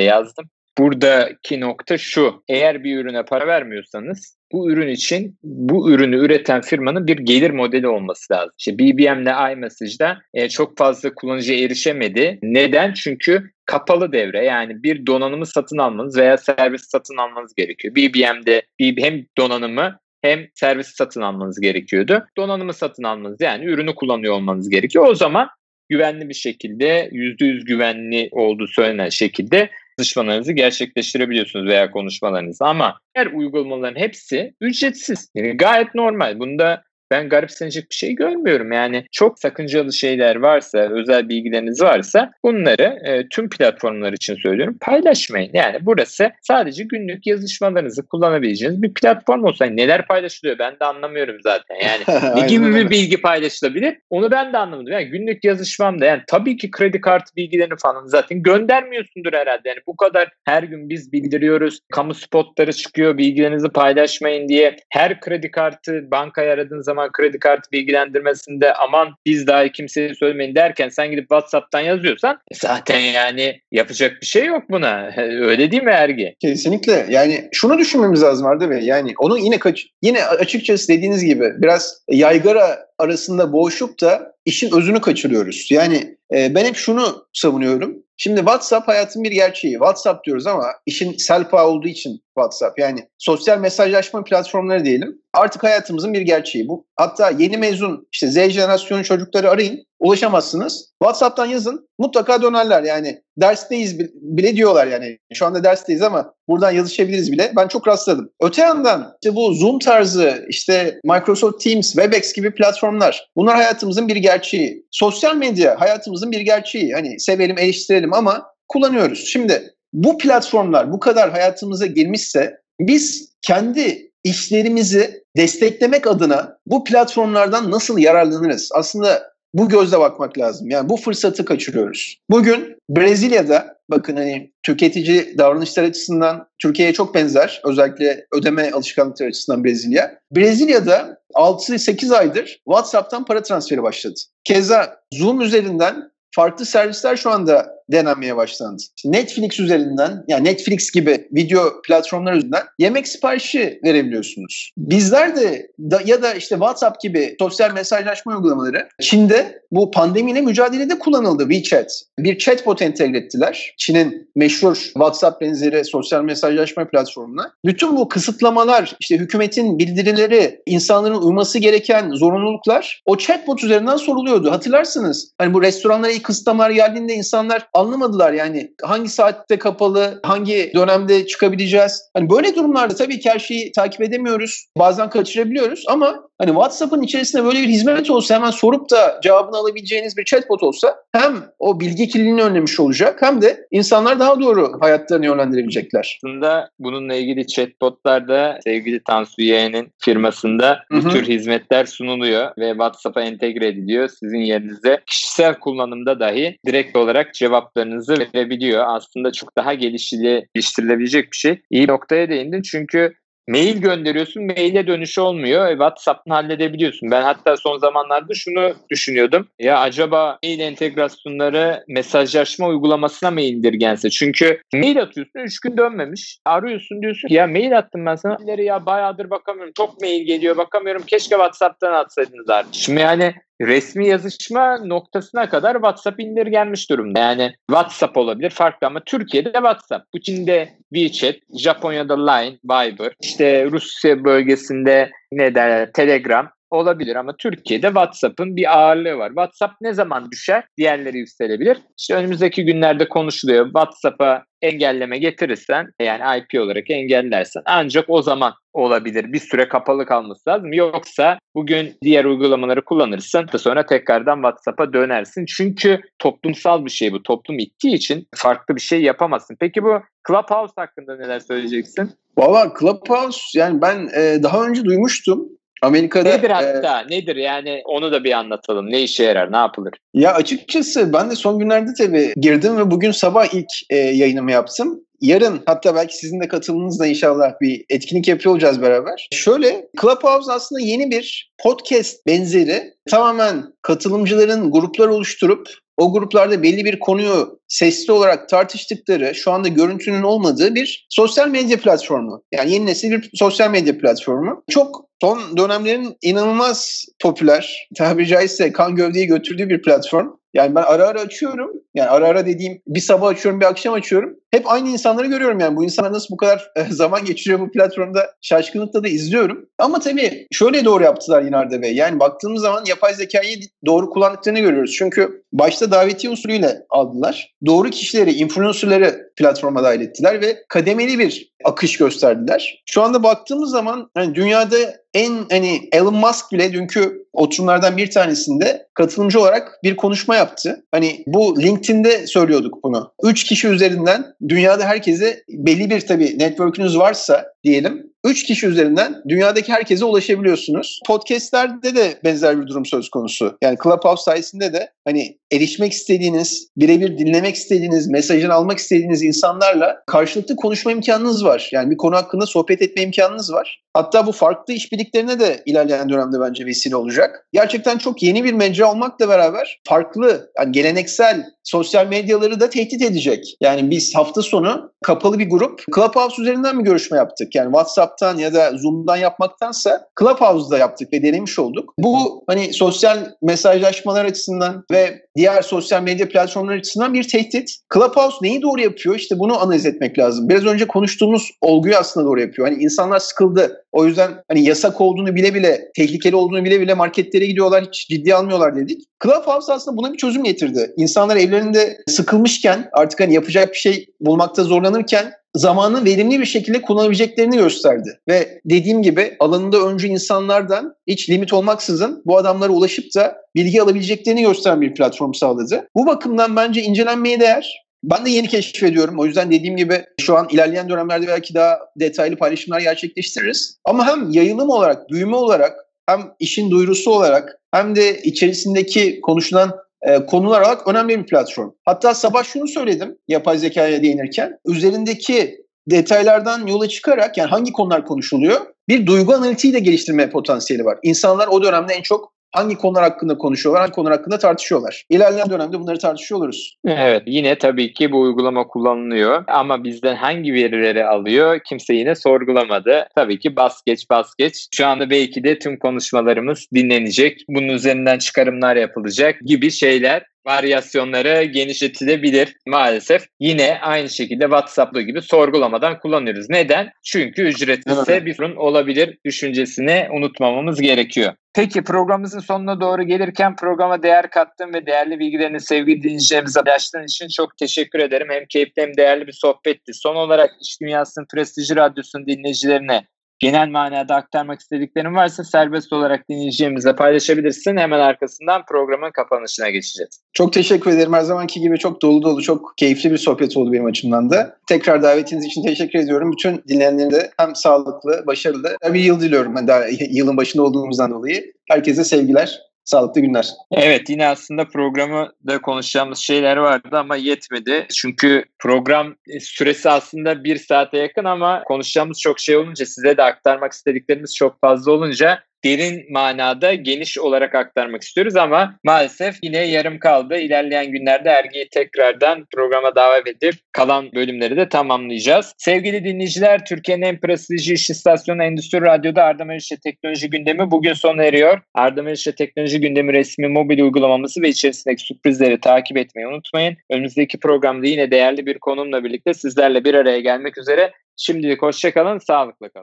yazdım. 0.00 0.50
Buradaki 0.78 1.60
nokta 1.60 1.98
şu. 1.98 2.42
Eğer 2.48 2.84
bir 2.84 2.98
ürüne 2.98 3.24
para 3.24 3.46
vermiyorsanız 3.46 4.38
bu 4.52 4.70
ürün 4.70 4.88
için 4.88 5.38
bu 5.42 5.90
ürünü 5.90 6.16
üreten 6.16 6.60
firmanın 6.60 7.06
bir 7.06 7.16
gelir 7.16 7.50
modeli 7.50 7.88
olması 7.88 8.32
lazım. 8.32 8.52
İşte 8.58 8.78
BBM'le 8.78 9.52
iMessage'da 9.52 10.18
e, 10.34 10.48
çok 10.48 10.78
fazla 10.78 11.14
kullanıcı 11.14 11.52
erişemedi. 11.52 12.38
Neden? 12.42 12.92
Çünkü 12.92 13.50
kapalı 13.66 14.12
devre 14.12 14.44
yani 14.44 14.82
bir 14.82 15.06
donanımı 15.06 15.46
satın 15.46 15.78
almanız 15.78 16.16
veya 16.16 16.36
servis 16.36 16.82
satın 16.82 17.16
almanız 17.16 17.54
gerekiyor. 17.54 17.94
BBM'de 17.94 18.62
hem 18.80 19.24
donanımı 19.38 19.98
hem 20.22 20.46
servis 20.54 20.88
satın 20.88 21.20
almanız 21.20 21.60
gerekiyordu. 21.60 22.26
Donanımı 22.36 22.74
satın 22.74 23.02
almanız 23.02 23.40
yani 23.40 23.64
ürünü 23.64 23.94
kullanıyor 23.94 24.34
olmanız 24.34 24.68
gerekiyor. 24.68 25.06
O 25.08 25.14
zaman 25.14 25.48
güvenli 25.88 26.28
bir 26.28 26.34
şekilde 26.34 27.08
%100 27.12 27.64
güvenli 27.64 28.28
olduğu 28.32 28.66
söylenen 28.66 29.08
şekilde 29.08 29.70
yazışmalarınızı 29.98 30.52
gerçekleştirebiliyorsunuz 30.52 31.66
veya 31.66 31.90
konuşmalarınızı. 31.90 32.64
Ama 32.64 32.98
her 33.14 33.26
uygulamaların 33.26 34.00
hepsi 34.00 34.54
ücretsiz. 34.60 35.30
Yani 35.34 35.56
gayet 35.56 35.94
normal. 35.94 36.38
Bunda 36.38 36.82
ben 37.12 37.28
garipsenecek 37.28 37.90
bir 37.90 37.94
şey 37.94 38.12
görmüyorum. 38.14 38.72
Yani 38.72 39.04
çok 39.12 39.38
sakıncalı 39.38 39.92
şeyler 39.92 40.36
varsa, 40.36 40.78
özel 40.78 41.28
bilgileriniz 41.28 41.82
varsa 41.82 42.30
bunları 42.44 42.98
e, 43.04 43.28
tüm 43.28 43.48
platformlar 43.48 44.12
için 44.12 44.34
söylüyorum 44.34 44.76
paylaşmayın. 44.80 45.50
Yani 45.54 45.78
burası 45.80 46.30
sadece 46.42 46.84
günlük 46.84 47.26
yazışmalarınızı 47.26 48.06
kullanabileceğiniz 48.06 48.82
bir 48.82 48.94
platform 48.94 49.44
olsa 49.44 49.64
yani 49.64 49.76
neler 49.76 50.06
paylaşılıyor 50.06 50.58
ben 50.58 50.72
de 50.80 50.84
anlamıyorum 50.84 51.36
zaten. 51.42 51.76
Yani 51.82 52.22
ne 52.40 52.46
gibi 52.46 52.74
bir 52.74 52.90
bilgi 52.90 53.20
paylaşılabilir 53.20 53.98
onu 54.10 54.30
ben 54.30 54.52
de 54.52 54.58
anlamadım. 54.58 54.92
Yani 54.92 55.06
günlük 55.06 55.44
yazışmamda 55.44 56.04
yani 56.04 56.22
tabii 56.26 56.56
ki 56.56 56.70
kredi 56.70 57.00
kartı 57.00 57.36
bilgilerini 57.36 57.74
falan 57.82 58.06
zaten 58.06 58.42
göndermiyorsundur 58.42 59.32
herhalde. 59.32 59.68
Yani 59.68 59.80
bu 59.86 59.96
kadar 59.96 60.28
her 60.44 60.62
gün 60.62 60.88
biz 60.88 61.12
bildiriyoruz. 61.12 61.78
Kamu 61.92 62.14
spotları 62.14 62.72
çıkıyor 62.72 63.18
bilgilerinizi 63.18 63.68
paylaşmayın 63.68 64.48
diye. 64.48 64.76
Her 64.90 65.20
kredi 65.20 65.50
kartı 65.50 66.10
bankaya 66.10 66.52
aradığın 66.52 66.80
zaman 66.80 67.01
zaman 67.02 67.12
kredi 67.12 67.38
kartı 67.38 67.72
bilgilendirmesinde 67.72 68.74
aman 68.74 69.08
biz 69.26 69.46
daha 69.46 69.68
kimseye 69.68 70.14
söylemeyin 70.14 70.54
derken 70.54 70.88
sen 70.88 71.10
gidip 71.10 71.22
WhatsApp'tan 71.22 71.80
yazıyorsan 71.80 72.38
e, 72.50 72.54
zaten 72.54 73.00
yani 73.00 73.60
yapacak 73.72 74.18
bir 74.20 74.26
şey 74.26 74.46
yok 74.46 74.62
buna. 74.70 75.10
Öyle 75.16 75.70
değil 75.70 75.82
mi 75.82 75.90
Ergi? 75.90 76.34
Kesinlikle. 76.40 77.06
Yani 77.10 77.48
şunu 77.52 77.78
düşünmemiz 77.78 78.22
lazım 78.22 78.46
Arda 78.46 78.70
Bey. 78.70 78.80
Yani 78.82 79.14
onu 79.18 79.38
yine 79.38 79.58
kaç 79.58 79.86
yine 80.02 80.24
açıkçası 80.24 80.88
dediğiniz 80.88 81.24
gibi 81.24 81.52
biraz 81.58 82.02
yaygara 82.10 82.86
arasında 82.98 83.52
boğuşup 83.52 84.00
da 84.00 84.32
işin 84.44 84.76
özünü 84.76 85.00
kaçırıyoruz. 85.00 85.66
Yani 85.70 86.16
e, 86.34 86.54
ben 86.54 86.64
hep 86.64 86.76
şunu 86.76 87.26
savunuyorum. 87.32 88.02
Şimdi 88.16 88.40
WhatsApp 88.40 88.88
hayatın 88.88 89.24
bir 89.24 89.30
gerçeği. 89.30 89.74
WhatsApp 89.74 90.24
diyoruz 90.26 90.46
ama 90.46 90.66
işin 90.86 91.16
selpa 91.16 91.66
olduğu 91.66 91.88
için 91.88 92.20
WhatsApp 92.34 92.78
yani 92.78 93.08
sosyal 93.18 93.58
mesajlaşma 93.58 94.24
platformları 94.24 94.84
diyelim. 94.84 95.18
Artık 95.34 95.62
hayatımızın 95.62 96.14
bir 96.14 96.20
gerçeği 96.20 96.68
bu. 96.68 96.86
Hatta 96.96 97.30
yeni 97.30 97.56
mezun 97.56 98.08
işte 98.12 98.26
Z 98.26 98.50
jenerasyonu 98.50 99.04
çocukları 99.04 99.50
arayın 99.50 99.84
ulaşamazsınız. 100.00 100.92
WhatsApp'tan 101.02 101.46
yazın 101.46 101.88
mutlaka 101.98 102.42
dönerler 102.42 102.82
yani 102.82 103.22
dersteyiz 103.36 103.98
bile 104.14 104.56
diyorlar 104.56 104.86
yani. 104.86 105.18
Şu 105.32 105.46
anda 105.46 105.64
dersteyiz 105.64 106.02
ama 106.02 106.34
buradan 106.48 106.70
yazışabiliriz 106.70 107.32
bile. 107.32 107.52
Ben 107.56 107.68
çok 107.68 107.88
rastladım. 107.88 108.30
Öte 108.40 108.62
yandan 108.62 109.16
işte 109.22 109.36
bu 109.36 109.54
Zoom 109.54 109.78
tarzı 109.78 110.44
işte 110.48 111.00
Microsoft 111.04 111.64
Teams, 111.64 111.92
Webex 111.92 112.32
gibi 112.32 112.54
platformlar 112.54 113.28
bunlar 113.36 113.56
hayatımızın 113.56 114.08
bir 114.08 114.16
gerçeği. 114.16 114.86
Sosyal 114.90 115.36
medya 115.36 115.80
hayatımızın 115.80 116.32
bir 116.32 116.40
gerçeği. 116.40 116.92
Hani 116.92 117.20
sevelim, 117.20 117.58
eleştirelim 117.58 118.14
ama 118.14 118.52
kullanıyoruz. 118.68 119.24
Şimdi 119.26 119.71
bu 119.92 120.18
platformlar 120.18 120.92
bu 120.92 121.00
kadar 121.00 121.30
hayatımıza 121.30 121.86
girmişse 121.86 122.60
biz 122.80 123.32
kendi 123.42 124.12
işlerimizi 124.24 125.24
desteklemek 125.36 126.06
adına 126.06 126.58
bu 126.66 126.84
platformlardan 126.84 127.70
nasıl 127.70 127.98
yararlanırız? 127.98 128.70
Aslında 128.74 129.32
bu 129.54 129.68
gözle 129.68 129.98
bakmak 129.98 130.38
lazım. 130.38 130.70
Yani 130.70 130.88
bu 130.88 130.96
fırsatı 130.96 131.44
kaçırıyoruz. 131.44 132.16
Bugün 132.30 132.76
Brezilya'da 132.90 133.76
bakın 133.90 134.16
hani 134.16 134.52
tüketici 134.62 135.38
davranışlar 135.38 135.84
açısından 135.84 136.48
Türkiye'ye 136.58 136.94
çok 136.94 137.14
benzer. 137.14 137.62
Özellikle 137.64 138.26
ödeme 138.32 138.70
alışkanlıkları 138.70 139.28
açısından 139.28 139.64
Brezilya. 139.64 140.18
Brezilya'da 140.30 141.18
6-8 141.34 142.16
aydır 142.16 142.60
WhatsApp'tan 142.68 143.24
para 143.24 143.42
transferi 143.42 143.82
başladı. 143.82 144.14
Keza 144.44 144.96
Zoom 145.14 145.40
üzerinden 145.40 146.12
farklı 146.34 146.66
servisler 146.66 147.16
şu 147.16 147.30
anda 147.30 147.81
denenmeye 147.92 148.36
başlandı. 148.36 148.82
Netflix 149.04 149.60
üzerinden 149.60 150.24
yani 150.28 150.44
Netflix 150.44 150.90
gibi 150.90 151.28
video 151.32 151.82
platformlar 151.82 152.32
üzerinden 152.32 152.62
yemek 152.78 153.08
siparişi 153.08 153.80
verebiliyorsunuz. 153.84 154.70
Bizler 154.76 155.36
de 155.36 155.66
da, 155.78 156.00
ya 156.06 156.22
da 156.22 156.34
işte 156.34 156.54
WhatsApp 156.54 157.00
gibi 157.00 157.36
sosyal 157.38 157.72
mesajlaşma 157.72 158.36
uygulamaları 158.36 158.88
Çin'de 159.00 159.62
bu 159.70 159.90
pandemiyle 159.90 160.40
mücadelede 160.40 160.98
kullanıldı 160.98 161.42
WeChat. 161.42 162.02
Bir 162.18 162.38
chatbot 162.38 162.82
entegre 162.82 163.18
ettiler. 163.18 163.74
Çin'in 163.78 164.30
meşhur 164.36 164.76
WhatsApp 164.76 165.40
benzeri 165.40 165.84
sosyal 165.84 166.22
mesajlaşma 166.22 166.88
platformuna. 166.88 167.52
Bütün 167.64 167.96
bu 167.96 168.08
kısıtlamalar, 168.08 168.96
işte 169.00 169.18
hükümetin 169.18 169.78
bildirileri, 169.78 170.62
insanların 170.66 171.22
uyması 171.22 171.58
gereken 171.58 172.10
zorunluluklar 172.10 173.02
o 173.06 173.16
chatbot 173.16 173.64
üzerinden 173.64 173.96
soruluyordu. 173.96 174.50
Hatırlarsınız 174.50 175.32
hani 175.38 175.54
bu 175.54 175.62
restoranlara 175.62 176.12
ilk 176.12 176.24
kısıtlamalar 176.24 176.70
geldiğinde 176.70 177.14
insanlar 177.14 177.68
anlamadılar 177.82 178.32
yani 178.32 178.72
hangi 178.82 179.08
saatte 179.08 179.58
kapalı, 179.58 180.20
hangi 180.22 180.72
dönemde 180.74 181.26
çıkabileceğiz. 181.26 182.02
Hani 182.14 182.30
böyle 182.30 182.54
durumlarda 182.54 182.94
tabii 182.94 183.20
ki 183.20 183.30
her 183.30 183.38
şeyi 183.38 183.72
takip 183.72 184.00
edemiyoruz. 184.00 184.66
Bazen 184.78 185.10
kaçırabiliyoruz 185.10 185.84
ama 185.88 186.28
hani 186.38 186.50
WhatsApp'ın 186.50 187.02
içerisinde 187.02 187.44
böyle 187.44 187.58
bir 187.58 187.68
hizmet 187.68 188.10
olsa 188.10 188.34
hemen 188.34 188.50
sorup 188.50 188.90
da 188.90 189.20
cevabını 189.22 189.56
alabileceğiniz 189.56 190.16
bir 190.16 190.24
chatbot 190.24 190.62
olsa 190.62 190.96
hem 191.12 191.44
o 191.58 191.80
bilgi 191.80 192.08
kirliliğini 192.08 192.42
önlemiş 192.42 192.80
olacak 192.80 193.22
hem 193.22 193.42
de 193.42 193.66
insanlar 193.70 194.20
daha 194.20 194.40
doğru 194.40 194.78
hayatlarını 194.80 195.26
yönlendirebilecekler. 195.26 196.18
Aslında 196.18 196.70
bununla 196.78 197.14
ilgili 197.14 197.46
chatbotlar 197.46 198.28
da 198.28 198.58
sevgili 198.64 199.04
Tansu 199.04 199.42
Yeğen'in 199.42 199.88
firmasında 199.98 200.78
bu 200.92 201.08
tür 201.08 201.28
hizmetler 201.28 201.84
sunuluyor 201.84 202.50
ve 202.58 202.70
WhatsApp'a 202.70 203.22
entegre 203.22 203.66
ediliyor. 203.66 204.08
Sizin 204.08 204.38
yerinize 204.38 205.00
kişisel 205.06 205.54
kullanımda 205.54 206.20
dahi 206.20 206.56
direkt 206.66 206.96
olarak 206.96 207.34
cevaplarınızı 207.34 208.18
verebiliyor. 208.18 208.84
Aslında 208.88 209.32
çok 209.32 209.56
daha 209.56 209.74
geliştirilebilecek 209.74 211.32
bir 211.32 211.36
şey. 211.36 211.62
İyi 211.70 211.88
noktaya 211.88 212.28
değindin 212.28 212.62
çünkü 212.62 213.14
Mail 213.52 213.76
gönderiyorsun, 213.76 214.46
maile 214.46 214.86
dönüş 214.86 215.18
olmuyor. 215.18 215.66
E, 215.66 215.70
WhatsApp'tan 215.70 216.34
halledebiliyorsun. 216.34 217.10
Ben 217.10 217.22
hatta 217.22 217.56
son 217.56 217.78
zamanlarda 217.78 218.34
şunu 218.34 218.72
düşünüyordum. 218.90 219.48
Ya 219.58 219.78
acaba 219.78 220.38
mail 220.44 220.60
entegrasyonları 220.60 221.84
mesajlaşma 221.88 222.68
uygulamasına 222.68 223.30
mı 223.30 223.40
indirgense? 223.40 224.10
Çünkü 224.10 224.60
mail 224.74 225.02
atıyorsun 225.02 225.40
3 225.40 225.60
gün 225.60 225.76
dönmemiş. 225.76 226.38
Arıyorsun 226.44 227.02
diyorsun 227.02 227.28
ki 227.28 227.34
ya 227.34 227.46
mail 227.46 227.78
attım 227.78 228.06
ben 228.06 228.16
sana. 228.16 228.36
Ya 228.58 228.86
bayağıdır 228.86 229.30
bakamıyorum. 229.30 229.72
Çok 229.76 230.00
mail 230.00 230.26
geliyor 230.26 230.56
bakamıyorum. 230.56 231.02
Keşke 231.06 231.34
WhatsApp'tan 231.34 231.92
atsaydınız 231.92 232.50
artık. 232.50 232.74
Şimdi 232.74 233.00
yani 233.00 233.34
resmi 233.60 234.06
yazışma 234.06 234.78
noktasına 234.78 235.48
kadar 235.48 235.74
WhatsApp 235.74 236.20
indirgenmiş 236.20 236.90
durumda. 236.90 237.18
Yani 237.18 237.54
WhatsApp 237.70 238.16
olabilir 238.16 238.50
farklı 238.50 238.86
ama 238.86 239.00
Türkiye'de 239.06 239.52
WhatsApp. 239.52 240.12
Bu 240.14 240.20
Çin'de 240.20 240.68
WeChat, 240.94 241.36
Japonya'da 241.58 242.30
Line, 242.30 242.58
Viber, 242.64 243.12
işte 243.20 243.70
Rusya 243.70 244.24
bölgesinde 244.24 245.10
ne 245.32 245.54
derler 245.54 245.92
Telegram 245.92 246.50
olabilir 246.72 247.16
ama 247.16 247.36
Türkiye'de 247.36 247.86
WhatsApp'ın 247.86 248.56
bir 248.56 248.78
ağırlığı 248.78 249.18
var. 249.18 249.28
WhatsApp 249.28 249.74
ne 249.80 249.92
zaman 249.92 250.30
düşer? 250.30 250.64
Diğerleri 250.78 251.18
yükselebilir. 251.18 251.78
İşte 251.98 252.14
önümüzdeki 252.14 252.64
günlerde 252.64 253.08
konuşuluyor. 253.08 253.64
WhatsApp'a 253.64 254.44
engelleme 254.62 255.18
getirirsen 255.18 255.86
yani 256.02 256.38
IP 256.38 256.60
olarak 256.60 256.90
engellersen 256.90 257.62
ancak 257.66 258.04
o 258.08 258.22
zaman 258.22 258.52
olabilir. 258.72 259.32
Bir 259.32 259.38
süre 259.38 259.68
kapalı 259.68 260.06
kalması 260.06 260.50
lazım. 260.50 260.72
Yoksa 260.72 261.38
bugün 261.54 261.94
diğer 262.02 262.24
uygulamaları 262.24 262.84
kullanırsın 262.84 263.48
da 263.52 263.58
sonra 263.58 263.86
tekrardan 263.86 264.36
WhatsApp'a 264.36 264.92
dönersin. 264.92 265.44
Çünkü 265.46 266.00
toplumsal 266.18 266.84
bir 266.84 266.90
şey 266.90 267.12
bu. 267.12 267.22
Toplum 267.22 267.58
ittiği 267.58 267.94
için 267.94 268.28
farklı 268.34 268.76
bir 268.76 268.80
şey 268.80 269.02
yapamazsın. 269.02 269.56
Peki 269.60 269.82
bu 269.82 270.00
Clubhouse 270.28 270.72
hakkında 270.76 271.16
neler 271.16 271.40
söyleyeceksin? 271.40 272.10
Valla 272.38 272.72
Clubhouse 272.80 273.58
yani 273.58 273.82
ben 273.82 274.08
e, 274.16 274.42
daha 274.42 274.66
önce 274.66 274.84
duymuştum. 274.84 275.48
Amerika'da 275.82 276.36
nedir 276.36 276.50
hatta 276.50 277.02
e, 277.02 277.10
nedir 277.10 277.36
yani 277.36 277.82
onu 277.84 278.12
da 278.12 278.24
bir 278.24 278.32
anlatalım. 278.32 278.90
Ne 278.90 279.02
işe 279.02 279.24
yarar, 279.24 279.52
ne 279.52 279.56
yapılır? 279.56 279.92
Ya 280.14 280.34
açıkçası 280.34 281.12
ben 281.12 281.30
de 281.30 281.36
son 281.36 281.58
günlerde 281.58 281.90
tabii 281.98 282.32
girdim 282.36 282.76
ve 282.76 282.90
bugün 282.90 283.10
sabah 283.10 283.54
ilk 283.54 283.70
e, 283.90 283.96
yayınımı 283.96 284.52
yaptım. 284.52 285.00
Yarın 285.20 285.62
hatta 285.66 285.94
belki 285.94 286.16
sizin 286.16 286.40
de 286.40 286.48
katılımınızla 286.48 287.06
inşallah 287.06 287.52
bir 287.60 287.84
etkinlik 287.90 288.28
yapıyor 288.28 288.54
olacağız 288.54 288.82
beraber. 288.82 289.28
Şöyle 289.32 289.88
Clubhouse 290.00 290.52
aslında 290.52 290.80
yeni 290.80 291.10
bir 291.10 291.52
podcast 291.62 292.26
benzeri 292.26 292.94
tamamen 293.10 293.64
katılımcıların 293.82 294.70
gruplar 294.70 295.08
oluşturup 295.08 295.68
o 295.96 296.12
gruplarda 296.12 296.62
belli 296.62 296.84
bir 296.84 296.98
konuyu 296.98 297.60
sesli 297.68 298.12
olarak 298.12 298.48
tartıştıkları, 298.48 299.34
şu 299.34 299.52
anda 299.52 299.68
görüntünün 299.68 300.22
olmadığı 300.22 300.74
bir 300.74 301.06
sosyal 301.10 301.48
medya 301.48 301.80
platformu. 301.80 302.42
Yani 302.52 302.72
yeni 302.72 302.86
nesil 302.86 303.10
bir 303.10 303.30
sosyal 303.34 303.70
medya 303.70 303.98
platformu. 303.98 304.64
Çok 304.70 305.04
son 305.20 305.56
dönemlerin 305.56 306.16
inanılmaz 306.22 307.04
popüler, 307.22 307.88
tabiri 307.96 308.26
caizse 308.26 308.72
kan 308.72 308.96
gövdeyi 308.96 309.26
götürdüğü 309.26 309.68
bir 309.68 309.82
platform. 309.82 310.28
Yani 310.54 310.74
ben 310.74 310.82
ara 310.82 311.06
ara 311.06 311.20
açıyorum. 311.20 311.70
Yani 311.94 312.08
ara 312.08 312.26
ara 312.26 312.46
dediğim 312.46 312.82
bir 312.86 313.00
sabah 313.00 313.28
açıyorum 313.28 313.60
bir 313.60 313.66
akşam 313.66 313.94
açıyorum. 313.94 314.36
Hep 314.50 314.70
aynı 314.70 314.88
insanları 314.88 315.26
görüyorum 315.26 315.60
yani. 315.60 315.76
Bu 315.76 315.84
insanlar 315.84 316.12
nasıl 316.12 316.34
bu 316.34 316.36
kadar 316.36 316.72
e, 316.76 316.84
zaman 316.90 317.24
geçiriyor 317.24 317.60
bu 317.60 317.70
platformda 317.70 318.30
şaşkınlıkla 318.40 319.04
da 319.04 319.08
izliyorum. 319.08 319.66
Ama 319.78 320.00
tabii 320.00 320.46
şöyle 320.50 320.84
doğru 320.84 321.04
yaptılar 321.04 321.42
yine 321.42 321.56
Arda 321.56 321.82
Bey. 321.82 321.94
Yani 321.94 322.20
baktığımız 322.20 322.62
zaman 322.62 322.84
yapay 322.86 323.14
zekayı 323.14 323.56
doğru 323.86 324.10
kullandıklarını 324.10 324.60
görüyoruz. 324.60 324.94
Çünkü 324.98 325.42
başta 325.52 325.90
davetiye 325.90 326.32
usulüyle 326.32 326.82
aldılar. 326.90 327.54
Doğru 327.66 327.90
kişileri, 327.90 328.32
influencerları 328.32 329.32
platforma 329.36 329.82
dahil 329.82 330.00
ettiler 330.00 330.40
ve 330.40 330.56
kademeli 330.68 331.18
bir 331.18 331.52
akış 331.64 331.98
gösterdiler. 331.98 332.82
Şu 332.86 333.02
anda 333.02 333.22
baktığımız 333.22 333.70
zaman 333.70 334.10
hani 334.14 334.34
dünyada 334.34 334.76
en 335.14 335.32
hani 335.50 335.88
Elon 335.92 336.14
Musk 336.14 336.52
bile 336.52 336.72
dünkü 336.72 337.26
oturumlardan 337.32 337.96
bir 337.96 338.10
tanesinde 338.10 338.86
katılımcı 338.94 339.40
olarak 339.40 339.78
bir 339.84 339.96
konuşma 339.96 340.36
yaptı. 340.36 340.84
Hani 340.90 341.24
bu 341.26 341.60
LinkedIn'de 341.60 342.26
söylüyorduk 342.26 342.84
bunu. 342.84 343.12
Üç 343.22 343.44
kişi 343.44 343.68
üzerinden 343.68 344.24
dünyada 344.48 344.84
herkese 344.84 345.42
belli 345.48 345.90
bir 345.90 346.00
tabii 346.00 346.38
network'ünüz 346.38 346.98
varsa 346.98 347.52
diyelim 347.64 348.12
3 348.24 348.42
kişi 348.42 348.66
üzerinden 348.66 349.22
dünyadaki 349.28 349.72
herkese 349.72 350.04
ulaşabiliyorsunuz. 350.04 351.00
Podcast'lerde 351.06 351.94
de 351.94 352.18
benzer 352.24 352.60
bir 352.60 352.66
durum 352.66 352.86
söz 352.86 353.08
konusu. 353.08 353.58
Yani 353.62 353.76
Clubhouse 353.82 354.22
sayesinde 354.22 354.72
de 354.72 354.90
hani 355.04 355.38
erişmek 355.52 355.92
istediğiniz, 355.92 356.68
birebir 356.76 357.18
dinlemek 357.18 357.54
istediğiniz, 357.54 358.06
mesajını 358.06 358.54
almak 358.54 358.78
istediğiniz 358.78 359.22
insanlarla 359.22 360.02
karşılıklı 360.06 360.56
konuşma 360.56 360.92
imkanınız 360.92 361.44
var. 361.44 361.70
Yani 361.72 361.90
bir 361.90 361.96
konu 361.96 362.16
hakkında 362.16 362.46
sohbet 362.46 362.82
etme 362.82 363.02
imkanınız 363.02 363.52
var. 363.52 363.81
Hatta 363.94 364.26
bu 364.26 364.32
farklı 364.32 364.74
işbirliklerine 364.74 365.40
de 365.40 365.62
ilerleyen 365.66 366.08
dönemde 366.08 366.40
bence 366.40 366.66
vesile 366.66 366.96
olacak. 366.96 367.46
Gerçekten 367.52 367.98
çok 367.98 368.22
yeni 368.22 368.44
bir 368.44 368.52
mecra 368.52 368.90
olmakla 368.92 369.28
beraber 369.28 369.80
farklı, 369.88 370.50
yani 370.58 370.72
geleneksel 370.72 371.44
sosyal 371.64 372.06
medyaları 372.06 372.60
da 372.60 372.70
tehdit 372.70 373.02
edecek. 373.02 373.56
Yani 373.60 373.90
biz 373.90 374.14
hafta 374.14 374.42
sonu 374.42 374.92
kapalı 375.02 375.38
bir 375.38 375.50
grup 375.50 375.80
Clubhouse 375.94 376.42
üzerinden 376.42 376.76
mi 376.76 376.84
görüşme 376.84 377.18
yaptık? 377.18 377.54
Yani 377.54 377.66
WhatsApp'tan 377.66 378.38
ya 378.38 378.54
da 378.54 378.70
Zoom'dan 378.76 379.16
yapmaktansa 379.16 380.08
Clubhouse'da 380.20 380.78
yaptık 380.78 381.12
ve 381.12 381.22
denemiş 381.22 381.58
olduk. 381.58 381.94
Bu 381.98 382.44
hani 382.46 382.72
sosyal 382.72 383.18
mesajlaşmalar 383.42 384.24
açısından 384.24 384.84
ve 384.90 385.22
diğer 385.36 385.62
sosyal 385.62 386.02
medya 386.02 386.28
platformları 386.28 386.78
açısından 386.78 387.14
bir 387.14 387.28
tehdit. 387.28 387.70
Clubhouse 387.94 388.36
neyi 388.42 388.62
doğru 388.62 388.80
yapıyor? 388.80 389.16
İşte 389.16 389.38
bunu 389.38 389.60
analiz 389.60 389.86
etmek 389.86 390.18
lazım. 390.18 390.48
Biraz 390.48 390.66
önce 390.66 390.86
konuştuğumuz 390.86 391.50
olguyu 391.60 391.96
aslında 391.96 392.26
doğru 392.26 392.40
yapıyor. 392.40 392.68
Hani 392.68 392.82
insanlar 392.82 393.18
sıkıldı. 393.18 393.84
O 393.92 394.06
yüzden 394.06 394.30
hani 394.48 394.64
yasak 394.64 395.00
olduğunu 395.00 395.34
bile 395.34 395.54
bile, 395.54 395.90
tehlikeli 395.96 396.36
olduğunu 396.36 396.64
bile 396.64 396.80
bile 396.80 396.94
marketlere 396.94 397.46
gidiyorlar, 397.46 397.84
hiç 397.84 398.08
ciddi 398.08 398.34
almıyorlar 398.34 398.76
dedik. 398.76 399.02
Clubhouse 399.22 399.72
aslında 399.72 399.96
buna 399.96 400.12
bir 400.12 400.18
çözüm 400.18 400.44
getirdi. 400.44 400.92
İnsanlar 400.96 401.36
evlerinde 401.36 401.98
sıkılmışken, 402.08 402.88
artık 402.92 403.20
hani 403.20 403.34
yapacak 403.34 403.68
bir 403.68 403.78
şey 403.78 404.06
bulmakta 404.20 404.64
zorlanırken 404.64 405.32
zamanı 405.54 406.04
verimli 406.04 406.40
bir 406.40 406.46
şekilde 406.46 406.82
kullanabileceklerini 406.82 407.56
gösterdi. 407.56 408.18
Ve 408.28 408.60
dediğim 408.64 409.02
gibi 409.02 409.36
alanında 409.40 409.78
öncü 409.78 410.06
insanlardan 410.06 410.94
hiç 411.06 411.30
limit 411.30 411.52
olmaksızın 411.52 412.22
bu 412.26 412.36
adamlara 412.36 412.72
ulaşıp 412.72 413.14
da 413.14 413.36
bilgi 413.54 413.82
alabileceklerini 413.82 414.42
gösteren 414.42 414.80
bir 414.80 414.94
platform 414.94 415.32
sağladı. 415.32 415.88
Bu 415.96 416.06
bakımdan 416.06 416.56
bence 416.56 416.82
incelenmeye 416.82 417.40
değer. 417.40 417.82
Ben 418.04 418.26
de 418.26 418.30
yeni 418.30 418.48
keşfediyorum. 418.48 419.18
O 419.18 419.26
yüzden 419.26 419.50
dediğim 419.50 419.76
gibi 419.76 420.04
şu 420.20 420.36
an 420.36 420.48
ilerleyen 420.50 420.88
dönemlerde 420.88 421.26
belki 421.26 421.54
daha 421.54 421.78
detaylı 422.00 422.36
paylaşımlar 422.36 422.80
gerçekleştiririz. 422.80 423.76
Ama 423.84 424.06
hem 424.06 424.30
yayılım 424.30 424.70
olarak, 424.70 425.10
büyüme 425.10 425.36
olarak 425.36 425.76
hem 426.06 426.20
işin 426.38 426.70
duyurusu 426.70 427.10
olarak 427.10 427.58
hem 427.72 427.96
de 427.96 428.22
içerisindeki 428.22 429.20
konuşulan 429.20 429.81
e, 430.02 430.26
konular 430.26 430.60
olarak 430.60 430.88
önemli 430.88 431.18
bir 431.18 431.26
platform. 431.26 431.70
Hatta 431.84 432.14
sabah 432.14 432.44
şunu 432.44 432.68
söyledim 432.68 433.16
yapay 433.28 433.58
zekaya 433.58 434.02
değinirken. 434.02 434.58
Üzerindeki 434.66 435.62
detaylardan 435.90 436.66
yola 436.66 436.88
çıkarak 436.88 437.38
yani 437.38 437.48
hangi 437.48 437.72
konular 437.72 438.04
konuşuluyor 438.06 438.60
bir 438.88 439.06
duygu 439.06 439.34
analitiği 439.34 439.74
de 439.74 439.78
geliştirme 439.78 440.30
potansiyeli 440.30 440.84
var. 440.84 440.98
İnsanlar 441.02 441.48
o 441.48 441.62
dönemde 441.62 441.94
en 441.94 442.02
çok 442.02 442.31
hangi 442.52 442.76
konular 442.76 443.02
hakkında 443.02 443.38
konuşuyorlar, 443.38 443.80
hangi 443.80 443.92
konular 443.92 444.16
hakkında 444.16 444.38
tartışıyorlar. 444.38 445.04
İlerleyen 445.10 445.50
dönemde 445.50 445.80
bunları 445.80 445.98
tartışıyor 445.98 446.40
oluruz. 446.40 446.76
Evet 446.86 447.22
yine 447.26 447.58
tabii 447.58 447.92
ki 447.92 448.12
bu 448.12 448.20
uygulama 448.20 448.66
kullanılıyor 448.66 449.44
ama 449.46 449.84
bizden 449.84 450.16
hangi 450.16 450.52
verileri 450.52 451.04
alıyor 451.04 451.60
kimse 451.68 451.94
yine 451.94 452.14
sorgulamadı. 452.14 453.06
Tabii 453.14 453.38
ki 453.38 453.56
bas 453.56 453.82
geç 453.86 454.10
bas 454.10 454.34
geç. 454.38 454.66
Şu 454.74 454.86
anda 454.86 455.10
belki 455.10 455.44
de 455.44 455.58
tüm 455.58 455.78
konuşmalarımız 455.78 456.66
dinlenecek. 456.74 457.44
Bunun 457.48 457.68
üzerinden 457.68 458.18
çıkarımlar 458.18 458.76
yapılacak 458.76 459.40
gibi 459.40 459.70
şeyler 459.70 460.31
varyasyonları 460.46 461.44
genişletilebilir 461.44 462.56
maalesef. 462.66 463.22
Yine 463.40 463.78
aynı 463.82 464.10
şekilde 464.10 464.44
WhatsApp'lı 464.44 465.02
gibi 465.02 465.22
sorgulamadan 465.22 465.98
kullanıyoruz. 465.98 466.50
Neden? 466.50 466.90
Çünkü 467.04 467.42
ücretliyse 467.42 468.26
bir 468.26 468.34
sorun 468.34 468.56
olabilir 468.56 469.18
düşüncesini 469.24 470.08
unutmamamız 470.12 470.80
gerekiyor. 470.80 471.32
Peki 471.54 471.84
programımızın 471.84 472.40
sonuna 472.40 472.80
doğru 472.80 473.02
gelirken 473.02 473.56
programa 473.56 474.02
değer 474.02 474.30
kattın 474.30 474.74
ve 474.74 474.86
değerli 474.86 475.18
bilgilerini 475.18 475.60
sevgili 475.60 476.02
dinleyicilerimize 476.02 476.62
paylaştığın 476.82 477.04
için 477.04 477.28
çok 477.28 477.56
teşekkür 477.56 477.98
ederim. 477.98 478.26
Hem 478.30 478.44
keyifli 478.46 478.82
hem 478.82 478.96
değerli 478.96 479.26
bir 479.26 479.32
sohbetti. 479.32 479.94
Son 479.94 480.16
olarak 480.16 480.50
İş 480.62 480.80
Dünyası'nın 480.80 481.26
prestijli 481.34 481.76
radyosunun 481.76 482.26
dinleyicilerine 482.26 483.06
genel 483.42 483.68
manada 483.68 484.14
aktarmak 484.14 484.60
istediklerin 484.60 485.14
varsa 485.14 485.44
serbest 485.44 485.92
olarak 485.92 486.28
dinleyeceğimizle 486.28 486.96
paylaşabilirsin. 486.96 487.76
Hemen 487.76 488.00
arkasından 488.00 488.62
programın 488.68 489.10
kapanışına 489.10 489.70
geçeceğiz. 489.70 490.22
Çok 490.32 490.52
teşekkür 490.52 490.90
ederim. 490.90 491.12
Her 491.12 491.20
zamanki 491.20 491.60
gibi 491.60 491.78
çok 491.78 492.02
dolu 492.02 492.22
dolu, 492.22 492.42
çok 492.42 492.74
keyifli 492.76 493.10
bir 493.10 493.18
sohbet 493.18 493.56
oldu 493.56 493.72
benim 493.72 493.86
açımdan 493.86 494.30
da. 494.30 494.56
Tekrar 494.68 495.02
davetiniz 495.02 495.44
için 495.44 495.62
teşekkür 495.62 495.98
ediyorum. 495.98 496.32
Bütün 496.32 496.62
dinleyenlerin 496.68 497.10
de 497.10 497.30
hem 497.38 497.54
sağlıklı, 497.54 498.24
başarılı 498.26 498.76
bir 498.84 499.00
yıl 499.00 499.20
diliyorum. 499.20 499.68
Daha 499.68 499.84
yılın 500.10 500.36
başında 500.36 500.62
olduğumuzdan 500.62 501.10
dolayı. 501.10 501.52
Herkese 501.70 502.04
sevgiler. 502.04 502.71
Sağlıklı 502.84 503.20
günler. 503.20 503.48
Evet 503.70 504.10
yine 504.10 504.26
aslında 504.26 504.68
programı 504.68 505.32
da 505.46 505.62
konuşacağımız 505.62 506.18
şeyler 506.18 506.56
vardı 506.56 506.88
ama 506.92 507.16
yetmedi. 507.16 507.86
Çünkü 507.94 508.44
program 508.58 509.14
süresi 509.40 509.90
aslında 509.90 510.44
bir 510.44 510.56
saate 510.56 510.98
yakın 510.98 511.24
ama 511.24 511.64
konuşacağımız 511.64 512.20
çok 512.20 512.40
şey 512.40 512.56
olunca 512.56 512.86
size 512.86 513.16
de 513.16 513.22
aktarmak 513.22 513.72
istediklerimiz 513.72 514.34
çok 514.34 514.60
fazla 514.60 514.92
olunca 514.92 515.42
derin 515.64 516.12
manada 516.12 516.74
geniş 516.74 517.18
olarak 517.18 517.54
aktarmak 517.54 518.02
istiyoruz 518.02 518.36
ama 518.36 518.78
maalesef 518.84 519.36
yine 519.42 519.58
yarım 519.58 519.98
kaldı. 519.98 520.38
İlerleyen 520.38 520.92
günlerde 520.92 521.28
Ergi'yi 521.28 521.68
tekrardan 521.68 522.46
programa 522.54 522.94
davet 522.94 523.26
edip 523.26 523.54
kalan 523.72 524.12
bölümleri 524.12 524.56
de 524.56 524.68
tamamlayacağız. 524.68 525.54
Sevgili 525.58 526.04
dinleyiciler, 526.04 526.64
Türkiye'nin 526.64 527.02
en 527.02 527.20
prestijli 527.20 527.72
iş 527.72 527.90
istasyonu 527.90 528.42
Endüstri 528.42 528.80
Radyo'da 528.80 529.24
Arda 529.24 529.44
Meriç'e 529.44 529.76
teknoloji 529.76 530.30
gündemi 530.30 530.70
bugün 530.70 530.92
sona 530.92 531.24
eriyor. 531.24 531.60
Arda 531.74 532.02
Meriç'e 532.02 532.34
teknoloji 532.34 532.80
gündemi 532.80 533.12
resmi 533.12 533.48
mobil 533.48 533.80
uygulamamızı 533.80 534.42
ve 534.42 534.48
içerisindeki 534.48 535.02
sürprizleri 535.02 535.60
takip 535.60 535.96
etmeyi 535.96 536.26
unutmayın. 536.26 536.76
Önümüzdeki 536.90 537.38
programda 537.38 537.86
yine 537.86 538.10
değerli 538.10 538.46
bir 538.46 538.58
konumla 538.58 539.04
birlikte 539.04 539.34
sizlerle 539.34 539.84
bir 539.84 539.94
araya 539.94 540.20
gelmek 540.20 540.58
üzere. 540.58 540.92
Şimdilik 541.16 541.62
hoşçakalın, 541.62 542.18
sağlıkla 542.18 542.68
kalın. 542.68 542.80